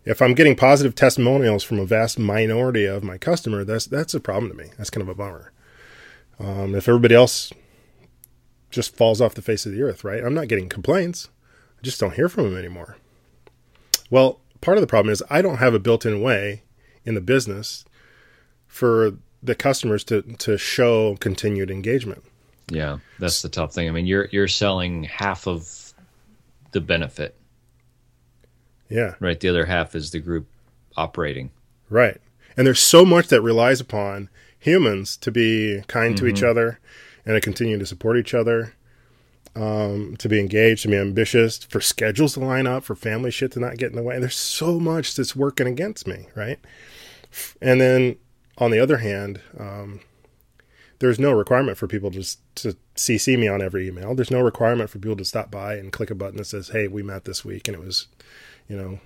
if 0.05 0.21
I'm 0.21 0.35
getting 0.35 0.57
positive 0.57 0.95
testimonials 0.95 1.63
from 1.63 1.79
a 1.79 1.87
vast 1.87 2.19
minority 2.19 2.85
of 2.85 3.03
my 3.03 3.19
customer, 3.19 3.65
that's 3.65 3.87
that's 3.87 4.15
a 4.15 4.21
problem 4.21 4.51
to 4.51 4.57
me. 4.57 4.71
That's 4.77 4.91
kind 4.91 5.03
of 5.03 5.09
a 5.09 5.15
bummer. 5.15 5.53
Um, 6.39 6.75
if 6.75 6.89
everybody 6.89 7.15
else 7.15 7.53
just 8.71 8.97
falls 8.97 9.21
off 9.21 9.35
the 9.35 9.43
face 9.43 9.67
of 9.67 9.73
the 9.73 9.83
earth, 9.83 10.05
right? 10.05 10.23
I'm 10.23 10.35
not 10.35 10.49
getting 10.49 10.69
complaints. 10.69 11.29
I 11.79 11.83
just 11.83 12.01
don't 12.01 12.15
hear 12.15 12.29
from 12.29 12.45
them 12.45 12.59
anymore. 12.59 12.97
Well, 14.11 14.41
part 14.61 14.77
of 14.77 14.81
the 14.81 14.89
problem 14.89 15.13
is 15.13 15.23
I 15.31 15.43
don't 15.43 15.59
have 15.59 15.75
a 15.75 15.79
built-in 15.79 16.21
way 16.21 16.63
in 17.05 17.15
the 17.15 17.21
business 17.21 17.85
for 18.67 19.17
the 19.43 19.55
customers 19.55 20.05
to 20.05 20.23
to 20.23 20.59
show 20.59 21.17
continued 21.17 21.71
engagement. 21.71 22.25
Yeah. 22.71 22.99
That's 23.19 23.43
the 23.43 23.49
tough 23.49 23.75
thing. 23.75 23.89
I 23.89 23.93
mean, 23.93 24.07
you're 24.07 24.29
you're 24.33 24.49
selling 24.49 25.05
half 25.05 25.47
of 25.47 25.95
the 26.73 26.81
benefit, 26.81 27.37
Yeah, 28.95 29.15
right? 29.21 29.39
The 29.39 29.49
other 29.49 29.67
half 29.67 29.95
is 29.95 30.11
the 30.13 30.21
group 30.21 30.47
operating. 30.97 31.51
right. 31.91 32.21
And 32.57 32.65
there's 32.67 32.79
so 32.79 33.05
much 33.05 33.27
that 33.29 33.43
relies 33.43 33.81
upon 33.81 34.29
humans 34.61 35.17
to 35.17 35.33
be 35.33 35.83
kind 35.89 36.17
to 36.17 36.27
each 36.29 36.43
other 36.45 36.79
and 37.27 37.35
to 37.35 37.41
continue 37.41 37.77
to 37.79 37.85
support 37.87 38.17
each 38.17 38.33
other, 38.33 38.75
um, 39.57 40.15
to 40.19 40.29
be 40.29 40.39
engaged, 40.39 40.83
to 40.83 40.89
be 40.89 40.97
ambitious, 40.97 41.59
for 41.65 41.81
schedules 41.81 42.35
to 42.35 42.41
line 42.41 42.69
up, 42.69 42.85
for 42.85 42.95
family 42.95 43.33
shit 43.33 43.51
to 43.53 43.61
not 43.61 43.77
get 43.77 43.91
in 43.91 43.97
the 43.97 44.03
way. 44.05 44.21
There's 44.21 44.37
so 44.37 44.79
much 44.79 45.17
that's 45.17 45.35
working 45.35 45.67
against 45.67 46.07
me, 46.07 46.29
right? 46.37 46.61
And 47.61 47.81
then 47.81 48.17
on 48.59 48.71
the 48.71 48.79
other 48.79 48.99
hand, 48.99 49.41
um, 49.59 50.01
there's 51.01 51.19
no 51.19 51.33
requirement 51.33 51.77
for 51.77 51.89
people 51.89 52.11
to, 52.13 52.21
s- 52.21 52.37
to 52.57 52.77
CC 52.95 53.37
me 53.37 53.49
on 53.49 53.61
every 53.61 53.89
email. 53.89 54.15
There's 54.15 54.31
no 54.31 54.41
requirement 54.41 54.91
for 54.91 55.01
people 55.01 55.17
to 55.17 55.25
stop 55.25 55.51
by 55.51 55.75
and 55.75 55.91
click 55.93 56.11
a 56.11 56.15
button 56.15 56.37
that 56.37 56.45
says, 56.47 56.69
"Hey, 56.69 56.87
we 56.87 57.03
met 57.03 57.25
this 57.25 57.45
week," 57.45 57.67
and 57.67 57.77
it 57.77 57.81
was, 57.85 58.07
you 58.69 58.77
know, 58.77 58.99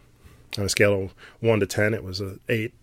on 0.58 0.64
a 0.64 0.68
scale 0.68 1.04
of 1.04 1.14
one 1.40 1.60
to 1.60 1.66
ten, 1.66 1.94
it 1.94 2.04
was 2.04 2.20
a 2.20 2.38
eight. 2.48 2.74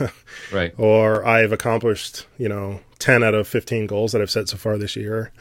Right. 0.52 0.72
or 0.78 1.26
I've 1.26 1.50
accomplished, 1.50 2.26
you 2.38 2.48
know, 2.48 2.80
10 3.00 3.24
out 3.24 3.34
of 3.34 3.48
15 3.48 3.88
goals 3.88 4.12
that 4.12 4.22
I've 4.22 4.30
set 4.30 4.48
so 4.48 4.56
far 4.56 4.78
this 4.78 4.94
year. 4.94 5.32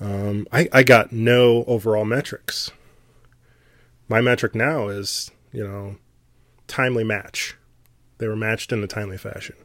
Um, 0.00 0.46
I, 0.52 0.68
I 0.72 0.82
got 0.84 1.10
no 1.10 1.64
overall 1.64 2.04
metrics. 2.04 2.70
My 4.08 4.20
metric 4.20 4.54
now 4.54 4.88
is, 4.88 5.32
you 5.52 5.64
know, 5.66 5.96
timely 6.68 7.02
match. 7.02 7.56
They 8.18 8.28
were 8.28 8.36
matched 8.36 8.70
in 8.70 8.84
a 8.84 8.86
timely 8.86 9.18
fashion. 9.18 9.56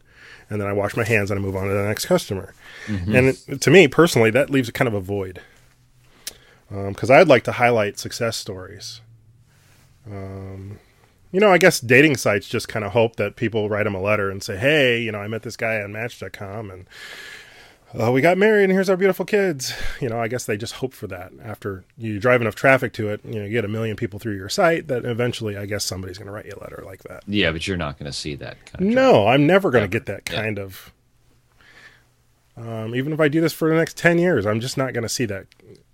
And 0.49 0.59
then 0.59 0.67
I 0.67 0.73
wash 0.73 0.95
my 0.97 1.03
hands 1.03 1.29
and 1.29 1.39
I 1.39 1.43
move 1.43 1.55
on 1.55 1.67
to 1.67 1.73
the 1.73 1.83
next 1.83 2.05
customer. 2.05 2.55
And 2.87 3.27
it, 3.27 3.61
to 3.61 3.69
me 3.69 3.87
personally, 3.87 4.31
that 4.31 4.49
leaves 4.49 4.69
a 4.69 4.71
kind 4.71 4.87
of 4.87 4.95
a 4.95 5.01
void. 5.01 5.39
Because 6.69 7.11
I'd 7.11 7.27
like 7.27 7.43
to 7.43 7.51
highlight 7.53 7.99
success 7.99 8.37
stories. 8.37 9.01
Um, 10.09 10.79
you 11.31 11.39
know, 11.39 11.51
I 11.51 11.57
guess 11.57 11.79
dating 11.79 12.17
sites 12.17 12.47
just 12.47 12.67
kind 12.67 12.85
of 12.85 12.91
hope 12.93 13.15
that 13.17 13.35
people 13.35 13.67
write 13.69 13.83
them 13.83 13.95
a 13.95 14.01
letter 14.01 14.29
and 14.29 14.41
say, 14.41 14.57
"Hey, 14.57 15.01
you 15.01 15.11
know, 15.11 15.19
I 15.19 15.27
met 15.27 15.41
this 15.43 15.57
guy 15.57 15.81
on 15.81 15.91
Match.com, 15.91 16.71
and 16.71 16.85
uh, 17.99 18.11
we 18.11 18.21
got 18.21 18.37
married, 18.37 18.63
and 18.65 18.71
here's 18.71 18.89
our 18.89 18.95
beautiful 18.95 19.25
kids." 19.25 19.73
You 19.99 20.07
know, 20.07 20.19
I 20.19 20.27
guess 20.27 20.45
they 20.45 20.55
just 20.57 20.75
hope 20.75 20.93
for 20.93 21.07
that. 21.07 21.31
After 21.43 21.83
you 21.97 22.19
drive 22.19 22.41
enough 22.41 22.55
traffic 22.55 22.93
to 22.93 23.09
it, 23.09 23.21
you 23.25 23.35
know, 23.39 23.43
you 23.45 23.49
get 23.51 23.65
a 23.65 23.69
million 23.69 23.95
people 23.97 24.19
through 24.19 24.35
your 24.37 24.47
site, 24.49 24.87
that 24.87 25.03
eventually, 25.03 25.57
I 25.57 25.65
guess 25.65 25.83
somebody's 25.83 26.17
going 26.17 26.27
to 26.27 26.31
write 26.31 26.45
you 26.45 26.53
a 26.55 26.61
letter 26.61 26.83
like 26.85 27.03
that. 27.03 27.23
Yeah, 27.27 27.51
but 27.51 27.67
you're 27.67 27.75
not 27.77 27.97
going 27.99 28.09
to 28.11 28.17
see 28.17 28.35
that 28.35 28.63
kind 28.65 28.87
of 28.87 28.93
No, 28.95 29.27
I'm 29.27 29.45
never 29.47 29.71
going 29.71 29.83
to 29.83 29.89
get 29.89 30.05
that 30.05 30.29
Yeah. 30.31 30.41
kind 30.41 30.59
of. 30.59 30.93
Um, 32.57 32.95
even 32.95 33.11
if 33.11 33.19
I 33.19 33.27
do 33.27 33.41
this 33.41 33.51
for 33.51 33.67
the 33.69 33.75
next 33.75 33.97
ten 33.97 34.17
years, 34.17 34.45
I'm 34.45 34.61
just 34.61 34.77
not 34.77 34.93
going 34.93 35.03
to 35.03 35.09
see 35.09 35.25
that 35.25 35.47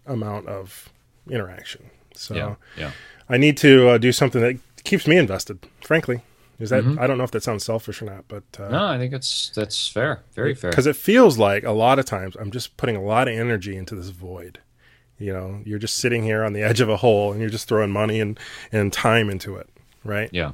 amount 0.06 0.47
of 0.47 0.89
interaction. 1.30 1.89
So. 2.13 2.36
Yeah. 2.36 2.56
Yeah. 2.78 2.91
I 3.31 3.37
need 3.37 3.57
to 3.57 3.89
uh, 3.89 3.97
do 3.97 4.11
something 4.11 4.41
that 4.41 4.59
keeps 4.83 5.07
me 5.07 5.17
invested. 5.17 5.59
Frankly, 5.81 6.21
is 6.59 6.69
that 6.69 6.83
I 6.99 7.07
don't 7.07 7.17
know 7.17 7.23
if 7.23 7.31
that 7.31 7.43
sounds 7.43 7.63
selfish 7.63 8.01
or 8.01 8.05
not, 8.05 8.25
but 8.27 8.43
No, 8.59 8.85
I 8.85 8.97
think 8.97 9.11
that's 9.11 9.51
that's 9.55 9.87
fair. 9.87 10.21
Very 10.33 10.53
fair. 10.53 10.69
because 10.69 10.85
it 10.85 10.95
feels 10.95 11.37
like 11.37 11.63
a 11.63 11.71
lot 11.71 11.97
of 11.97 12.05
times 12.05 12.35
I'm 12.35 12.51
just 12.51 12.77
putting 12.77 12.95
a 12.95 13.01
lot 13.01 13.27
of 13.27 13.33
energy 13.35 13.75
into 13.75 13.95
this 13.95 14.09
void. 14.09 14.59
You 15.17 15.33
know, 15.33 15.61
you're 15.65 15.79
just 15.79 15.97
sitting 15.97 16.23
here 16.23 16.43
on 16.43 16.53
the 16.53 16.61
edge 16.63 16.81
of 16.81 16.89
a 16.89 16.97
hole 16.97 17.31
and 17.31 17.39
you're 17.39 17.49
just 17.49 17.67
throwing 17.67 17.91
money 17.91 18.19
and 18.19 18.39
and 18.71 18.91
time 18.91 19.29
into 19.29 19.55
it, 19.55 19.69
right? 20.03 20.29
Yeah. 20.31 20.51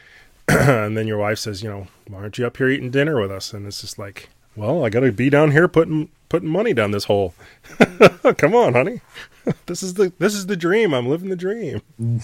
and 0.48 0.96
then 0.96 1.06
your 1.06 1.18
wife 1.18 1.38
says, 1.38 1.62
you 1.62 1.70
know, 1.70 1.86
why 2.08 2.18
aren't 2.18 2.36
you 2.38 2.46
up 2.46 2.56
here 2.56 2.68
eating 2.68 2.90
dinner 2.90 3.20
with 3.20 3.30
us? 3.30 3.52
And 3.52 3.66
it's 3.66 3.80
just 3.80 3.98
like, 3.98 4.28
well, 4.60 4.84
I 4.84 4.90
got 4.90 5.00
to 5.00 5.10
be 5.12 5.30
down 5.30 5.50
here 5.52 5.68
putting 5.68 6.10
putting 6.28 6.48
money 6.48 6.72
down 6.74 6.90
this 6.90 7.04
hole. 7.04 7.34
Come 8.36 8.54
on, 8.54 8.74
honey. 8.74 9.00
this 9.66 9.82
is 9.82 9.94
the 9.94 10.12
this 10.18 10.34
is 10.34 10.46
the 10.46 10.56
dream. 10.56 10.92
I'm 10.94 11.08
living 11.08 11.30
the 11.30 11.36
dream. 11.36 11.82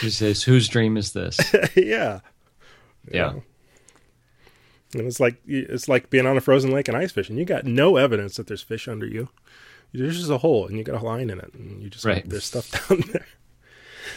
She 0.00 0.10
says, 0.10 0.42
"Whose 0.44 0.68
dream 0.68 0.96
is 0.96 1.12
this?" 1.12 1.38
yeah. 1.76 2.20
Yeah. 3.10 3.34
And 4.94 5.06
it's 5.06 5.20
like 5.20 5.36
it's 5.46 5.88
like 5.88 6.10
being 6.10 6.26
on 6.26 6.36
a 6.36 6.40
frozen 6.40 6.70
lake 6.70 6.88
and 6.88 6.96
ice 6.96 7.12
fishing. 7.12 7.36
You 7.36 7.44
got 7.44 7.64
no 7.64 7.96
evidence 7.96 8.36
that 8.36 8.46
there's 8.46 8.62
fish 8.62 8.88
under 8.88 9.06
you. 9.06 9.28
There's 9.92 10.18
just 10.18 10.30
a 10.30 10.38
hole, 10.38 10.66
and 10.66 10.78
you 10.78 10.84
got 10.84 11.00
a 11.00 11.04
line 11.04 11.28
in 11.30 11.38
it, 11.38 11.52
and 11.54 11.82
you 11.82 11.90
just 11.90 12.04
Right. 12.04 12.26
there's 12.28 12.44
stuff 12.44 12.70
down 12.88 13.02
there. 13.12 13.26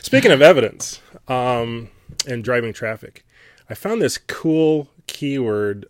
Speaking 0.02 0.32
of 0.32 0.42
evidence, 0.42 1.02
um, 1.28 1.90
and 2.28 2.44
driving 2.44 2.72
traffic, 2.74 3.26
I 3.70 3.74
found 3.74 4.02
this 4.02 4.18
cool 4.18 4.88
keyword, 5.08 5.86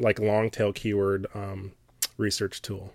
like 0.00 0.18
long 0.18 0.50
tail 0.50 0.72
keyword 0.72 1.26
um, 1.34 1.72
research 2.16 2.62
tool. 2.62 2.92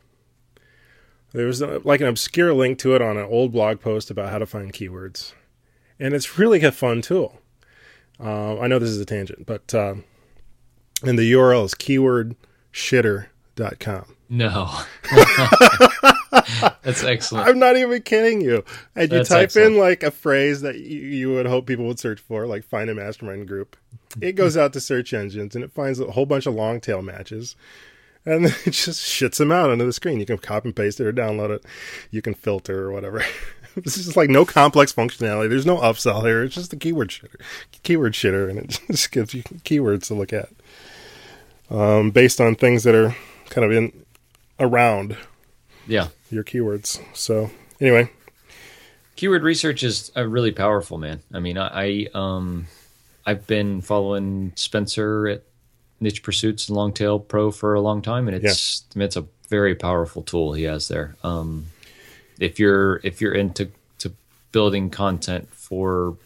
There 1.34 1.48
was 1.48 1.62
a, 1.62 1.80
like 1.84 2.02
an 2.02 2.08
obscure 2.08 2.54
link 2.54 2.80
to 2.80 2.96
it 2.96 3.02
on 3.02 3.18
an 3.18 3.26
old 3.26 3.52
blog 3.52 3.82
post 3.82 4.10
about 4.10 4.30
how 4.30 4.38
to 4.38 4.46
find 4.46 4.72
keywords, 4.74 5.34
and 6.00 6.14
it's 6.14 6.38
really 6.38 6.64
a 6.64 6.72
fun 6.72 7.02
tool. 7.02 7.42
Uh, 8.20 8.60
I 8.60 8.68
know 8.68 8.80
this 8.80 8.90
is 8.90 9.02
a 9.02 9.06
tangent, 9.06 9.46
but 9.46 9.74
uh, 9.74 9.96
and 11.04 11.20
the 11.20 11.34
URL 11.34 11.66
is 11.66 11.76
keywordshitter.com. 11.76 14.16
No. 14.30 14.80
That's 16.82 17.04
excellent. 17.04 17.48
I'm 17.48 17.60
not 17.60 17.78
even 17.78 18.02
kidding 18.02 18.42
you. 18.42 18.64
And 18.96 19.12
you 19.12 19.18
That's 19.20 19.30
type 19.30 19.44
excellent. 19.44 19.74
in 19.74 19.80
like 19.80 20.04
a 20.04 20.12
phrase 20.12 20.62
that 20.62 20.76
you, 20.76 21.00
you 21.00 21.32
would 21.34 21.46
hope 21.46 21.66
people 21.66 21.86
would 21.86 22.00
search 22.00 22.20
for, 22.20 22.46
like 22.46 22.64
find 22.64 22.90
a 22.90 22.96
mastermind 22.96 23.48
group. 23.48 23.76
It 24.22 24.34
goes 24.34 24.56
out 24.56 24.74
to 24.74 24.80
search 24.80 25.14
engines 25.14 25.56
and 25.56 25.64
it 25.64 25.72
finds 25.72 26.00
a 26.00 26.12
whole 26.12 26.26
bunch 26.26 26.46
of 26.46 26.54
long 26.54 26.80
tail 26.80 27.02
matches. 27.02 27.56
And 28.26 28.46
then 28.46 28.54
it 28.66 28.72
just 28.72 29.04
shits 29.04 29.38
them 29.38 29.52
out 29.52 29.70
onto 29.70 29.86
the 29.86 29.94
screen. 29.94 30.20
You 30.20 30.26
can 30.26 30.38
copy 30.38 30.70
and 30.70 30.76
paste 30.76 31.00
it 31.00 31.08
or 31.08 31.14
download 31.14 31.52
it. 31.52 31.66
You 32.12 32.22
can 32.22 32.34
filter 32.34 32.84
or 32.84 32.92
whatever. 32.92 33.24
this 33.76 33.98
is 33.98 34.16
like 34.18 34.30
no 34.30 34.46
complex 34.46 34.94
functionality. 34.94 35.50
There's 35.50 35.66
no 35.66 35.78
upsell 35.78 36.24
here. 36.24 36.44
It's 36.44 36.56
just 36.56 36.72
the 36.72 36.78
keyword 36.78 37.10
shitter, 37.10 37.40
keyword 37.84 38.14
shitter, 38.14 38.50
and 38.50 38.60
it 38.60 38.80
just 38.88 39.12
gives 39.12 39.34
you 39.34 39.44
keywords 39.44 40.08
to 40.08 40.14
look 40.14 40.34
at, 40.34 40.50
um, 41.70 42.12
based 42.12 42.40
on 42.40 42.56
things 42.56 42.84
that 42.84 42.96
are 42.96 43.16
kind 43.50 43.66
of 43.66 43.72
in 43.72 44.06
around 44.60 45.18
yeah. 45.88 46.08
Your 46.30 46.44
keywords. 46.44 47.02
So 47.14 47.50
anyway, 47.80 48.10
Keyword 49.16 49.44
research 49.44 49.84
is 49.84 50.12
uh, 50.16 50.28
really 50.28 50.52
powerful, 50.52 50.98
man. 50.98 51.22
I 51.34 51.40
mean, 51.40 51.58
I, 51.58 51.70
I 51.74 52.08
um, 52.14 52.68
I've 53.26 53.48
been 53.48 53.82
following 53.82 54.52
Spencer 54.56 55.28
at 55.28 55.44
Niche 56.00 56.22
Pursuits 56.22 56.68
and 56.68 56.76
Longtail 56.76 57.20
Pro 57.20 57.52
for 57.52 57.74
a 57.74 57.82
long 57.82 58.02
time, 58.02 58.28
and 58.28 58.44
it's 58.44 58.84
mean, 58.96 59.06
it's 59.06 59.16
a 59.16 59.26
very 59.50 59.76
powerful 59.76 60.22
tool 60.22 60.54
he 60.54 60.64
has 60.64 60.88
there. 60.90 61.16
Um, 61.24 61.68
if 62.40 62.60
you're 62.60 63.00
if 63.04 63.22
you're 63.22 63.34
into 63.34 63.70
to 64.00 64.12
building 64.52 64.90
content 64.90 65.50
for 65.50 66.18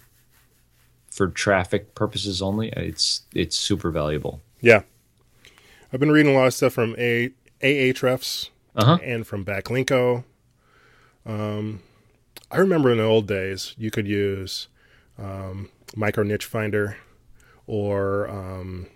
for 1.12 1.28
traffic 1.28 1.93
purposes 1.93 2.41
only, 2.41 2.70
it's 2.70 3.22
it's 3.36 3.58
super 3.58 3.91
valuable. 3.91 4.41
yeah, 4.62 4.82
I've 5.93 6.00
been 6.00 6.12
reading 6.12 6.34
a 6.34 6.36
lot 6.36 6.47
of 6.47 6.56
stuff 6.56 6.74
from 6.74 6.95
a 6.97 7.30
Ahrefs 7.62 8.50
Uh 8.76 8.86
huh. 8.86 8.97
and 9.03 9.26
from 9.28 9.43
Backlinko. 9.45 10.24
Um, 11.26 11.82
I 12.51 12.57
remember 12.57 12.91
in 12.91 12.97
the 12.97 13.03
old 13.03 13.28
days 13.28 13.76
you 13.78 13.91
could 13.91 14.07
use 14.07 14.67
um, 15.17 15.70
Micro 15.95 16.24
Niche 16.24 16.45
Finder 16.45 16.97
or 17.67 18.28
um, 18.30 18.88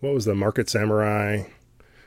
what 0.00 0.14
was 0.14 0.24
the 0.24 0.34
Market 0.34 0.68
Samurai, 0.68 1.44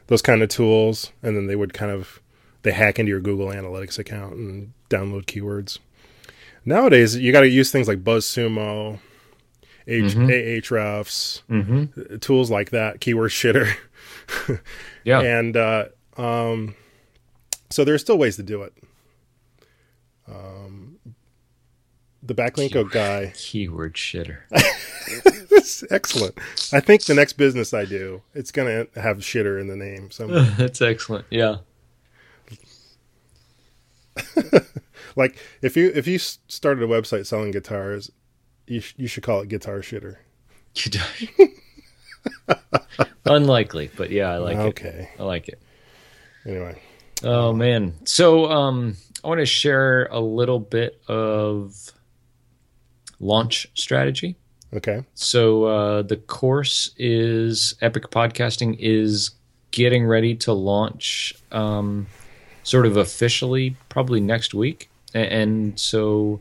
those 0.08 0.22
kind 0.22 0.42
of 0.42 0.50
tools, 0.50 1.12
and 1.24 1.36
then 1.36 1.48
they 1.48 1.56
would 1.56 1.74
kind 1.74 1.92
of 1.92 2.22
they 2.64 2.72
hack 2.72 3.00
into 3.00 3.10
your 3.10 3.20
Google 3.20 3.48
Analytics 3.48 4.00
account 4.00 4.36
and 4.36 4.74
download 4.90 5.26
keywords. 5.26 5.80
Nowadays, 6.66 7.16
you 7.16 7.32
got 7.32 7.42
to 7.42 7.50
use 7.50 7.72
things 7.72 7.88
like 7.88 8.04
BuzzSumo, 8.04 9.00
H- 9.88 10.16
Ahrefs, 10.16 11.42
Mm-hmm. 11.50 12.18
tools 12.18 12.52
like 12.52 12.72
that, 12.72 13.00
Keyword 13.02 13.32
Shitter. 13.32 13.74
Yeah. 15.06 15.22
and 15.22 15.56
uh, 15.56 15.86
um, 16.18 16.76
so 17.70 17.84
there 17.84 17.96
are 17.96 18.00
still 18.00 18.18
ways 18.18 18.36
to 18.38 18.44
do 18.44 18.62
it. 18.64 18.74
Um, 20.28 20.98
the 22.24 22.34
backlinko 22.36 22.92
guy, 22.92 23.34
Keyword 23.38 23.94
shitter. 23.96 24.40
it's 25.52 25.84
excellent. 25.92 26.38
I 26.74 26.80
think 26.80 27.06
the 27.06 27.14
next 27.14 27.34
business 27.34 27.74
I 27.74 27.86
do, 27.86 28.22
it's 28.34 28.52
gonna 28.52 28.88
have 28.96 29.18
shitter 29.20 29.60
in 29.60 29.68
the 29.68 29.76
name. 29.76 30.12
So, 30.12 30.28
That's 30.58 30.82
excellent. 30.82 31.26
Yeah. 31.30 31.58
like, 35.16 35.38
if 35.62 35.78
you 35.78 35.92
if 35.94 36.08
you 36.08 36.18
started 36.18 36.84
a 36.84 36.88
website 36.88 37.26
selling 37.26 37.52
guitars, 37.52 38.12
you 38.66 38.82
sh- 38.82 38.96
you 38.98 39.08
should 39.08 39.24
call 39.24 39.42
it 39.42 39.48
Guitar 39.50 39.80
Shitter. 39.80 40.18
Unlikely, 43.26 43.92
but 43.96 44.10
yeah, 44.12 44.30
I 44.32 44.38
like 44.38 44.58
it. 44.58 44.62
okay. 44.62 45.10
I 45.20 45.24
like 45.24 45.48
it. 45.50 45.62
Anyway, 46.46 46.82
Oh 47.24 47.54
man. 47.54 47.94
So 48.06 48.50
um 48.52 48.96
I 49.24 49.28
want 49.28 49.40
to 49.40 49.46
share 49.46 50.06
a 50.06 50.20
little 50.20 50.60
bit 50.60 51.02
of 51.08 51.76
launch 53.20 53.68
strategy. 53.74 54.36
okay. 54.74 55.04
So 55.16 55.66
uh 55.66 56.02
the 56.04 56.18
course 56.18 56.92
is 56.98 57.76
Epic 57.82 58.10
Podcasting 58.12 58.78
is 58.80 59.32
getting 59.72 60.06
ready 60.06 60.36
to 60.36 60.54
launch 60.54 61.34
um 61.52 62.08
sort 62.64 62.86
of 62.86 62.98
officially 62.98 63.76
probably 63.90 64.20
next 64.20 64.54
week. 64.54 64.90
And 65.14 65.80
so 65.80 66.40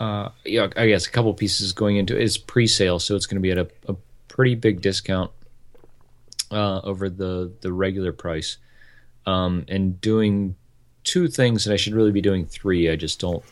uh 0.00 0.30
yeah, 0.44 0.68
I 0.76 0.88
guess 0.88 1.06
a 1.06 1.10
couple 1.10 1.32
pieces 1.34 1.72
going 1.72 1.96
into 1.96 2.16
it. 2.16 2.22
It's 2.22 2.36
pre-sale, 2.38 2.98
so 2.98 3.14
it's 3.14 3.26
going 3.26 3.36
to 3.36 3.40
be 3.42 3.50
at 3.50 3.58
a, 3.58 3.68
a 3.88 3.96
pretty 4.28 4.54
big 4.54 4.80
discount 4.80 5.30
uh 6.50 6.80
over 6.82 7.08
the 7.10 7.52
the 7.60 7.72
regular 7.72 8.12
price 8.12 8.56
um, 9.28 9.66
and 9.68 10.00
doing 10.00 10.56
two 11.04 11.28
things, 11.28 11.66
and 11.66 11.74
I 11.74 11.76
should 11.76 11.92
really 11.92 12.12
be 12.12 12.22
doing 12.22 12.46
three. 12.46 12.90
I 12.90 12.96
just 12.96 13.20
don't. 13.20 13.44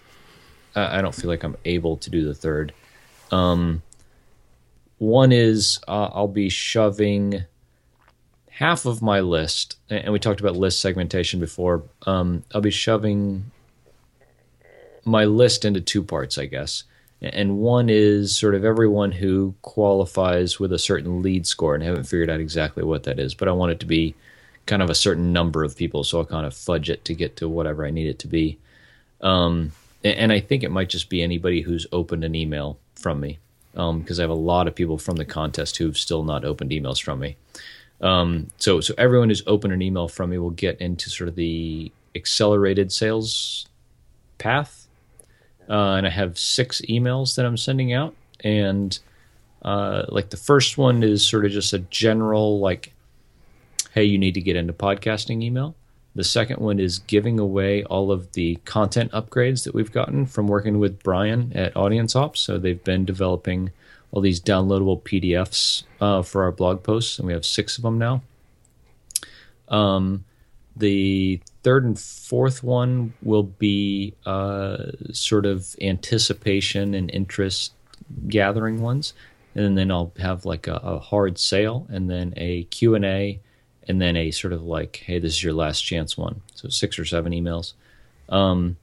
I 0.75 1.01
don't 1.01 1.15
feel 1.15 1.29
like 1.29 1.43
I'm 1.43 1.57
able 1.65 1.97
to 1.99 2.11
do 2.11 2.25
the 2.25 2.35
third. 2.35 2.73
Um, 3.31 3.83
one 4.99 5.33
is 5.33 5.79
uh, 5.87 6.09
I'll 6.13 6.29
be 6.29 6.49
shoving 6.49 7.45
half 8.49 8.87
of 8.87 9.03
my 9.03 9.21
list, 9.21 9.77
and 9.91 10.05
and 10.05 10.13
we 10.15 10.19
talked 10.19 10.41
about 10.41 10.57
list 10.57 10.81
segmentation 10.81 11.41
before. 11.41 11.83
Um, 12.07 12.43
I'll 12.55 12.63
be 12.63 12.71
shoving 12.71 13.51
my 15.05 15.27
list 15.27 15.67
into 15.67 15.83
two 15.83 16.03
parts, 16.03 16.39
I 16.39 16.47
guess. 16.47 16.85
And 17.21 17.59
one 17.59 17.89
is 17.89 18.37
sort 18.37 18.55
of 18.55 18.65
everyone 18.65 19.13
who 19.13 19.55
qualifies 19.63 20.59
with 20.59 20.73
a 20.73 20.79
certain 20.79 21.23
lead 21.23 21.47
score, 21.47 21.75
and 21.75 21.83
I 21.83 21.87
haven't 21.87 22.05
figured 22.05 22.31
out 22.31 22.41
exactly 22.41 22.83
what 22.83 23.05
that 23.05 23.19
is, 23.19 23.35
but 23.35 23.49
I 23.49 23.53
want 23.53 23.73
it 23.73 23.81
to 23.81 23.87
be 23.87 24.15
kind 24.67 24.83
of 24.83 24.91
a 24.91 24.95
certain 24.95 25.33
number 25.33 25.65
of 25.65 25.77
people, 25.77 26.05
so 26.05 26.19
I'll 26.19 26.25
kind 26.25 26.47
of 26.47 26.55
fudge 26.55 26.91
it 26.91 27.05
to 27.07 27.15
get 27.15 27.37
to 27.37 27.49
whatever 27.49 27.87
I 27.87 27.91
need 27.91 28.09
it 28.09 28.19
to 28.21 28.29
be. 28.29 28.59
Um, 29.21 29.73
and 30.05 30.33
I 30.33 30.41
think 30.41 30.63
it 30.63 30.71
might 30.71 30.89
just 30.89 31.09
be 31.09 31.23
anybody 31.23 31.63
who's 31.63 31.87
opened 31.93 32.25
an 32.25 32.35
email 32.35 32.79
from 32.95 33.21
me, 33.21 33.39
because 33.73 34.19
I 34.19 34.23
have 34.23 34.31
a 34.31 34.35
lot 34.35 34.69
of 34.69 34.75
people 34.75 34.99
from 34.99 35.17
the 35.17 35.25
contest 35.25 35.77
who've 35.77 35.97
still 35.97 36.23
not 36.23 36.45
opened 36.45 36.71
emails 36.71 37.03
from 37.03 37.21
me. 37.21 37.37
Um, 38.01 38.49
so, 38.59 38.81
so 38.81 38.95
everyone 38.99 39.29
who's 39.29 39.43
opened 39.47 39.73
an 39.73 39.83
email 39.83 40.09
from 40.09 40.31
me 40.31 40.39
will 40.39 40.51
get 40.51 40.81
into 40.81 41.11
sort 41.11 41.29
of 41.29 41.35
the 41.35 41.91
accelerated 42.15 42.93
sales 42.93 43.67
path. 44.39 44.87
Uh, 45.69 45.95
and 45.95 46.07
I 46.07 46.11
have 46.11 46.39
six 46.39 46.81
emails 46.89 47.37
that 47.37 47.47
I'm 47.47 47.57
sending 47.57 47.93
out, 47.93 48.15
and 48.41 48.97
uh, 49.63 50.05
like 50.09 50.31
the 50.31 50.37
first 50.37 50.79
one 50.79 51.03
is 51.03 51.27
sort 51.27 51.45
of 51.45 51.51
just 51.51 51.73
a 51.73 51.79
general 51.79 52.61
like 52.61 52.93
hey, 53.97 54.05
you 54.05 54.19
need 54.19 54.35
to 54.35 54.43
get 54.43 54.57
into 54.57 54.75
podcasting 54.75 55.43
email. 55.43 55.75
The 56.15 56.23
second 56.23 56.61
one 56.61 56.79
is 56.79 56.99
giving 56.99 57.39
away 57.41 57.83
all 57.85 58.13
of 58.13 58.31
the 58.33 58.57
content 58.67 59.11
upgrades 59.13 59.65
that 59.65 59.75
we've 59.75 59.91
gotten 59.91 60.27
from 60.27 60.49
working 60.49 60.79
with 60.79 61.03
Brian 61.03 61.51
at 61.55 61.75
Audience 61.75 62.15
Ops. 62.15 62.41
So 62.41 62.59
they've 62.59 62.85
been 62.85 63.07
developing 63.07 63.71
all 64.13 64.21
these 64.21 64.39
downloadable 64.39 65.01
PDFs 65.01 65.85
uh, 65.99 66.21
for 66.21 66.43
our 66.43 66.53
blog 66.53 66.83
posts, 66.83 67.19
and 67.19 67.27
we 67.27 67.33
have 67.33 67.47
six 67.47 67.79
of 67.79 67.85
them 67.85 67.97
now. 67.97 68.21
Um, 69.69 70.27
the 70.77 71.41
third 71.63 71.87
and 71.87 71.99
fourth 71.99 72.63
one 72.63 73.15
will 73.23 73.45
be 73.45 74.13
uh, 74.27 74.77
sort 75.11 75.47
of 75.47 75.75
anticipation 75.81 76.93
and 76.93 77.11
interest 77.11 77.73
gathering 78.29 78.83
ones 78.83 79.15
and 79.57 79.77
then 79.77 79.91
I'll 79.91 80.13
have 80.19 80.45
like 80.45 80.67
a, 80.67 80.75
a 80.75 80.99
hard 80.99 81.39
sale 81.39 81.87
and 81.89 82.11
then 82.11 82.35
a 82.37 82.65
Q&A 82.65 83.01
and 83.01 83.05
then 84.01 84.17
a 84.17 84.31
sort 84.31 84.53
of 84.53 84.65
like 84.65 85.03
hey 85.07 85.19
this 85.19 85.35
is 85.35 85.45
your 85.45 85.53
last 85.53 85.81
chance 85.83 86.17
one. 86.17 86.41
So 86.55 86.69
six 86.69 86.99
or 86.99 87.05
seven 87.05 87.33
emails. 87.33 87.73
Um, 88.29 88.77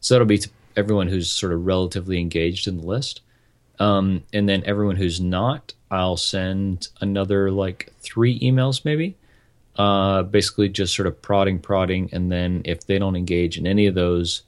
so 0.00 0.14
that'll 0.14 0.26
be 0.26 0.38
to 0.38 0.50
everyone 0.76 1.08
who's 1.08 1.30
sort 1.30 1.52
of 1.52 1.66
relatively 1.66 2.18
engaged 2.20 2.68
in 2.68 2.78
the 2.78 2.86
list. 2.86 3.20
Um, 3.80 4.24
and 4.32 4.48
then 4.48 4.62
everyone 4.66 4.96
who's 4.96 5.20
not 5.20 5.72
I'll 5.90 6.16
send 6.16 6.88
another 7.00 7.50
like 7.50 7.92
three 8.00 8.38
emails 8.40 8.84
maybe. 8.84 9.16
Uh, 9.76 10.24
basically 10.24 10.68
just 10.68 10.94
sort 10.94 11.06
of 11.06 11.22
prodding 11.22 11.60
prodding. 11.60 12.08
And 12.12 12.32
then 12.32 12.62
if 12.64 12.86
they 12.86 12.98
don't 12.98 13.16
engage 13.16 13.56
in 13.56 13.66
any 13.66 13.86
of 13.86 13.94
those 13.94 14.42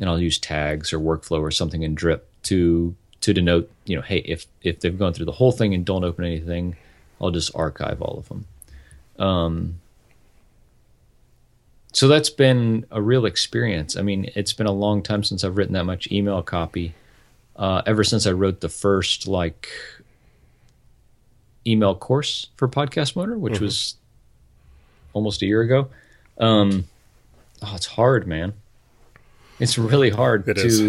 and 0.00 0.08
I'll 0.08 0.20
use 0.20 0.38
tags 0.38 0.92
or 0.92 0.98
workflow 0.98 1.40
or 1.40 1.50
something 1.50 1.82
in 1.82 1.94
drip 1.94 2.28
to 2.44 2.94
to 3.22 3.32
denote, 3.32 3.70
you 3.84 3.96
know, 3.96 4.02
hey, 4.02 4.18
if 4.18 4.46
if 4.62 4.80
they've 4.80 4.98
gone 4.98 5.12
through 5.12 5.26
the 5.26 5.32
whole 5.32 5.52
thing 5.52 5.74
and 5.74 5.84
don't 5.84 6.04
open 6.04 6.24
anything, 6.24 6.76
I'll 7.20 7.30
just 7.30 7.54
archive 7.54 8.00
all 8.00 8.18
of 8.18 8.28
them. 8.28 8.46
Um, 9.18 9.80
so 11.92 12.08
that's 12.08 12.30
been 12.30 12.84
a 12.90 13.00
real 13.00 13.24
experience. 13.24 13.96
I 13.96 14.02
mean, 14.02 14.30
it's 14.34 14.52
been 14.52 14.66
a 14.66 14.72
long 14.72 15.02
time 15.02 15.24
since 15.24 15.44
I've 15.44 15.56
written 15.56 15.72
that 15.74 15.84
much 15.84 16.10
email 16.12 16.42
copy. 16.42 16.94
Uh, 17.56 17.80
ever 17.86 18.04
since 18.04 18.26
I 18.26 18.32
wrote 18.32 18.60
the 18.60 18.68
first 18.68 19.26
like 19.26 19.70
email 21.66 21.94
course 21.94 22.48
for 22.56 22.68
PodcastMotor, 22.68 23.38
which 23.38 23.60
was 23.60 23.96
almost 25.14 25.40
a 25.40 25.46
year 25.46 25.62
ago. 25.62 25.88
Um, 26.38 26.84
oh, 27.62 27.72
it's 27.74 27.86
hard, 27.86 28.26
man. 28.26 28.52
It's 29.58 29.78
really 29.78 30.10
hard 30.10 30.46
It 30.46 30.54
to 30.54 30.66
is. 30.66 30.80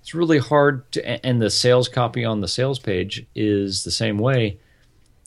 it's 0.00 0.14
really 0.14 0.38
hard 0.38 0.90
to, 0.92 1.26
and 1.26 1.42
the 1.42 1.50
sales 1.50 1.86
copy 1.88 2.24
on 2.24 2.40
the 2.40 2.48
sales 2.48 2.78
page 2.78 3.26
is 3.34 3.84
the 3.84 3.90
same 3.90 4.18
way 4.18 4.58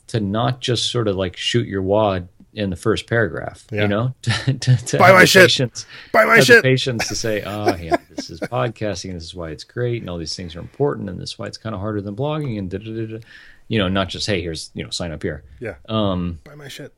to 0.08 0.20
not 0.20 0.60
just 0.60 0.90
sort 0.90 1.08
of 1.08 1.16
like 1.16 1.36
shoot 1.36 1.66
your 1.66 1.82
wad 1.82 2.28
in 2.52 2.70
the 2.70 2.76
first 2.76 3.08
paragraph, 3.08 3.66
Yeah. 3.72 3.82
you 3.82 3.88
know, 3.88 4.14
to, 4.22 4.54
to, 4.54 4.76
to 4.76 4.98
Buy 4.98 5.10
my 5.12 5.24
shit. 5.24 5.42
patience- 5.48 5.86
Buy 6.12 6.24
my 6.24 6.38
shit. 6.40 6.62
patience 6.62 7.08
to 7.08 7.16
say, 7.16 7.42
oh, 7.42 7.74
yeah, 7.80 7.96
this 8.14 8.30
is 8.30 8.38
podcasting, 8.40 9.12
this 9.14 9.24
is 9.24 9.34
why 9.34 9.50
it's 9.50 9.64
great, 9.64 10.02
and 10.02 10.08
all 10.10 10.18
these 10.18 10.36
things 10.36 10.54
are 10.54 10.60
important, 10.60 11.08
and 11.10 11.18
this 11.20 11.30
is 11.30 11.38
why 11.38 11.46
it's 11.46 11.58
kind 11.58 11.74
of 11.74 11.80
harder 11.80 12.00
than 12.00 12.14
blogging, 12.14 12.58
and 12.58 12.70
da 12.70 12.78
da 12.78 13.06
da. 13.06 13.18
You 13.66 13.78
know, 13.78 13.88
not 13.88 14.08
just 14.08 14.26
hey, 14.26 14.40
here's 14.42 14.70
you 14.74 14.84
know, 14.84 14.90
sign 14.90 15.10
up 15.10 15.22
here. 15.22 15.42
Yeah. 15.58 15.74
Um, 15.88 16.38
Buy 16.44 16.54
my 16.54 16.68
shit. 16.68 16.92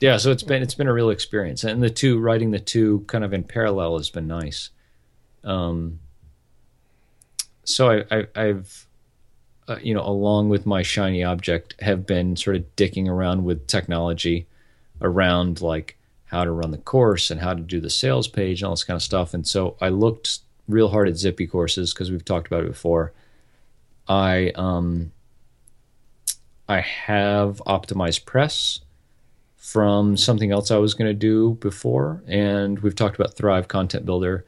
yeah, 0.00 0.16
so 0.18 0.30
it's 0.30 0.42
been 0.42 0.62
it's 0.62 0.74
been 0.74 0.88
a 0.88 0.92
real 0.92 1.10
experience, 1.10 1.62
and 1.64 1.82
the 1.82 1.88
two 1.90 2.18
writing 2.18 2.50
the 2.50 2.58
two 2.58 3.04
kind 3.06 3.22
of 3.24 3.32
in 3.32 3.44
parallel 3.44 3.96
has 3.96 4.10
been 4.10 4.26
nice. 4.26 4.70
Um, 5.44 6.00
so 7.64 7.90
I, 7.90 8.04
I 8.10 8.26
I've 8.34 8.83
uh, 9.68 9.76
you 9.82 9.94
know 9.94 10.02
along 10.04 10.48
with 10.48 10.66
my 10.66 10.82
shiny 10.82 11.22
object 11.24 11.74
have 11.80 12.06
been 12.06 12.36
sort 12.36 12.56
of 12.56 12.76
dicking 12.76 13.08
around 13.08 13.44
with 13.44 13.66
technology 13.66 14.46
around 15.00 15.60
like 15.60 15.96
how 16.26 16.44
to 16.44 16.50
run 16.50 16.70
the 16.70 16.78
course 16.78 17.30
and 17.30 17.40
how 17.40 17.54
to 17.54 17.60
do 17.60 17.80
the 17.80 17.90
sales 17.90 18.26
page 18.28 18.60
and 18.60 18.66
all 18.66 18.72
this 18.72 18.84
kind 18.84 18.96
of 18.96 19.02
stuff, 19.02 19.34
and 19.34 19.46
so 19.46 19.76
I 19.80 19.88
looked 19.88 20.40
real 20.68 20.88
hard 20.88 21.08
at 21.08 21.16
Zippy 21.16 21.46
courses 21.46 21.92
because 21.92 22.10
we've 22.10 22.24
talked 22.24 22.46
about 22.46 22.64
it 22.64 22.68
before. 22.68 23.12
I 24.08 24.52
um 24.54 25.12
I 26.68 26.80
have 26.80 27.60
OptimizePress 27.66 28.80
from 29.56 30.16
something 30.16 30.50
else 30.50 30.70
I 30.70 30.76
was 30.78 30.94
going 30.94 31.08
to 31.10 31.14
do 31.14 31.54
before, 31.60 32.22
and 32.26 32.78
we've 32.80 32.94
talked 32.94 33.16
about 33.16 33.34
Thrive 33.34 33.68
Content 33.68 34.04
Builder, 34.06 34.44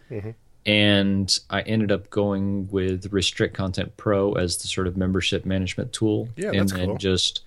and 0.67 1.39
I 1.49 1.63
ended 1.63 1.93
up 1.93 2.11
going 2.11 2.69
with 2.71 3.13
Restrict 3.13 3.55
Content 3.55 3.97
Pro 3.97 4.33
as 4.33 4.57
the 4.59 4.67
sort 4.69 4.87
of 4.89 4.97
membership 4.97 5.47
management 5.47 5.93
tool, 5.93 6.29
Yeah, 6.37 6.49
and 6.49 6.61
that's 6.61 6.73
then 6.73 6.89
cool. 6.89 6.97
just 6.99 7.43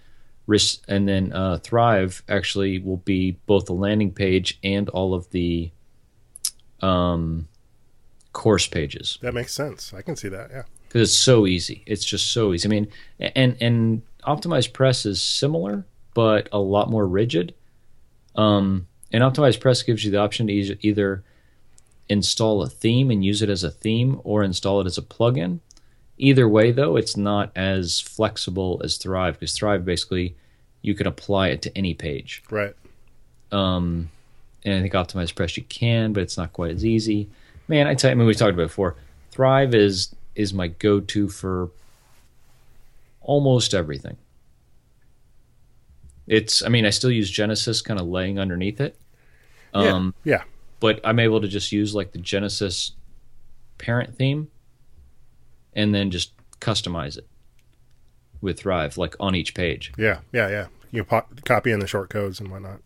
and 0.88 1.08
then 1.08 1.32
uh, 1.32 1.58
Thrive 1.60 2.24
actually 2.28 2.80
will 2.80 2.98
be 2.98 3.38
both 3.46 3.66
the 3.66 3.74
landing 3.74 4.12
page 4.12 4.58
and 4.64 4.90
all 4.90 5.14
of 5.14 5.30
the 5.30 5.70
um, 6.82 7.48
course 8.34 8.66
pages 8.68 9.20
That 9.22 9.34
makes 9.34 9.54
sense. 9.54 9.94
I 9.94 10.02
can 10.02 10.16
see 10.16 10.30
that. 10.30 10.50
Yeah. 10.52 10.64
because 10.88 11.10
it's 11.10 11.18
so 11.18 11.46
easy. 11.46 11.84
It's 11.86 12.04
just 12.06 12.32
so 12.32 12.54
easy. 12.54 12.68
I 12.68 12.72
mean, 12.72 12.88
and 13.20 13.58
and 13.62 14.02
OptimizePress 14.26 15.06
is 15.06 15.22
similar, 15.22 15.86
but 16.14 16.50
a 16.52 16.60
lot 16.60 16.90
more 16.90 17.06
rigid. 17.08 17.54
Um, 18.36 18.88
and 19.12 19.22
OptimizePress 19.24 19.86
gives 19.86 20.04
you 20.06 20.12
the 20.12 20.18
option 20.18 20.48
to 20.48 20.54
either 20.54 21.24
install 22.10 22.62
a 22.64 22.70
theme 22.70 23.12
and 23.12 23.24
use 23.24 23.42
it 23.42 23.50
as 23.50 23.64
a 23.64 23.72
theme, 23.72 24.20
or 24.24 24.44
install 24.44 24.82
it 24.82 24.88
as 24.88 24.98
a 24.98 25.02
plugin. 25.02 25.60
Either 26.18 26.50
way, 26.50 26.72
though, 26.72 26.98
it's 26.98 27.16
not 27.16 27.52
as 27.56 28.00
flexible 28.02 28.82
as 28.84 28.98
Thrive 28.98 29.36
because 29.36 29.54
Thrive 29.58 29.86
basically 29.86 30.36
you 30.82 30.94
can 30.96 31.08
apply 31.08 31.50
it 31.50 31.62
to 31.62 31.78
any 31.78 31.94
page. 31.94 32.44
Right. 32.50 32.74
Um, 33.52 34.10
and 34.66 34.76
I 34.76 34.82
think 34.82 34.94
OptimizePress 34.94 35.56
you 35.58 35.64
can, 35.64 36.12
but 36.14 36.22
it's 36.24 36.38
not 36.38 36.52
quite 36.52 36.72
as 36.72 36.84
easy. 36.86 37.30
Man, 37.68 37.88
I 37.88 37.94
tell 37.94 38.10
you, 38.10 38.14
I 38.14 38.16
mean, 38.16 38.28
we 38.28 38.34
talked 38.34 38.54
about 38.54 38.64
it 38.64 38.68
before. 38.68 38.96
Thrive 39.32 39.74
is 39.74 40.14
is 40.36 40.54
my 40.54 40.68
go-to 40.68 41.28
for 41.30 41.70
almost 43.22 43.74
everything. 43.74 44.18
It's, 46.28 46.62
I 46.64 46.70
mean, 46.70 46.86
I 46.86 46.92
still 46.92 47.12
use 47.12 47.30
Genesis 47.30 47.82
kind 47.82 48.00
of 48.00 48.08
laying 48.08 48.40
underneath 48.40 48.80
it, 48.80 48.96
Yeah. 49.74 49.82
um, 49.94 50.14
yeah. 50.24 50.44
But 50.80 51.00
I'm 51.04 51.20
able 51.20 51.42
to 51.42 51.48
just 51.48 51.72
use 51.72 51.94
like 51.96 52.12
the 52.14 52.20
Genesis 52.20 52.94
parent 53.78 54.16
theme, 54.18 54.50
and 55.74 55.94
then 55.94 56.12
just 56.12 56.32
customize 56.60 57.18
it 57.18 57.28
with 58.42 58.60
Thrive, 58.60 58.98
like 58.98 59.16
on 59.20 59.36
each 59.36 59.54
page. 59.54 59.92
Yeah. 59.98 60.20
Yeah. 60.32 60.50
Yeah. 60.50 60.68
You 60.92 61.04
po- 61.04 61.26
copy 61.46 61.72
in 61.72 61.80
the 61.80 61.88
short 61.88 62.10
codes 62.10 62.40
and 62.40 62.50
whatnot. 62.50 62.80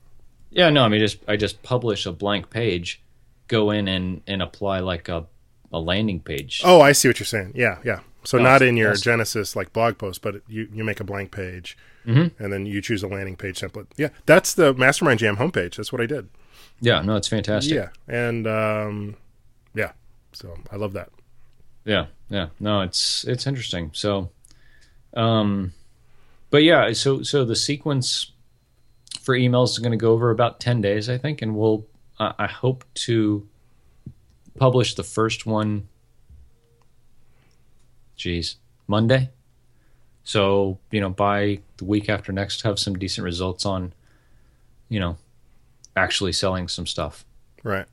Yeah, 0.52 0.70
no, 0.70 0.84
I 0.84 0.88
mean, 0.90 1.00
just 1.00 1.18
I 1.28 1.36
just 1.36 1.64
publish 1.64 2.06
a 2.06 2.12
blank 2.12 2.50
page, 2.50 3.02
go 3.48 3.72
in 3.72 3.88
and 3.88 4.22
and 4.28 4.42
apply 4.42 4.80
like 4.80 5.10
a 5.10 5.26
a 5.72 5.80
landing 5.80 6.20
page. 6.20 6.62
Oh, 6.64 6.82
I 6.82 6.92
see 6.92 7.08
what 7.08 7.20
you're 7.20 7.26
saying. 7.26 7.54
Yeah. 7.56 7.80
Yeah. 7.84 8.02
So 8.24 8.38
Oh, 8.38 8.42
not 8.42 8.62
in 8.62 8.78
your. 8.78 8.94
Genesis 8.96 9.56
like 9.56 9.74
blog 9.74 9.98
post, 9.98 10.22
but 10.22 10.42
you, 10.48 10.68
you 10.72 10.84
make 10.84 11.00
a 11.00 11.04
blank 11.04 11.32
page 11.32 11.76
Mhm. 12.06 12.32
and 12.40 12.54
then 12.54 12.66
you 12.68 12.82
choose 12.82 13.02
a 13.04 13.08
landing 13.08 13.36
page 13.36 13.60
template. 13.60 13.88
Yeah. 13.98 14.10
That's 14.28 14.54
the 14.54 14.74
MastermindJam 14.76 15.38
homepage. 15.38 15.76
That's 15.78 15.92
what 15.92 16.02
I 16.02 16.06
did. 16.06 16.30
Yeah, 16.82 17.02
no, 17.02 17.16
it's 17.16 17.28
fantastic. 17.28 17.74
Yeah. 17.74 17.90
And, 18.08 18.46
um, 18.48 19.16
yeah. 19.74 19.92
So 20.34 20.56
I 20.72 20.76
love 20.78 20.94
that. 20.94 21.10
yeah, 21.86 22.08
yeah. 22.30 22.48
No, 22.60 22.82
it's 22.82 23.24
it's 23.26 23.46
interesting. 23.46 23.92
So, 23.94 24.30
um, 25.14 25.74
but 26.50 26.64
yeah, 26.64 26.92
so 26.94 27.22
so 27.24 27.46
the 27.46 27.56
sequence 27.56 28.32
for 29.22 29.36
emails 29.38 29.72
is 29.72 29.80
going 29.80 29.92
to 29.92 29.98
go 29.98 30.12
over 30.12 30.32
about 30.32 30.60
ten 30.60 30.82
days, 30.82 31.10
I 31.10 31.18
think, 31.18 31.42
and 31.42 31.56
we'll 31.56 31.86
I 32.20 32.34
I 32.40 32.48
hope 32.48 32.84
to 33.06 33.48
publish 34.58 34.96
the 34.96 35.04
first 35.04 35.46
one. 35.46 35.88
Geez, 38.16 38.56
Monday. 38.88 39.30
So 40.24 40.80
you 40.92 41.02
know, 41.02 41.10
by 41.10 41.60
the 41.78 41.86
week 41.86 42.10
after 42.10 42.32
next, 42.32 42.62
have 42.64 42.80
some 42.80 42.96
decent 42.96 43.26
results 43.26 43.66
on, 43.66 43.94
you 44.90 45.00
know, 45.00 45.18
actually 45.96 46.34
selling 46.34 46.68
some 46.68 46.88
stuff. 46.88 47.26
Right. 47.64 47.86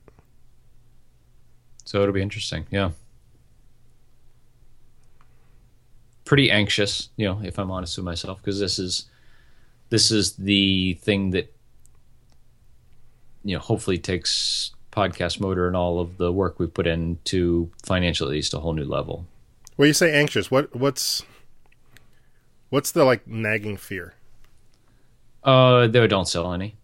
So 1.85 2.01
it'll 2.01 2.13
be 2.13 2.21
interesting. 2.21 2.65
Yeah. 2.71 2.91
Pretty 6.25 6.49
anxious, 6.49 7.09
you 7.17 7.27
know, 7.27 7.41
if 7.43 7.59
I'm 7.59 7.71
honest 7.71 7.97
with 7.97 8.05
myself, 8.05 8.39
because 8.41 8.59
this 8.59 8.79
is 8.79 9.05
this 9.89 10.11
is 10.11 10.35
the 10.37 10.93
thing 11.01 11.31
that 11.31 11.53
you 13.43 13.55
know 13.55 13.59
hopefully 13.59 13.97
takes 13.97 14.71
PodcastMotor 14.91 15.67
and 15.67 15.75
all 15.75 15.99
of 15.99 16.17
the 16.17 16.31
work 16.31 16.59
we 16.59 16.67
put 16.67 16.87
in 16.87 17.17
to 17.25 17.71
financially 17.83 18.29
at 18.29 18.33
least 18.33 18.53
a 18.53 18.59
whole 18.59 18.73
new 18.73 18.85
level. 18.85 19.25
Well, 19.77 19.87
you 19.87 19.93
say 19.93 20.13
anxious. 20.13 20.51
What, 20.51 20.75
what's, 20.75 21.23
what's 22.69 22.91
the 22.91 23.03
like 23.03 23.25
nagging 23.25 23.77
fear? 23.77 24.13
Uh, 25.43 25.87
they 25.87 26.05
don't 26.07 26.27
sell 26.27 26.53
any, 26.53 26.75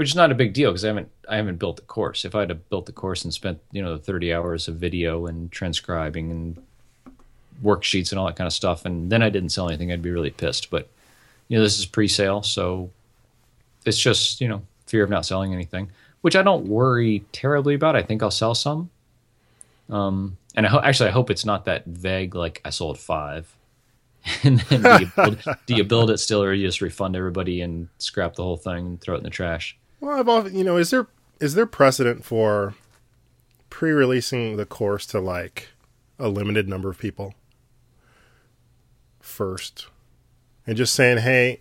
which 0.00 0.08
is 0.08 0.16
not 0.16 0.32
a 0.32 0.34
big 0.34 0.54
deal 0.54 0.70
because 0.70 0.82
I 0.82 0.88
haven't 0.88 1.10
I 1.28 1.36
haven't 1.36 1.58
built 1.58 1.76
the 1.76 1.82
course. 1.82 2.24
If 2.24 2.34
I 2.34 2.40
had 2.40 2.70
built 2.70 2.86
the 2.86 2.92
course 2.92 3.22
and 3.22 3.34
spent 3.34 3.60
you 3.70 3.82
know 3.82 3.98
the 3.98 4.02
30 4.02 4.32
hours 4.32 4.66
of 4.66 4.76
video 4.76 5.26
and 5.26 5.52
transcribing 5.52 6.30
and 6.30 6.62
worksheets 7.62 8.10
and 8.10 8.18
all 8.18 8.24
that 8.24 8.34
kind 8.34 8.46
of 8.46 8.54
stuff, 8.54 8.86
and 8.86 9.12
then 9.12 9.22
I 9.22 9.28
didn't 9.28 9.50
sell 9.50 9.68
anything, 9.68 9.92
I'd 9.92 10.00
be 10.00 10.10
really 10.10 10.30
pissed. 10.30 10.70
But 10.70 10.88
you 11.48 11.58
know 11.58 11.62
this 11.62 11.78
is 11.78 11.84
pre-sale, 11.84 12.42
so 12.42 12.88
it's 13.84 13.98
just 13.98 14.40
you 14.40 14.48
know 14.48 14.62
fear 14.86 15.04
of 15.04 15.10
not 15.10 15.26
selling 15.26 15.52
anything, 15.52 15.90
which 16.22 16.34
I 16.34 16.40
don't 16.42 16.66
worry 16.66 17.22
terribly 17.32 17.74
about. 17.74 17.94
I 17.94 18.02
think 18.02 18.22
I'll 18.22 18.30
sell 18.30 18.54
some. 18.54 18.88
Um, 19.90 20.38
and 20.54 20.64
I 20.64 20.70
ho- 20.70 20.80
actually 20.82 21.10
I 21.10 21.12
hope 21.12 21.28
it's 21.28 21.44
not 21.44 21.66
that 21.66 21.84
vague. 21.84 22.34
Like 22.34 22.62
I 22.64 22.70
sold 22.70 22.98
five. 22.98 23.54
and 24.44 24.60
then 24.60 24.80
do 24.80 25.04
you, 25.04 25.12
build, 25.14 25.44
do 25.66 25.74
you 25.74 25.84
build 25.84 26.10
it 26.10 26.16
still, 26.16 26.42
or 26.42 26.54
you 26.54 26.66
just 26.66 26.80
refund 26.80 27.16
everybody 27.16 27.60
and 27.60 27.88
scrap 27.98 28.34
the 28.34 28.42
whole 28.42 28.56
thing 28.56 28.86
and 28.86 29.00
throw 29.02 29.14
it 29.14 29.18
in 29.18 29.24
the 29.24 29.28
trash? 29.28 29.76
Well, 30.00 30.18
I've 30.18 30.28
often, 30.28 30.56
you 30.56 30.64
know, 30.64 30.78
is 30.78 30.90
there 30.90 31.06
is 31.40 31.54
there 31.54 31.66
precedent 31.66 32.24
for 32.24 32.74
pre-releasing 33.68 34.56
the 34.56 34.66
course 34.66 35.06
to 35.06 35.20
like 35.20 35.68
a 36.18 36.28
limited 36.28 36.68
number 36.68 36.90
of 36.90 36.98
people 36.98 37.34
first, 39.20 39.86
and 40.66 40.76
just 40.76 40.94
saying, 40.94 41.18
"Hey, 41.18 41.60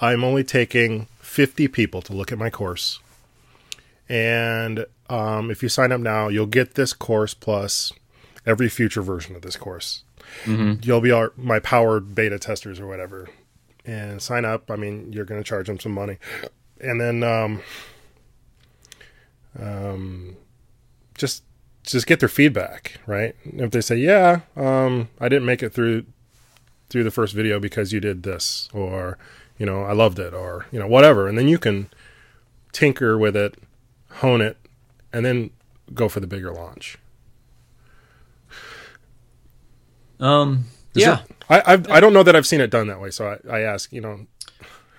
I'm 0.00 0.22
only 0.24 0.44
taking 0.44 1.06
50 1.20 1.68
people 1.68 2.00
to 2.02 2.12
look 2.12 2.30
at 2.32 2.38
my 2.38 2.48
course, 2.50 3.00
and 4.08 4.86
um, 5.10 5.50
if 5.50 5.62
you 5.62 5.68
sign 5.68 5.90
up 5.90 6.00
now, 6.00 6.28
you'll 6.28 6.46
get 6.46 6.74
this 6.74 6.92
course 6.92 7.34
plus 7.34 7.92
every 8.46 8.68
future 8.68 9.02
version 9.02 9.34
of 9.34 9.42
this 9.42 9.56
course. 9.56 10.04
You'll 10.82 11.00
be 11.00 11.10
our 11.10 11.32
my 11.36 11.58
powered 11.58 12.14
beta 12.14 12.38
testers 12.38 12.78
or 12.78 12.86
whatever." 12.86 13.28
And 13.84 14.22
sign 14.22 14.44
up. 14.44 14.70
I 14.70 14.76
mean, 14.76 15.12
you're 15.12 15.24
going 15.24 15.42
to 15.42 15.48
charge 15.48 15.66
them 15.66 15.80
some 15.80 15.90
money 15.90 16.18
and 16.82 17.00
then 17.00 17.22
um, 17.22 17.62
um, 19.58 20.36
just 21.16 21.44
just 21.84 22.06
get 22.06 22.20
their 22.20 22.28
feedback, 22.28 23.00
right? 23.06 23.34
If 23.44 23.70
they 23.70 23.80
say, 23.80 23.96
"Yeah, 23.96 24.40
um, 24.56 25.08
I 25.20 25.28
didn't 25.28 25.46
make 25.46 25.62
it 25.62 25.72
through 25.72 26.04
through 26.90 27.04
the 27.04 27.10
first 27.10 27.34
video 27.34 27.58
because 27.60 27.92
you 27.92 28.00
did 28.00 28.22
this," 28.22 28.68
or 28.72 29.18
you 29.58 29.66
know, 29.66 29.82
"I 29.82 29.92
loved 29.92 30.18
it," 30.18 30.34
or 30.34 30.66
you 30.72 30.78
know, 30.78 30.86
whatever, 30.86 31.28
and 31.28 31.36
then 31.38 31.48
you 31.48 31.58
can 31.58 31.88
tinker 32.72 33.18
with 33.18 33.36
it, 33.36 33.56
hone 34.16 34.40
it, 34.40 34.56
and 35.12 35.24
then 35.24 35.50
go 35.94 36.08
for 36.08 36.20
the 36.20 36.26
bigger 36.26 36.52
launch. 36.52 36.98
Um, 40.20 40.66
Is 40.94 41.02
yeah, 41.02 41.20
it- 41.22 41.30
I 41.50 41.72
I've, 41.72 41.90
I 41.90 42.00
don't 42.00 42.12
know 42.12 42.22
that 42.22 42.36
I've 42.36 42.46
seen 42.46 42.60
it 42.60 42.70
done 42.70 42.86
that 42.86 43.00
way, 43.00 43.10
so 43.10 43.38
I, 43.48 43.58
I 43.58 43.60
ask, 43.60 43.92
you 43.92 44.00
know, 44.00 44.26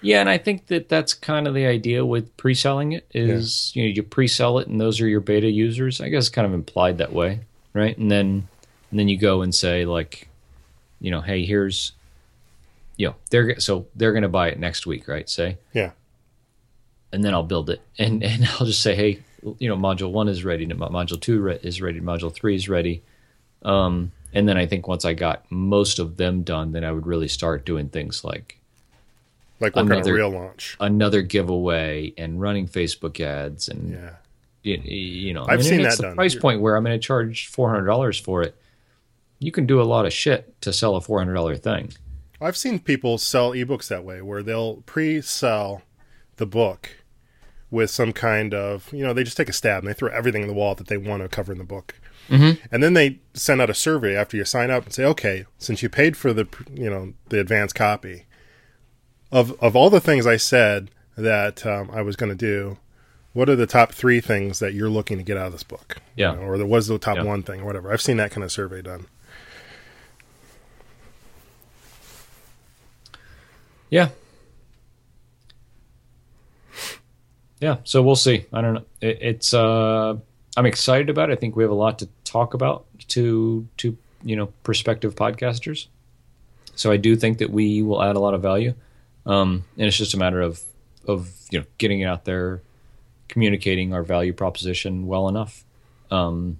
Yeah, 0.03 0.19
and 0.19 0.29
I 0.29 0.37
think 0.37 0.67
that 0.67 0.89
that's 0.89 1.13
kind 1.13 1.47
of 1.47 1.53
the 1.53 1.65
idea 1.65 2.05
with 2.05 2.35
pre-selling 2.37 2.91
it 2.91 3.07
is 3.13 3.71
you 3.73 3.83
know 3.83 3.89
you 3.89 4.03
pre-sell 4.03 4.59
it 4.59 4.67
and 4.67 4.79
those 4.79 4.99
are 5.01 5.07
your 5.07 5.21
beta 5.21 5.49
users. 5.49 6.01
I 6.01 6.09
guess 6.09 6.27
it's 6.27 6.29
kind 6.35 6.45
of 6.45 6.53
implied 6.53 6.97
that 6.99 7.13
way, 7.13 7.39
right? 7.73 7.97
And 7.97 8.11
then 8.11 8.47
and 8.91 8.99
then 8.99 9.07
you 9.07 9.17
go 9.17 9.41
and 9.41 9.55
say 9.55 9.85
like, 9.85 10.27
you 10.99 11.09
know, 11.09 11.21
hey, 11.21 11.45
here's, 11.45 11.93
you 12.97 13.07
know, 13.07 13.15
they're 13.31 13.59
so 13.59 13.87
they're 13.95 14.11
going 14.11 14.21
to 14.23 14.29
buy 14.29 14.49
it 14.49 14.59
next 14.59 14.85
week, 14.85 15.07
right? 15.07 15.27
Say, 15.29 15.57
Yeah. 15.73 15.91
and 17.11 17.23
then 17.23 17.33
I'll 17.33 17.43
build 17.43 17.69
it, 17.69 17.81
and 17.97 18.23
and 18.31 18.45
I'll 18.45 18.65
just 18.67 18.81
say, 18.81 18.95
hey, 18.95 19.19
you 19.59 19.69
know, 19.69 19.77
module 19.77 20.11
one 20.11 20.27
is 20.27 20.43
ready, 20.43 20.67
module 20.67 21.19
two 21.19 21.39
re- 21.41 21.59
is 21.63 21.81
ready, 21.81 21.99
module 22.01 22.31
three 22.33 22.55
is 22.55 22.67
ready, 22.69 23.01
um, 23.63 24.11
and 24.33 24.47
then 24.49 24.57
I 24.57 24.65
think 24.65 24.87
once 24.87 25.05
I 25.05 25.13
got 25.13 25.49
most 25.49 25.99
of 25.99 26.17
them 26.17 26.43
done, 26.43 26.71
then 26.73 26.83
I 26.83 26.91
would 26.91 27.07
really 27.07 27.27
start 27.27 27.65
doing 27.65 27.89
things 27.89 28.23
like 28.23 28.57
Like 29.59 29.75
work 29.75 29.85
on 29.85 29.91
a 29.91 29.95
Another- 29.95 30.13
real 30.13 30.29
launch. 30.29 30.75
another 30.79 31.21
giveaway 31.21 32.13
and 32.17 32.41
running 32.41 32.67
Facebook 32.67 33.19
ads 33.19 33.69
and 33.69 33.93
Yeah. 33.93 34.15
you, 34.63 34.77
you 34.83 35.33
know, 35.33 35.43
I've 35.47 35.59
and 35.59 35.63
seen 35.63 35.79
it's 35.81 35.95
that 35.97 36.01
the 36.01 36.07
done. 36.09 36.15
price 36.15 36.33
You're- 36.33 36.41
point 36.41 36.61
where 36.61 36.75
I'm 36.75 36.83
going 36.83 36.99
to 36.99 37.05
charge 37.05 37.47
four 37.47 37.69
hundred 37.69 37.85
dollars 37.85 38.19
for 38.19 38.41
it. 38.43 38.55
You 39.39 39.51
can 39.51 39.65
do 39.65 39.81
a 39.81 39.83
lot 39.83 40.05
of 40.05 40.13
shit 40.13 40.59
to 40.61 40.71
sell 40.73 40.95
a 40.95 41.01
four 41.01 41.19
hundred 41.19 41.33
dollar 41.35 41.55
thing. 41.55 41.91
I've 42.41 42.57
seen 42.57 42.79
people 42.79 43.17
sell 43.17 43.51
ebooks 43.51 43.87
that 43.87 44.03
way, 44.03 44.21
where 44.21 44.43
they'll 44.43 44.77
pre-sell 44.85 45.81
the 46.37 46.45
book 46.45 46.89
with 47.71 47.89
some 47.89 48.11
kind 48.11 48.53
of, 48.53 48.91
you 48.91 49.03
know, 49.03 49.13
they 49.13 49.23
just 49.23 49.37
take 49.37 49.49
a 49.49 49.53
stab 49.53 49.83
and 49.83 49.87
they 49.89 49.93
throw 49.93 50.09
everything 50.11 50.41
in 50.41 50.47
the 50.47 50.53
wall 50.53 50.75
that 50.75 50.87
they 50.87 50.97
want 50.97 51.23
to 51.23 51.29
cover 51.29 51.51
in 51.53 51.57
the 51.57 51.63
book, 51.63 51.95
mm-hmm. 52.29 52.61
and 52.71 52.83
then 52.83 52.93
they 52.93 53.19
send 53.33 53.61
out 53.61 53.69
a 53.69 53.73
survey 53.73 54.15
after 54.15 54.35
you 54.37 54.43
sign 54.45 54.69
up 54.69 54.83
and 54.85 54.93
say, 54.93 55.05
okay, 55.05 55.45
since 55.57 55.81
you 55.81 55.89
paid 55.89 56.15
for 56.17 56.33
the, 56.33 56.47
you 56.73 56.89
know, 56.89 57.13
the 57.29 57.39
advance 57.39 57.71
copy 57.73 58.25
of 59.33 59.51
of 59.61 59.75
all 59.75 59.89
the 59.89 59.99
things 59.99 60.25
I 60.25 60.37
said 60.37 60.89
that 61.17 61.65
um, 61.65 61.89
I 61.91 62.01
was 62.01 62.15
going 62.15 62.29
to 62.29 62.35
do. 62.35 62.77
What 63.33 63.49
are 63.49 63.55
the 63.55 63.65
top 63.65 63.91
three 63.91 64.21
things 64.21 64.59
that 64.59 64.73
you're 64.75 64.89
looking 64.91 65.17
to 65.17 65.23
get 65.23 65.37
out 65.37 65.47
of 65.47 65.51
this 65.53 65.63
book? 65.63 65.97
You 66.15 66.25
Yeah. 66.25 66.35
know, 66.35 66.41
or 66.41 66.57
the 66.59 66.65
was 66.67 66.87
the 66.87 66.99
top 66.99 67.17
Yeah. 67.17 67.23
one 67.23 67.41
thing 67.43 67.61
or 67.61 67.65
whatever. 67.65 67.91
I've 67.91 68.01
seen 68.01 68.17
that 68.17 68.29
kind 68.31 68.43
of 68.43 68.51
survey 68.51 68.81
done. 68.83 69.07
Yeah. 73.89 74.09
Yeah, 77.59 77.77
so 77.85 78.01
we'll 78.03 78.15
see. 78.17 78.45
I 78.51 78.61
don't 78.61 78.73
know. 78.73 78.85
It, 79.01 79.17
it's 79.21 79.53
uh 79.53 80.15
I'm 80.57 80.65
excited 80.65 81.09
about 81.09 81.29
it. 81.29 81.33
I 81.33 81.35
think 81.37 81.55
we 81.55 81.63
have 81.63 81.71
a 81.71 81.75
lot 81.75 81.99
to 81.99 82.09
talk 82.25 82.53
about 82.53 82.85
to 83.09 83.67
to 83.77 83.97
you 84.23 84.35
know 84.35 84.47
prospective 84.63 85.15
podcasters. 85.15 85.87
So 86.75 86.91
I 86.91 86.97
do 86.97 87.15
think 87.15 87.37
that 87.37 87.51
we 87.51 87.81
will 87.81 88.01
add 88.03 88.15
a 88.15 88.19
lot 88.19 88.33
of 88.33 88.41
value. 88.41 88.73
Um 89.25 89.65
and 89.77 89.87
it's 89.87 89.97
just 89.97 90.13
a 90.13 90.17
matter 90.17 90.41
of 90.41 90.61
of 91.07 91.31
you 91.51 91.59
know 91.59 91.65
getting 91.77 92.01
it 92.01 92.05
out 92.05 92.25
there, 92.25 92.61
communicating 93.27 93.93
our 93.93 94.03
value 94.03 94.33
proposition 94.33 95.07
well 95.07 95.27
enough. 95.27 95.63
Um 96.11 96.59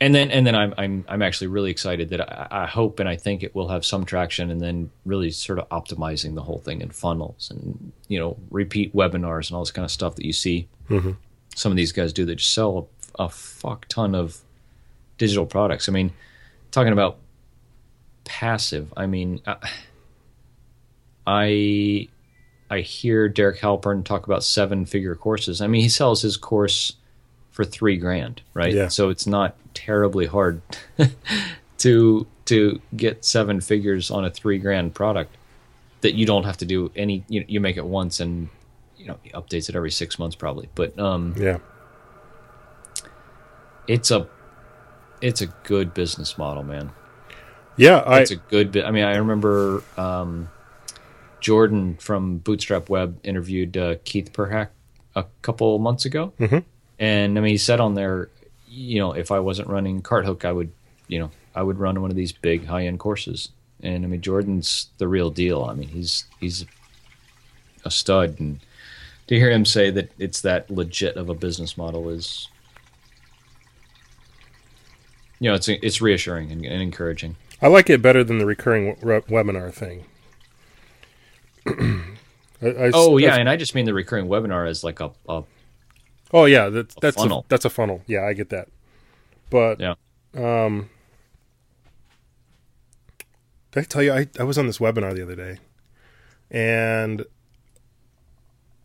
and 0.00 0.14
then 0.14 0.30
and 0.30 0.46
then 0.46 0.54
I'm 0.54 0.74
I'm 0.78 1.04
I'm 1.08 1.22
actually 1.22 1.48
really 1.48 1.70
excited 1.70 2.08
that 2.10 2.20
I, 2.20 2.64
I 2.64 2.66
hope 2.66 3.00
and 3.00 3.08
I 3.08 3.16
think 3.16 3.42
it 3.42 3.54
will 3.54 3.68
have 3.68 3.84
some 3.84 4.04
traction 4.04 4.50
and 4.50 4.60
then 4.60 4.90
really 5.04 5.30
sort 5.30 5.58
of 5.58 5.68
optimizing 5.68 6.34
the 6.34 6.42
whole 6.42 6.58
thing 6.58 6.80
in 6.80 6.90
funnels 6.90 7.50
and 7.50 7.92
you 8.08 8.18
know 8.18 8.36
repeat 8.50 8.94
webinars 8.94 9.48
and 9.48 9.56
all 9.56 9.62
this 9.62 9.70
kind 9.70 9.84
of 9.84 9.90
stuff 9.90 10.16
that 10.16 10.24
you 10.24 10.32
see 10.32 10.68
some 11.54 11.72
of 11.72 11.76
these 11.76 11.92
guys 11.92 12.12
do 12.12 12.24
that 12.24 12.36
just 12.36 12.52
sell 12.52 12.88
a, 13.18 13.24
a 13.24 13.28
fuck 13.28 13.86
ton 13.88 14.14
of 14.14 14.38
digital 15.18 15.44
products. 15.46 15.88
I 15.88 15.92
mean, 15.92 16.12
talking 16.70 16.92
about 16.92 17.18
passive. 18.24 18.92
I 18.96 19.06
mean, 19.06 19.42
I 19.46 19.56
I, 21.32 22.08
I 22.68 22.80
hear 22.80 23.28
Derek 23.28 23.60
Halpern 23.60 24.04
talk 24.04 24.26
about 24.26 24.42
seven 24.42 24.84
figure 24.84 25.14
courses. 25.14 25.60
I 25.60 25.66
mean, 25.68 25.82
he 25.82 25.88
sells 25.88 26.22
his 26.22 26.36
course 26.36 26.94
for 27.52 27.64
three 27.64 27.96
grand, 27.96 28.42
right? 28.52 28.72
Yeah. 28.74 28.88
So 28.88 29.10
it's 29.10 29.26
not 29.26 29.54
terribly 29.74 30.26
hard 30.26 30.60
to 31.78 32.26
to 32.46 32.80
get 32.96 33.24
seven 33.24 33.60
figures 33.60 34.10
on 34.10 34.24
a 34.24 34.30
three 34.30 34.58
grand 34.58 34.92
product 34.94 35.36
that 36.00 36.14
you 36.14 36.26
don't 36.26 36.44
have 36.44 36.56
to 36.58 36.64
do 36.64 36.90
any. 36.96 37.24
You, 37.28 37.44
you 37.46 37.60
make 37.60 37.76
it 37.76 37.84
once 37.84 38.18
and 38.20 38.48
you 38.96 39.06
know 39.06 39.18
he 39.22 39.30
updates 39.30 39.68
it 39.68 39.76
every 39.76 39.90
six 39.92 40.18
months 40.18 40.34
probably, 40.36 40.68
but 40.74 40.98
um, 40.98 41.34
Yeah. 41.38 41.58
it's 43.86 44.10
a 44.10 44.26
it's 45.20 45.40
a 45.42 45.46
good 45.64 45.92
business 45.94 46.38
model, 46.38 46.62
man. 46.62 46.90
Yeah. 47.76 47.98
I, 47.98 48.20
It's 48.20 48.30
a 48.30 48.36
good. 48.36 48.76
I 48.78 48.90
mean, 48.90 49.04
I 49.04 49.16
remember 49.16 49.82
um, 49.96 50.48
Jordan 51.40 51.96
from 51.96 52.40
Bootstrapped 52.40 52.88
Web 52.88 53.18
interviewed 53.24 53.76
uh, 53.76 53.96
Keith 54.04 54.32
Perhac 54.32 54.68
a 55.16 55.24
couple 55.42 55.78
months 55.78 56.04
ago, 56.04 56.32
Mhm. 56.38 56.64
and 56.98 57.38
I 57.38 57.40
mean, 57.40 57.50
he 57.52 57.58
said 57.58 57.80
on 57.80 57.94
there, 57.94 58.28
you 58.68 58.98
know, 59.00 59.12
if 59.12 59.30
I 59.30 59.40
wasn't 59.40 59.68
running 59.68 60.02
CartHook, 60.02 60.44
I 60.44 60.52
would, 60.52 60.70
you 61.08 61.18
know, 61.18 61.30
I 61.54 61.62
would 61.62 61.78
run 61.78 62.00
one 62.00 62.10
of 62.10 62.16
these 62.16 62.32
big 62.32 62.66
high 62.66 62.86
end 62.86 62.98
courses. 63.00 63.48
And 63.82 64.04
I 64.04 64.08
mean, 64.08 64.20
Jordan's 64.20 64.88
the 64.98 65.08
real 65.08 65.30
deal. 65.30 65.64
I 65.64 65.74
mean, 65.74 65.88
he's 65.88 66.24
he's 66.38 66.64
a 67.84 67.90
stud, 67.90 68.38
and 68.38 68.60
to 69.26 69.34
hear 69.36 69.50
him 69.50 69.64
say 69.64 69.90
that 69.90 70.12
it's 70.18 70.40
that 70.42 70.70
legit 70.70 71.16
of 71.16 71.28
a 71.28 71.34
business 71.34 71.76
model 71.78 72.08
is, 72.10 72.48
you 75.38 75.48
know, 75.48 75.54
it's 75.54 75.68
it's 75.68 76.00
reassuring 76.00 76.52
and, 76.52 76.64
and 76.64 76.82
encouraging. 76.82 77.36
I 77.62 77.68
like 77.68 77.90
it 77.90 78.02
better 78.02 78.22
than 78.22 78.38
the 78.38 78.46
recurring 78.46 78.94
w- 78.96 79.20
webinar 79.22 79.72
thing. 79.72 80.04
I, 81.66 82.02
I- 82.62 82.90
Oh 82.94 83.16
yeah, 83.18 83.36
and 83.36 83.48
I 83.48 83.56
just 83.56 83.74
mean 83.74 83.86
the 83.86 83.94
recurring 83.94 84.26
webinar 84.26 84.68
as 84.68 84.82
like 84.84 85.00
a, 85.00 85.10
a 85.28 85.42
Oh 86.32 86.44
yeah, 86.44 86.68
that, 86.68 86.90
that's 87.00 87.16
funnel. 87.16 87.40
A, 87.40 87.44
that's 87.48 87.64
a 87.64 87.70
funnel. 87.70 88.02
Yeah, 88.06 88.24
I 88.24 88.32
get 88.34 88.50
that. 88.50 88.68
But 89.50 89.80
yeah. 89.80 89.94
did 93.72 93.80
I 93.80 93.82
tell 93.82 94.02
you 94.02 94.12
I, 94.12 94.26
I 94.38 94.44
was 94.44 94.58
on 94.58 94.66
this 94.66 94.78
webinar 94.78 95.14
the 95.14 95.22
other 95.22 95.34
day, 95.36 95.58
and 96.50 97.24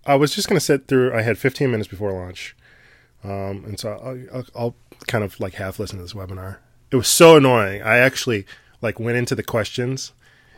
I 0.05 0.15
was 0.15 0.33
just 0.33 0.47
going 0.47 0.57
to 0.57 0.65
sit 0.65 0.87
through. 0.87 1.13
I 1.13 1.21
had 1.21 1.37
15 1.37 1.69
minutes 1.69 1.87
before 1.87 2.11
launch, 2.11 2.55
um, 3.23 3.63
and 3.65 3.79
so 3.79 3.91
I'll, 3.91 4.37
I'll, 4.37 4.45
I'll 4.55 4.75
kind 5.07 5.23
of 5.23 5.39
like 5.39 5.55
half 5.55 5.79
listen 5.79 5.97
to 5.97 6.03
this 6.03 6.13
webinar. 6.13 6.57
It 6.91 6.95
was 6.95 7.07
so 7.07 7.37
annoying. 7.37 7.81
I 7.81 7.97
actually 7.97 8.45
like 8.81 8.99
went 8.99 9.17
into 9.17 9.35
the 9.35 9.43
questions, 9.43 10.13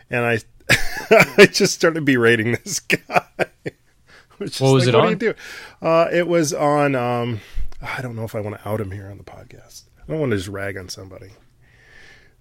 and 0.10 0.26
I 0.26 0.40
I 1.10 1.48
just 1.52 1.74
started 1.74 2.06
berating 2.06 2.52
this 2.64 2.80
guy. 2.80 3.26
Which 4.38 4.62
What 4.62 4.74
was 4.74 4.88
it 4.88 4.94
what 4.94 5.06
on? 5.06 5.18
do 5.18 5.26
you 5.28 5.34
do? 5.34 5.86
Uh, 5.88 6.08
it 6.12 6.28
was 6.28 6.54
on. 6.54 6.96
Um, 6.96 7.40
I 7.82 8.02
don't 8.02 8.16
know 8.16 8.24
if 8.24 8.36
I 8.36 8.40
want 8.40 8.58
to 8.58 8.68
out 8.70 8.80
him 8.80 8.92
here 8.92 9.10
on 9.10 9.18
the 9.18 9.24
podcast. 9.24 9.84
I 9.98 10.12
don't 10.12 10.20
want 10.20 10.32
to 10.32 10.38
just 10.38 10.50
rag 10.50 10.78
on 10.78 10.90
somebody. 10.90 11.32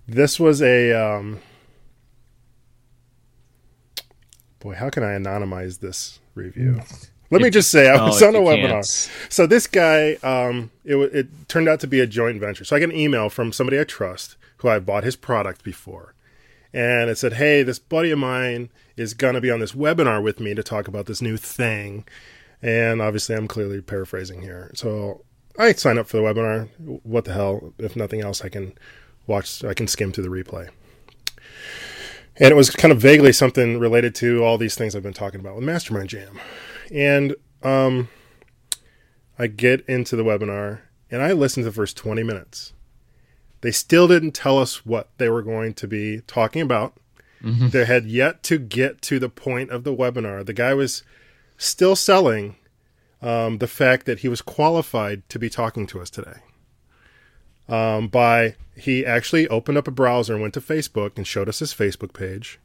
This 0.06 0.38
was 0.38 0.60
a. 0.62 0.92
Um, 0.92 1.40
boy, 4.60 4.74
how 4.74 4.90
can 4.90 5.02
I 5.02 5.16
anonymize 5.18 5.80
this 5.80 6.20
review? 6.34 6.80
Let 7.30 7.42
me 7.42 7.50
just 7.50 7.70
say, 7.70 7.88
I 7.88 8.04
was 8.04 8.22
on 8.22 8.36
a 8.36 8.38
webinar. 8.38 8.70
can't. 8.70 8.86
So 9.32 9.46
this 9.46 9.66
guy, 9.66 10.14
um, 10.22 10.70
it, 10.84 10.96
it 10.96 11.48
turned 11.48 11.68
out 11.68 11.80
to 11.80 11.86
be 11.88 11.98
a 12.00 12.06
joint 12.06 12.40
venture. 12.40 12.64
So 12.64 12.76
I 12.76 12.80
got 12.80 12.90
an 12.90 12.96
email 12.96 13.28
from 13.28 13.52
somebody 13.52 13.80
I 13.80 13.84
trust 13.84 14.36
who 14.58 14.68
I 14.68 14.78
bought 14.78 15.02
his 15.02 15.16
product 15.16 15.64
before, 15.64 16.14
and 16.76 17.08
it 17.08 17.16
said, 17.16 17.32
"Hey, 17.32 17.62
this 17.62 17.78
buddy 17.78 18.10
of 18.10 18.18
mine 18.18 18.68
is 18.96 19.14
gonna 19.14 19.40
be 19.40 19.50
on 19.50 19.60
this 19.60 19.72
webinar 19.72 20.22
with 20.22 20.40
me 20.40 20.54
to 20.54 20.62
talk 20.62 20.88
about 20.88 21.06
this 21.06 21.22
new 21.22 21.38
thing." 21.38 22.04
And 22.60 23.00
obviously, 23.00 23.34
I'm 23.34 23.48
clearly 23.48 23.80
paraphrasing 23.80 24.42
here. 24.42 24.70
So 24.74 25.24
I 25.58 25.72
sign 25.72 25.96
up 25.96 26.06
for 26.06 26.18
the 26.18 26.22
webinar. 26.22 26.68
What 27.02 27.24
the 27.24 27.32
hell? 27.32 27.72
If 27.78 27.96
nothing 27.96 28.20
else, 28.20 28.42
I 28.42 28.50
can 28.50 28.76
watch. 29.26 29.64
I 29.64 29.72
can 29.72 29.86
skim 29.86 30.12
through 30.12 30.24
the 30.24 30.30
replay. 30.30 30.68
And 32.38 32.52
it 32.52 32.54
was 32.54 32.68
kind 32.68 32.92
of 32.92 33.00
vaguely 33.00 33.32
something 33.32 33.78
related 33.78 34.14
to 34.16 34.44
all 34.44 34.58
these 34.58 34.74
things 34.74 34.94
I've 34.94 35.02
been 35.02 35.14
talking 35.14 35.40
about 35.40 35.56
with 35.56 35.64
MastermindJam. 35.64 36.38
And 36.92 37.34
um, 37.62 38.10
I 39.38 39.46
get 39.46 39.80
into 39.88 40.16
the 40.16 40.24
webinar 40.24 40.80
and 41.10 41.22
I 41.22 41.32
listen 41.32 41.62
to 41.62 41.70
the 41.70 41.74
first 41.74 41.96
20 41.96 42.22
minutes. 42.22 42.74
They 43.66 43.72
still 43.72 44.06
didn't 44.06 44.30
tell 44.30 44.60
us 44.60 44.86
what 44.86 45.08
they 45.18 45.28
were 45.28 45.42
going 45.42 45.74
to 45.74 45.88
be 45.88 46.20
talking 46.28 46.62
about. 46.62 46.94
They 47.70 47.84
had 47.84 48.06
yet 48.06 48.44
to 48.44 48.58
get 48.58 49.02
to 49.02 49.18
the 49.18 49.28
point 49.28 49.70
of 49.70 49.82
the 49.82 49.92
webinar. 49.92 50.46
The 50.46 50.52
guy 50.52 50.72
was 50.72 51.02
still 51.58 51.96
selling 51.96 52.54
um, 53.20 53.58
the 53.58 53.66
fact 53.66 54.06
that 54.06 54.20
he 54.20 54.28
was 54.28 54.40
qualified 54.40 55.28
to 55.30 55.40
be 55.40 55.50
talking 55.50 55.84
to 55.88 56.00
us 56.00 56.10
today. 56.10 56.36
Um, 57.68 58.06
by 58.06 58.54
he 58.76 59.04
actually 59.04 59.48
opened 59.48 59.78
up 59.78 59.88
a 59.88 59.90
browser 59.90 60.34
and 60.34 60.42
went 60.42 60.54
to 60.54 60.60
Facebook 60.60 61.16
and 61.16 61.26
showed 61.26 61.48
us 61.48 61.58
his 61.58 61.74
Facebook 61.74 62.12
page 62.12 62.60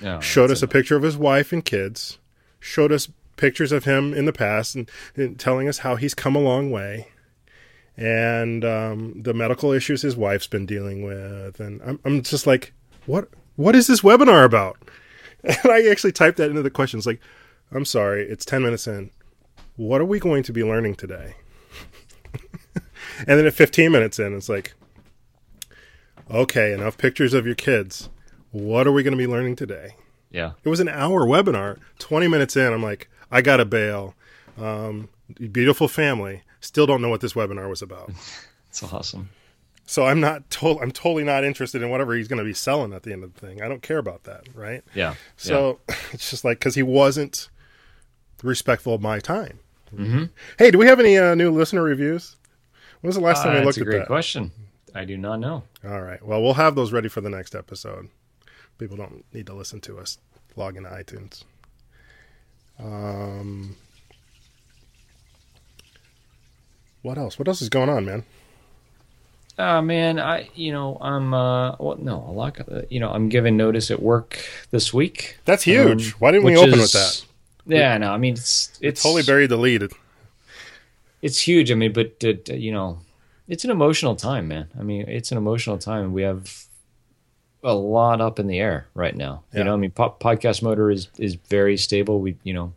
No, 0.00 0.20
showed 0.20 0.52
us 0.52 0.62
a 0.62 0.68
picture 0.68 0.94
of 0.94 1.02
his 1.02 1.16
wife 1.16 1.52
and 1.52 1.64
kids, 1.64 2.18
showed 2.60 2.92
us 2.92 3.08
pictures 3.36 3.72
of 3.72 3.86
him 3.86 4.14
in 4.14 4.24
the 4.24 4.32
past, 4.32 4.76
and, 4.76 4.88
and 5.16 5.36
telling 5.36 5.66
us 5.66 5.78
how 5.78 5.96
he's 5.96 6.14
come 6.14 6.36
a 6.36 6.40
long 6.40 6.70
way, 6.70 7.08
and 7.96 8.64
um, 8.64 9.22
the 9.22 9.34
medical 9.34 9.72
issues 9.72 10.02
his 10.02 10.16
wife's 10.16 10.46
been 10.46 10.66
dealing 10.66 11.02
with. 11.04 11.60
And 11.60 11.80
I'm, 11.82 12.00
I'm 12.04 12.22
just 12.22 12.46
like, 12.46 12.72
what? 13.06 13.28
What 13.56 13.76
is 13.76 13.86
this 13.86 14.00
webinar 14.00 14.44
about? 14.44 14.78
And 15.46 15.70
I 15.70 15.86
actually 15.90 16.12
typed 16.12 16.38
that 16.38 16.48
into 16.48 16.62
the 16.62 16.70
questions 16.70 17.06
like, 17.06 17.20
I'm 17.70 17.84
sorry, 17.84 18.26
it's 18.26 18.46
10 18.46 18.62
minutes 18.62 18.86
in. 18.86 19.10
What 19.76 20.00
are 20.00 20.06
we 20.06 20.18
going 20.18 20.42
to 20.44 20.54
be 20.54 20.64
learning 20.64 20.94
today? 20.94 21.34
and 23.18 23.26
then 23.26 23.44
at 23.44 23.52
15 23.52 23.92
minutes 23.92 24.18
in, 24.18 24.34
it's 24.34 24.48
like, 24.48 24.72
okay, 26.30 26.72
enough 26.72 26.96
pictures 26.96 27.34
of 27.34 27.44
your 27.44 27.54
kids. 27.54 28.08
What 28.52 28.86
are 28.86 28.92
we 28.92 29.02
going 29.02 29.12
to 29.12 29.18
be 29.18 29.26
learning 29.26 29.56
today? 29.56 29.96
Yeah. 30.30 30.52
It 30.64 30.70
was 30.70 30.80
an 30.80 30.88
hour 30.88 31.26
webinar. 31.26 31.78
20 31.98 32.26
minutes 32.28 32.56
in, 32.56 32.72
I'm 32.72 32.82
like, 32.82 33.10
I 33.30 33.42
got 33.42 33.58
to 33.58 33.66
bail. 33.66 34.14
Um, 34.56 35.10
beautiful 35.52 35.88
family. 35.88 36.43
Still 36.64 36.86
don't 36.86 37.02
know 37.02 37.10
what 37.10 37.20
this 37.20 37.34
webinar 37.34 37.68
was 37.68 37.82
about. 37.82 38.10
It's 38.68 38.82
awesome. 38.82 39.28
So 39.86 40.04
I'm 40.04 40.18
not 40.18 40.50
to- 40.50 40.80
I'm 40.80 40.90
totally 40.90 41.22
not 41.22 41.44
interested 41.44 41.80
in 41.80 41.90
whatever 41.90 42.16
he's 42.16 42.26
going 42.26 42.38
to 42.40 42.44
be 42.44 42.54
selling 42.54 42.92
at 42.92 43.04
the 43.04 43.12
end 43.12 43.22
of 43.22 43.32
the 43.34 43.40
thing. 43.40 43.62
I 43.62 43.68
don't 43.68 43.82
care 43.82 43.98
about 43.98 44.24
that, 44.24 44.48
right? 44.52 44.82
Yeah. 44.96 45.14
So 45.36 45.78
it's 46.12 46.28
just 46.30 46.44
like 46.44 46.58
because 46.58 46.74
he 46.74 46.82
wasn't 46.82 47.50
respectful 48.42 48.92
of 48.94 49.00
my 49.00 49.20
time. 49.20 49.60
Mm-hmm. 49.94 50.24
Hey, 50.58 50.72
do 50.72 50.78
we 50.78 50.86
have 50.86 50.98
any 50.98 51.16
uh, 51.16 51.36
new 51.36 51.52
listener 51.52 51.84
reviews? 51.84 52.34
When 53.00 53.08
was 53.10 53.14
the 53.14 53.22
last 53.22 53.44
time 53.44 53.50
Uh, 53.52 53.60
I 53.60 53.64
that's 53.64 53.66
looked 53.66 53.78
a 53.78 53.82
at 53.82 53.86
great 53.86 54.06
question. 54.08 54.50
I 54.92 55.04
do 55.04 55.16
not 55.16 55.38
know. 55.38 55.62
All 55.84 56.00
right. 56.02 56.20
Well, 56.26 56.42
we'll 56.42 56.54
have 56.54 56.74
those 56.74 56.90
ready 56.92 57.08
for 57.08 57.20
the 57.20 57.30
next 57.30 57.54
episode. 57.54 58.08
People 58.78 58.96
don't 58.96 59.24
need 59.32 59.46
to 59.46 59.54
listen 59.54 59.80
to 59.82 60.00
us 60.00 60.18
log 60.56 60.76
into 60.76 60.88
iTunes. 60.90 61.44
Um, 62.80 63.76
what 67.04 67.16
else? 67.18 67.38
What 67.38 67.46
else 67.46 67.62
is 67.62 67.68
going 67.68 67.88
on, 67.88 68.04
man? 68.04 68.24
Uh, 69.56 69.80
man, 69.80 70.18
I 70.18 70.48
you 70.56 70.72
know 70.72 70.98
I'm 71.00 71.32
uh 71.32 71.76
well 71.78 71.96
no 72.00 72.16
a 72.28 72.32
lot 72.32 72.58
uh, 72.68 72.82
you 72.90 72.98
know 72.98 73.10
I'm 73.10 73.28
giving 73.28 73.56
notice 73.56 73.90
at 73.92 74.02
work 74.02 74.38
this 74.72 74.92
week. 74.92 75.38
That's 75.44 75.62
huge. 75.62 76.08
Um, 76.08 76.14
Why 76.18 76.32
didn't 76.32 76.44
we 76.46 76.56
open 76.56 76.74
is- 76.74 76.80
with 76.80 76.92
that? 76.92 77.24
Yeah, 77.66 77.96
no, 77.98 78.10
I 78.12 78.18
mean 78.18 78.32
it's 78.34 78.76
it's 78.80 79.02
Totally 79.02 79.22
buried 79.22 79.50
the 79.50 79.56
lead. 79.56 79.84
it's 81.22 81.38
huge. 81.38 81.70
I 81.70 81.74
mean, 81.74 81.92
but 81.92 82.16
uh, 82.24 82.52
you 82.52 82.72
know, 82.72 82.98
it's 83.46 83.64
an 83.64 83.70
emotional 83.70 84.16
time, 84.16 84.48
man. 84.48 84.68
I 84.78 84.82
mean, 84.82 85.04
it's 85.08 85.30
an 85.30 85.38
emotional 85.38 85.78
time. 85.78 86.12
We 86.12 86.22
have 86.22 86.64
a 87.62 87.74
lot 87.74 88.20
up 88.20 88.38
in 88.40 88.48
the 88.48 88.58
air 88.58 88.88
right 88.94 89.16
now. 89.16 89.44
Yeah. 89.52 89.58
You 89.60 89.64
know, 89.66 89.74
I 89.74 89.76
mean, 89.76 89.92
po- 89.92 90.16
PodcastMotor 90.20 90.92
is 90.92 91.08
is 91.16 91.36
very 91.48 91.76
stable. 91.76 92.20
We 92.20 92.36
you 92.42 92.52
know, 92.54 92.72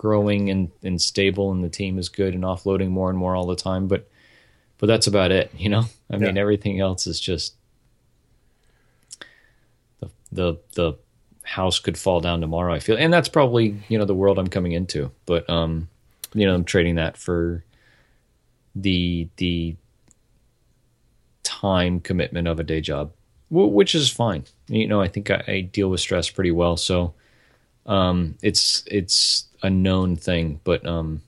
growing 0.00 0.48
and 0.48 0.70
and 0.82 0.98
stable, 1.00 1.52
and 1.52 1.62
the 1.62 1.68
team 1.68 1.98
is 1.98 2.08
good 2.08 2.32
and 2.34 2.42
offloading 2.42 2.88
more 2.88 3.10
and 3.10 3.18
more 3.18 3.36
all 3.36 3.46
the 3.46 3.54
time. 3.54 3.86
But 3.86 4.08
but 4.78 4.86
that's 4.86 5.06
about 5.06 5.30
it. 5.30 5.50
You 5.54 5.68
know, 5.68 5.84
I 6.10 6.16
mean, 6.16 6.36
Yeah. 6.36 6.40
everything 6.40 6.80
else 6.80 7.06
is 7.06 7.20
just 7.20 7.54
the 10.00 10.08
the 10.32 10.54
the 10.74 10.92
house 11.42 11.78
could 11.78 11.98
fall 11.98 12.20
down 12.20 12.40
tomorrow. 12.40 12.72
I 12.72 12.78
feel, 12.78 12.96
and 12.96 13.12
that's 13.12 13.28
probably 13.28 13.76
you 13.88 13.98
know 13.98 14.06
the 14.06 14.14
world 14.14 14.38
I'm 14.38 14.48
coming 14.48 14.72
into. 14.72 15.10
But 15.26 15.48
um, 15.50 15.88
you 16.32 16.46
know, 16.46 16.54
I'm 16.54 16.64
trading 16.64 16.94
that 16.94 17.18
for 17.18 17.62
the 18.74 19.28
the 19.36 19.76
time 21.42 22.00
commitment 22.00 22.48
of 22.48 22.58
a 22.58 22.64
day 22.64 22.80
job, 22.80 23.12
which 23.50 23.94
is 23.94 24.08
fine. 24.10 24.44
You 24.68 24.86
know, 24.86 25.02
I 25.02 25.08
think 25.08 25.30
I, 25.30 25.44
I 25.46 25.60
deal 25.60 25.90
with 25.90 26.00
stress 26.00 26.30
pretty 26.30 26.52
well, 26.52 26.78
so 26.78 27.12
um, 27.90 28.36
it's 28.42 28.84
it's 28.86 29.46
a 29.62 29.68
known 29.70 30.16
thing. 30.16 30.60
But 30.64 30.86
um, 30.86 31.22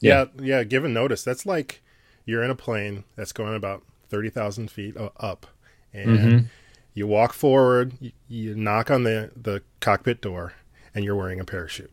Yeah, 0.00 0.26
yeah. 0.40 0.62
Given 0.64 0.92
notice, 0.92 1.24
that's 1.24 1.46
like 1.46 1.82
you're 2.24 2.42
in 2.42 2.50
a 2.50 2.54
plane 2.56 3.04
that's 3.16 3.32
going 3.32 3.54
about 3.54 3.82
thirty 4.08 4.30
thousand 4.30 4.70
feet 4.70 4.96
up, 4.96 5.46
and 5.92 6.08
Mm-hmm. 6.18 6.46
you 6.94 7.06
walk 7.06 7.32
forward, 7.32 7.94
you, 8.00 8.12
you 8.28 8.54
knock 8.54 8.90
on 8.90 9.02
the 9.04 9.30
the 9.40 9.62
cockpit 9.80 10.20
door, 10.20 10.52
and 10.94 11.04
you're 11.04 11.16
wearing 11.16 11.40
a 11.40 11.44
parachute. 11.44 11.90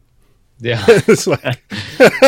yeah, 0.60 0.84
it's 0.88 1.28
like 1.28 1.64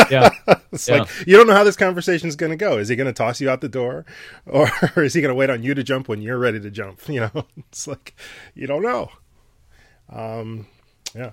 yeah, 0.10 0.30
it's 0.72 0.88
Yeah. 0.88 1.00
like 1.00 1.10
you 1.28 1.36
don't 1.36 1.48
know 1.48 1.54
how 1.54 1.64
this 1.66 1.76
conversation 1.76 2.30
is 2.30 2.36
going 2.38 2.52
to 2.52 2.56
go. 2.58 2.78
Is 2.78 2.88
he 2.88 2.96
going 2.96 3.08
to 3.08 3.14
toss 3.14 3.42
you 3.42 3.50
out 3.50 3.62
the 3.62 3.70
door, 3.70 4.06
or, 4.46 4.70
is 4.98 5.14
he 5.14 5.22
going 5.22 5.30
to 5.34 5.36
wait 5.36 5.50
on 5.50 5.62
you 5.62 5.74
to 5.74 5.84
jump 5.84 6.08
when 6.08 6.22
you're 6.22 6.38
ready 6.40 6.60
to 6.62 6.72
jump? 6.72 7.02
You 7.10 7.20
know, 7.22 7.46
it's 7.58 7.86
like 7.88 8.16
you 8.54 8.66
don't 8.66 8.82
know. 8.84 9.12
Um, 10.10 10.68
yeah, 11.16 11.32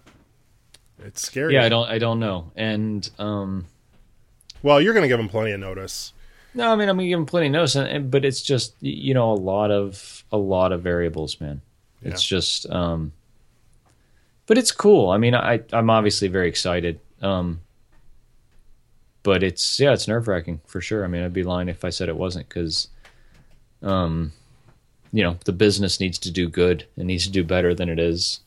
it's 1.05 1.23
scary. 1.23 1.55
yeah. 1.55 1.65
I 1.65 1.69
don't 1.69 1.89
I 1.89 1.99
don't 1.99 2.21
know, 2.21 2.51
and 2.57 3.09
um, 3.19 3.67
Well, 4.63 4.81
you're 4.81 4.95
going 4.95 5.03
to 5.03 5.09
give 5.09 5.21
him 5.21 5.29
plenty 5.29 5.53
of 5.53 5.61
notice. 5.61 6.13
no, 6.55 6.71
I 6.73 6.77
mean 6.77 6.89
I'm 6.89 6.97
gonna 6.97 7.09
give 7.09 7.19
him 7.19 7.27
plenty 7.27 7.47
of 7.47 7.53
notice, 7.53 7.75
and, 7.77 7.89
and- 7.89 8.11
but 8.11 8.25
it's 8.25 8.43
just 8.43 8.75
you 8.81 9.15
know 9.15 9.33
a 9.33 9.35
lot 9.35 9.71
of 9.71 10.25
a 10.33 10.37
lot 10.39 10.73
of 10.73 10.83
variables, 10.83 11.41
man. 11.41 11.61
It's 12.05 12.23
just 12.23 12.69
um, 12.71 13.13
but 14.47 14.59
it's 14.59 14.73
cool. 14.73 15.11
I 15.11 15.19
mean, 15.19 15.35
I 15.35 15.61
I'm 15.73 15.89
obviously 15.91 16.29
very 16.29 16.49
excited. 16.49 16.99
Um, 17.21 17.61
but 19.23 19.43
it's 19.45 19.79
yeah, 19.79 19.93
it's 19.93 20.09
nerve 20.09 20.27
wracking 20.27 20.61
for 20.67 20.81
sure. 20.81 21.05
I 21.05 21.07
mean, 21.09 21.23
I'd 21.23 21.33
be 21.33 21.45
lying 21.45 21.69
if 21.69 21.85
I 21.85 21.91
said 21.91 22.09
it 22.09 22.17
wasn't 22.17 22.49
because, 22.49 22.89
um, 23.83 24.33
you 25.13 25.23
know, 25.23 25.37
the 25.45 25.53
business 25.53 26.01
needs 26.01 26.19
to 26.21 26.31
do 26.33 26.49
good. 26.49 26.87
It 26.97 27.05
needs 27.05 27.25
to 27.27 27.31
do 27.31 27.45
better 27.45 27.73
than 27.73 27.89
it 27.89 28.01
is, 28.01 28.41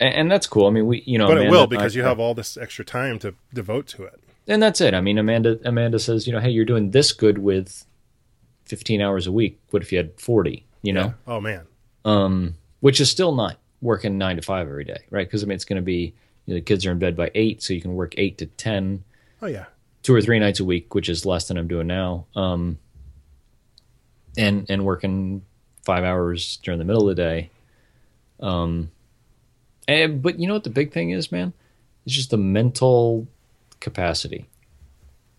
and, 0.00 0.14
and 0.14 0.30
that's 0.30 0.46
cool. 0.46 0.66
I 0.66 0.70
mean, 0.70 0.86
we 0.86 1.02
you 1.06 1.18
know, 1.18 1.28
But 1.28 1.38
it 1.38 1.50
will 1.50 1.64
and 1.64 1.72
I- 1.74 1.76
because 1.76 1.94
you 1.94 2.02
have 2.02 2.18
all 2.20 2.34
this 2.34 2.56
extra 2.56 2.84
time 2.84 3.18
to 3.20 3.34
devote 3.52 3.86
to 3.88 4.04
it. 4.04 4.20
and 4.46 4.62
that's 4.62 4.80
it. 4.80 4.94
I 4.94 5.00
mean, 5.00 5.18
Amanda 5.18 5.58
Amanda 5.64 5.98
says, 5.98 6.26
you 6.26 6.32
know, 6.32 6.40
hey, 6.40 6.50
you're 6.50 6.64
doing 6.64 6.90
this 6.90 7.12
good 7.12 7.38
with 7.38 7.84
15 8.66 9.00
hours 9.00 9.26
a 9.26 9.32
week. 9.32 9.58
What 9.70 9.82
if 9.82 9.92
you 9.92 9.98
had 9.98 10.18
40? 10.20 10.64
You 10.82 10.92
know, 10.92 11.14
Oh 11.26 11.40
man. 11.40 11.66
um, 12.04 12.54
which 12.80 13.00
is 13.00 13.10
still 13.10 13.34
not 13.34 13.58
working 13.80 14.18
nine 14.18 14.36
to 14.36 14.42
five 14.42 14.66
every 14.68 14.84
day, 14.84 15.02
right? 15.10 15.26
Because 15.26 15.42
I 15.42 15.46
mean, 15.46 15.56
it's 15.56 15.64
going 15.64 15.76
to 15.76 15.82
be 15.82 16.14
you 16.46 16.52
know, 16.52 16.54
the 16.54 16.60
kids 16.60 16.84
are 16.86 16.92
in 16.92 16.98
bed 16.98 17.16
by 17.16 17.30
eight, 17.34 17.62
so 17.62 17.72
you 17.72 17.80
can 17.80 17.94
work 17.94 18.14
eight 18.18 18.36
to 18.38 18.46
ten, 18.46 19.02
Oh 19.40 19.46
yeah. 19.46 19.64
two 20.02 20.14
or 20.14 20.20
three 20.20 20.38
nights 20.38 20.60
a 20.60 20.64
week, 20.64 20.94
which 20.94 21.08
is 21.08 21.24
less 21.24 21.48
than 21.48 21.56
I'm 21.56 21.68
doing 21.68 21.86
now. 21.86 22.26
Um, 22.36 22.78
and 24.36 24.66
and 24.68 24.84
working 24.84 25.42
five 25.84 26.04
hours 26.04 26.58
during 26.62 26.78
the 26.78 26.84
middle 26.84 27.08
of 27.08 27.16
the 27.16 27.22
day. 27.22 27.50
Um, 28.40 28.90
and 29.88 30.22
but 30.22 30.38
you 30.38 30.46
know 30.46 30.54
what 30.54 30.64
the 30.64 30.70
big 30.70 30.92
thing 30.92 31.10
is, 31.10 31.30
man? 31.32 31.52
It's 32.06 32.14
just 32.14 32.30
the 32.30 32.36
mental 32.36 33.26
capacity. 33.80 34.46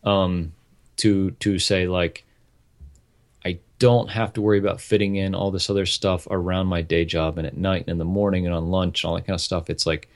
Um, 0.03 0.53
to 0.97 1.31
to 1.31 1.59
say 1.59 1.87
like, 1.87 2.23
I 3.43 3.59
don't 3.79 4.09
have 4.09 4.33
to 4.33 4.41
worry 4.41 4.59
about 4.59 4.79
fitting 4.81 5.15
in 5.15 5.35
all 5.35 5.51
this 5.51 5.69
other 5.69 5.85
stuff 5.85 6.27
around 6.29 6.67
my 6.67 6.81
day 6.81 7.05
job 7.05 7.37
and 7.37 7.47
at 7.47 7.57
night 7.57 7.81
and 7.81 7.89
in 7.89 7.97
the 7.97 8.05
morning 8.05 8.45
and 8.45 8.55
on 8.55 8.69
lunch 8.69 9.03
and 9.03 9.09
all 9.09 9.15
that 9.15 9.25
kind 9.25 9.35
of 9.35 9.41
stuff. 9.41 9.69
It's 9.69 9.85
like 9.85 10.09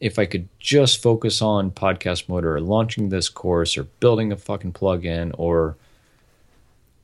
if 0.00 0.18
I 0.18 0.26
could 0.26 0.48
just 0.58 1.02
focus 1.02 1.42
on 1.42 1.70
PodcastMotor 1.70 2.44
or 2.44 2.60
launching 2.60 3.10
this 3.10 3.28
course 3.28 3.76
or 3.76 3.84
building 3.84 4.32
a 4.32 4.36
fucking 4.36 4.72
plugin 4.72 5.32
or 5.36 5.76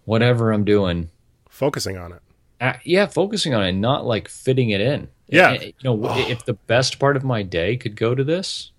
whatever 0.05 0.51
I'm 0.51 0.64
doing, 0.64 1.11
Focusing 1.57 1.97
on 1.97 2.12
it. 2.12 2.21
Uh, 2.61 2.75
yeah, 2.85 3.07
focusing 3.07 3.55
on 3.55 3.65
it, 3.65 3.73
not 3.73 4.07
like 4.07 4.29
fitting 4.29 4.71
it 4.71 4.81
in. 4.81 5.09
Yeah. 5.29 5.53
You 5.61 5.73
know, 5.83 6.17
if 6.29 6.45
the 6.45 6.55
best 6.55 6.99
part 6.99 7.17
of 7.17 7.25
my 7.25 7.43
day 7.43 7.77
could 7.77 7.97
go 7.97 8.15
to 8.15 8.23
this, 8.23 8.71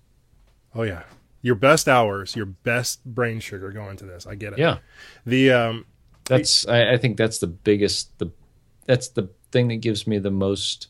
Oh 0.74 0.82
yeah. 0.82 1.02
Your 1.42 1.54
best 1.54 1.88
hours, 1.88 2.34
your 2.36 2.46
best 2.46 3.04
brain 3.04 3.40
sugar 3.40 3.70
going 3.70 3.96
to 3.98 4.04
this. 4.04 4.26
I 4.26 4.34
get 4.34 4.52
it. 4.52 4.58
yeah, 4.58 4.78
The 5.24 5.52
um 5.52 5.86
that's. 6.24 6.66
I, 6.66 6.92
I 6.92 6.96
think 6.98 7.16
that's 7.16 7.38
the 7.38 7.46
biggest. 7.46 8.16
The 8.18 8.30
that's 8.86 9.08
the 9.08 9.30
thing 9.50 9.68
that 9.68 9.76
gives 9.76 10.06
me 10.06 10.18
the 10.18 10.30
most 10.30 10.88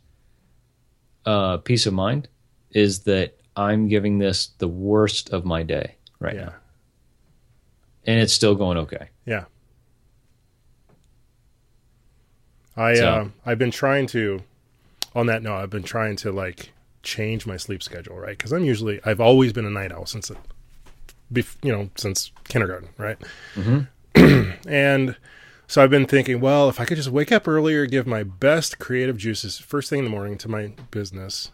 uh, 1.25 1.59
peace 1.59 1.87
of 1.87 1.95
mind 1.95 2.29
is 2.71 3.01
that 3.01 3.37
I'm 3.57 3.89
giving 3.89 4.19
this 4.19 4.49
the 4.59 4.69
worst 4.69 5.31
of 5.31 5.45
my 5.45 5.63
day 5.63 5.97
right 6.19 6.35
yeah. 6.35 6.45
now, 6.45 6.55
and 8.07 8.21
it's 8.21 8.33
still 8.33 8.55
going 8.55 8.79
okay. 8.79 9.11
Yeah. 9.27 9.45
I 12.79 12.95
So- 12.95 13.09
uh, 13.09 13.29
I've 13.45 13.59
been 13.59 13.71
trying 13.71 14.07
to 14.09 14.43
on 15.15 15.27
that 15.27 15.43
note, 15.43 15.57
I've 15.57 15.71
been 15.71 15.83
trying 15.83 16.17
to 16.17 16.31
like 16.33 16.73
change 17.03 17.47
my 17.47 17.57
sleep 17.57 17.83
schedule, 17.83 18.17
right? 18.17 18.39
Cuz 18.39 18.53
I'm 18.53 18.65
usually 18.65 19.01
I've 19.05 19.21
always 19.21 19.53
been 19.53 19.65
a 19.67 19.71
night 19.71 19.93
owl 19.93 20.07
since 20.07 20.31
bef- 21.33 21.57
you 21.63 21.73
know, 21.73 21.91
since 21.97 22.31
kindergarten, 22.49 22.91
right? 22.99 23.19
and 24.67 25.17
so 25.67 25.83
I've 25.83 25.91
been 25.91 26.07
thinking, 26.07 26.41
well, 26.41 26.69
if 26.71 26.81
I 26.81 26.85
could 26.87 26.97
just 26.97 27.11
wake 27.11 27.31
up 27.31 27.47
earlier, 27.47 27.85
give 27.87 28.07
my 28.07 28.23
best 28.23 28.79
creative 28.79 29.17
juices 29.19 29.59
first 29.59 29.91
thing 29.91 29.99
in 30.01 30.05
the 30.07 30.11
morning 30.11 30.39
to 30.39 30.49
my 30.49 30.73
business 30.91 31.51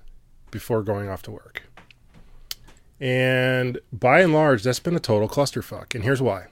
before 0.53 0.83
going 0.85 1.09
off 1.09 1.23
to 1.23 1.31
work. 1.33 1.63
And 3.01 3.79
by 3.93 4.21
and 4.21 4.33
large, 4.33 4.63
that's 4.63 4.79
been 4.79 4.95
a 4.95 5.01
total 5.01 5.29
clusterfuck. 5.29 5.95
And 5.95 6.05
here's 6.05 6.23
why. 6.23 6.47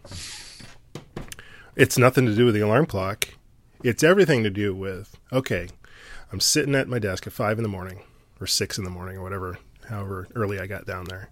It's 1.77 1.97
nothing 1.97 2.27
to 2.27 2.35
do 2.35 2.45
with 2.47 2.55
the 2.55 2.61
alarm 2.61 2.87
clock. 2.87 3.29
It's 3.83 4.03
everything 4.03 4.43
to 4.45 4.51
do 4.51 4.75
with, 4.75 5.17
okay, 5.33 5.69
I'm 6.33 6.41
sitting 6.41 6.75
at 6.75 6.89
my 6.89 6.99
desk 6.99 7.27
at 7.27 7.33
five 7.33 7.59
in 7.59 7.63
the 7.63 7.69
morning 7.69 8.03
or 8.41 8.47
six 8.47 8.79
in 8.79 8.85
the 8.85 8.91
morning 8.91 9.17
or 9.17 9.23
whatever, 9.23 9.59
however 9.89 10.29
early 10.35 10.59
I 10.59 10.67
got 10.67 10.87
down 10.87 11.05
there. 11.05 11.31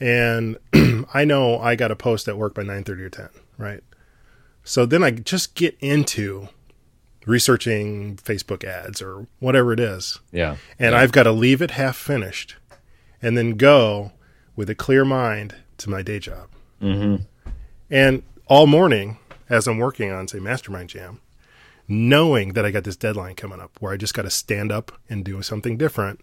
And 0.00 0.58
I 1.14 1.24
know 1.24 1.58
I 1.58 1.74
got 1.74 1.90
a 1.90 1.96
post 1.96 2.28
at 2.28 2.36
work 2.36 2.54
by 2.54 2.62
9:30 2.62 3.00
or 3.00 3.10
10, 3.10 3.28
right? 3.58 3.82
So 4.64 4.84
then 4.84 5.02
I 5.02 5.12
just 5.12 5.54
get 5.54 5.76
into 5.80 6.48
researching 7.24 8.16
Facebook 8.16 8.64
ads 8.64 9.02
or 9.02 9.26
whatever 9.38 9.72
it 9.72 9.80
is. 9.80 10.20
Yeah. 10.32 10.56
And 10.78 10.92
yeah. 10.92 11.00
I've 11.00 11.12
got 11.12 11.24
to 11.24 11.32
leave 11.32 11.60
it 11.60 11.72
half 11.72 11.96
finished 11.96 12.56
and 13.20 13.36
then 13.36 13.56
go 13.56 14.12
with 14.54 14.70
a 14.70 14.74
clear 14.74 15.04
mind 15.04 15.54
to 15.78 15.90
my 15.90 16.02
day 16.02 16.18
job. 16.18 16.48
Mm-hmm. 16.80 17.24
And 17.90 18.22
all 18.46 18.66
morning, 18.66 19.18
as 19.48 19.66
I'm 19.66 19.78
working 19.78 20.10
on, 20.10 20.28
say, 20.28 20.38
MastermindJam, 20.38 21.18
knowing 21.88 22.52
that 22.54 22.64
I 22.64 22.70
got 22.70 22.84
this 22.84 22.96
deadline 22.96 23.34
coming 23.34 23.60
up 23.60 23.76
where 23.80 23.92
I 23.92 23.96
just 23.96 24.14
got 24.14 24.22
to 24.22 24.30
stand 24.30 24.72
up 24.72 24.92
and 25.08 25.24
do 25.24 25.40
something 25.42 25.76
different, 25.76 26.20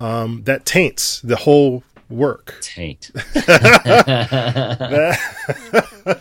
um, 0.00 0.42
that 0.44 0.64
taints 0.64 1.20
the 1.20 1.36
whole 1.36 1.82
work. 2.08 2.58
taint. 2.60 3.10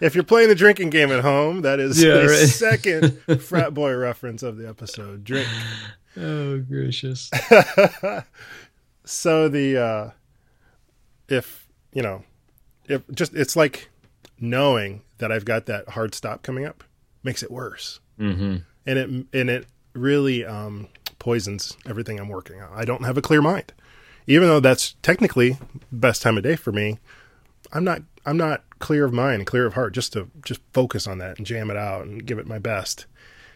If 0.00 0.14
you're 0.14 0.22
playing 0.22 0.48
the 0.48 0.54
drinking 0.54 0.90
game 0.90 1.10
at 1.10 1.24
home, 1.24 1.62
that 1.62 1.80
is 1.80 2.00
Yeah, 2.00 2.18
the 2.18 2.26
right. 2.28 2.36
second 2.48 3.18
frat 3.42 3.74
boy 3.74 3.92
reference 3.96 4.44
of 4.44 4.56
the 4.56 4.68
episode. 4.68 5.24
Drink. 5.24 5.48
oh 6.16 6.60
gracious. 6.60 7.28
So 9.04 9.48
the 9.48 9.76
uh 9.76 10.10
if 11.28 11.66
you 11.92 12.02
know 12.02 12.22
if 12.86 13.02
just 13.12 13.34
it's 13.34 13.56
like 13.56 13.88
knowing 14.38 15.02
that 15.18 15.32
I've 15.32 15.44
got 15.44 15.66
that 15.66 15.88
hard 15.90 16.14
stop 16.14 16.44
coming 16.44 16.64
up 16.64 16.84
makes 17.22 17.42
it 17.42 17.50
worse. 17.50 18.00
Mm-hmm. 18.18 18.56
And 18.86 18.98
it 18.98 19.26
and 19.38 19.50
it 19.50 19.66
really 19.94 20.44
um 20.44 20.88
poisons 21.18 21.76
everything 21.86 22.18
I'm 22.20 22.28
working 22.28 22.60
on. 22.62 22.70
I 22.74 22.84
don't 22.84 23.04
have 23.04 23.16
a 23.18 23.22
clear 23.22 23.42
mind. 23.42 23.72
Even 24.26 24.48
though 24.48 24.60
that's 24.60 24.94
technically 25.02 25.56
best 25.90 26.20
time 26.22 26.36
of 26.36 26.42
day 26.42 26.54
for 26.56 26.72
me, 26.72 26.98
I'm 27.72 27.84
not 27.84 28.02
I'm 28.26 28.36
not 28.36 28.62
clear 28.78 29.04
of 29.04 29.12
mind, 29.12 29.46
clear 29.46 29.66
of 29.66 29.74
heart 29.74 29.94
just 29.94 30.12
to 30.12 30.30
just 30.44 30.60
focus 30.72 31.06
on 31.06 31.18
that 31.18 31.38
and 31.38 31.46
jam 31.46 31.70
it 31.70 31.76
out 31.76 32.06
and 32.06 32.24
give 32.24 32.38
it 32.38 32.46
my 32.46 32.58
best 32.58 33.06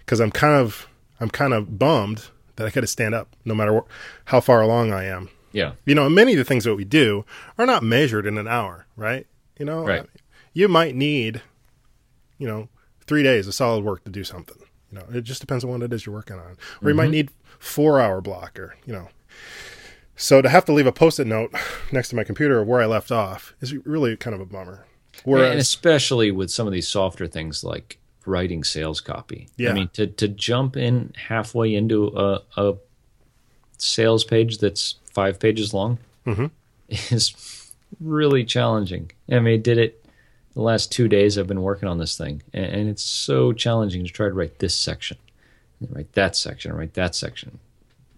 cuz 0.07 0.21
I'm 0.21 0.31
kind 0.33 0.55
of 0.61 0.89
I'm 1.21 1.31
kind 1.31 1.53
of 1.53 1.79
bummed 1.79 2.29
that 2.57 2.67
I 2.67 2.71
got 2.71 2.81
to 2.83 2.87
stand 2.87 3.15
up 3.15 3.35
no 3.45 3.55
matter 3.55 3.79
wh- 3.81 3.89
how 4.27 4.41
far 4.41 4.61
along 4.61 4.93
I 4.93 5.05
am. 5.05 5.29
Yeah. 5.53 5.73
You 5.87 5.95
know, 5.95 6.09
many 6.09 6.33
of 6.33 6.39
the 6.39 6.45
things 6.45 6.65
that 6.65 6.75
we 6.75 6.85
do 6.85 7.25
are 7.59 7.67
not 7.67 7.83
measured 7.83 8.27
in 8.27 8.37
an 8.39 8.49
hour, 8.49 8.87
right? 8.97 9.27
You 9.59 9.65
know, 9.67 9.85
Right. 9.87 10.07
you 10.55 10.67
might 10.69 10.95
need, 10.97 11.43
you 12.39 12.47
know, 12.49 12.69
three 13.07 13.23
days 13.23 13.47
of 13.49 13.55
solid 13.55 13.85
work 13.85 14.05
to 14.05 14.11
do 14.11 14.25
something. 14.25 14.57
You 14.91 14.99
know, 14.99 15.05
it 15.13 15.23
just 15.23 15.41
depends 15.41 15.65
on 15.65 15.71
what 15.71 15.83
it 15.83 15.93
is 15.93 16.05
you're 16.07 16.15
working 16.15 16.37
on. 16.39 16.57
Or 16.83 16.89
you 16.91 16.95
might 16.95 17.11
need 17.11 17.31
four 17.59 18.01
hour 18.01 18.21
block 18.21 18.59
or, 18.59 18.77
you 18.87 18.93
know. 18.93 19.09
So 20.17 20.43
to 20.43 20.49
have 20.49 20.65
to 20.67 20.73
leave 20.73 20.87
a 20.87 20.93
post 20.93 21.19
it 21.19 21.27
note 21.27 21.53
next 21.93 22.11
to 22.11 22.17
my 22.17 22.25
computer 22.25 22.61
of 22.61 22.69
where 22.69 22.83
I 22.83 22.87
left 22.87 23.11
off 23.11 23.55
is 23.61 23.75
really 23.87 24.17
kind 24.17 24.35
of 24.35 24.41
a 24.41 24.47
bummer. 24.47 24.85
and 25.27 25.59
especially 25.59 26.31
with 26.31 26.51
some 26.51 26.67
of 26.67 26.73
these 26.73 26.89
softer 26.89 27.27
things 27.27 27.65
like 27.65 27.99
writing 28.27 28.63
sales 28.65 29.01
copy. 29.01 29.49
Yeah. 29.57 29.71
I 29.71 29.73
mean, 29.73 29.89
to, 29.95 30.07
to 30.07 30.29
jump 30.29 30.77
in 30.77 31.13
halfway 31.29 31.75
into 31.75 32.09
a, 32.17 32.43
a 32.57 32.75
sales 33.79 34.25
page 34.25 34.59
that's 34.59 34.97
five 35.13 35.41
pages 35.41 35.75
long 35.75 35.99
Mhm. 36.27 36.51
is 36.89 37.73
really 38.01 38.45
challenging. 38.45 39.11
I 39.31 39.41
mean, 39.41 39.63
did 39.63 39.79
it 39.79 40.02
the 40.55 40.63
last 40.63 40.93
two 40.93 41.09
days 41.09 41.39
I've 41.39 41.47
been 41.47 41.63
working 41.63 41.89
on 41.89 41.99
this 41.99 42.17
thing, 42.17 42.43
and, 42.53 42.89
it's 42.89 43.03
so 43.03 43.53
challenging 43.53 44.05
to 44.05 44.11
try 44.11 44.29
to 44.29 44.35
write 44.35 44.59
this 44.59 44.75
section, 44.75 45.17
and 45.81 45.95
write 45.95 46.13
that 46.13 46.37
section, 46.37 46.71
and 46.71 46.79
write 46.79 46.95
that 46.95 47.15
section, 47.15 47.59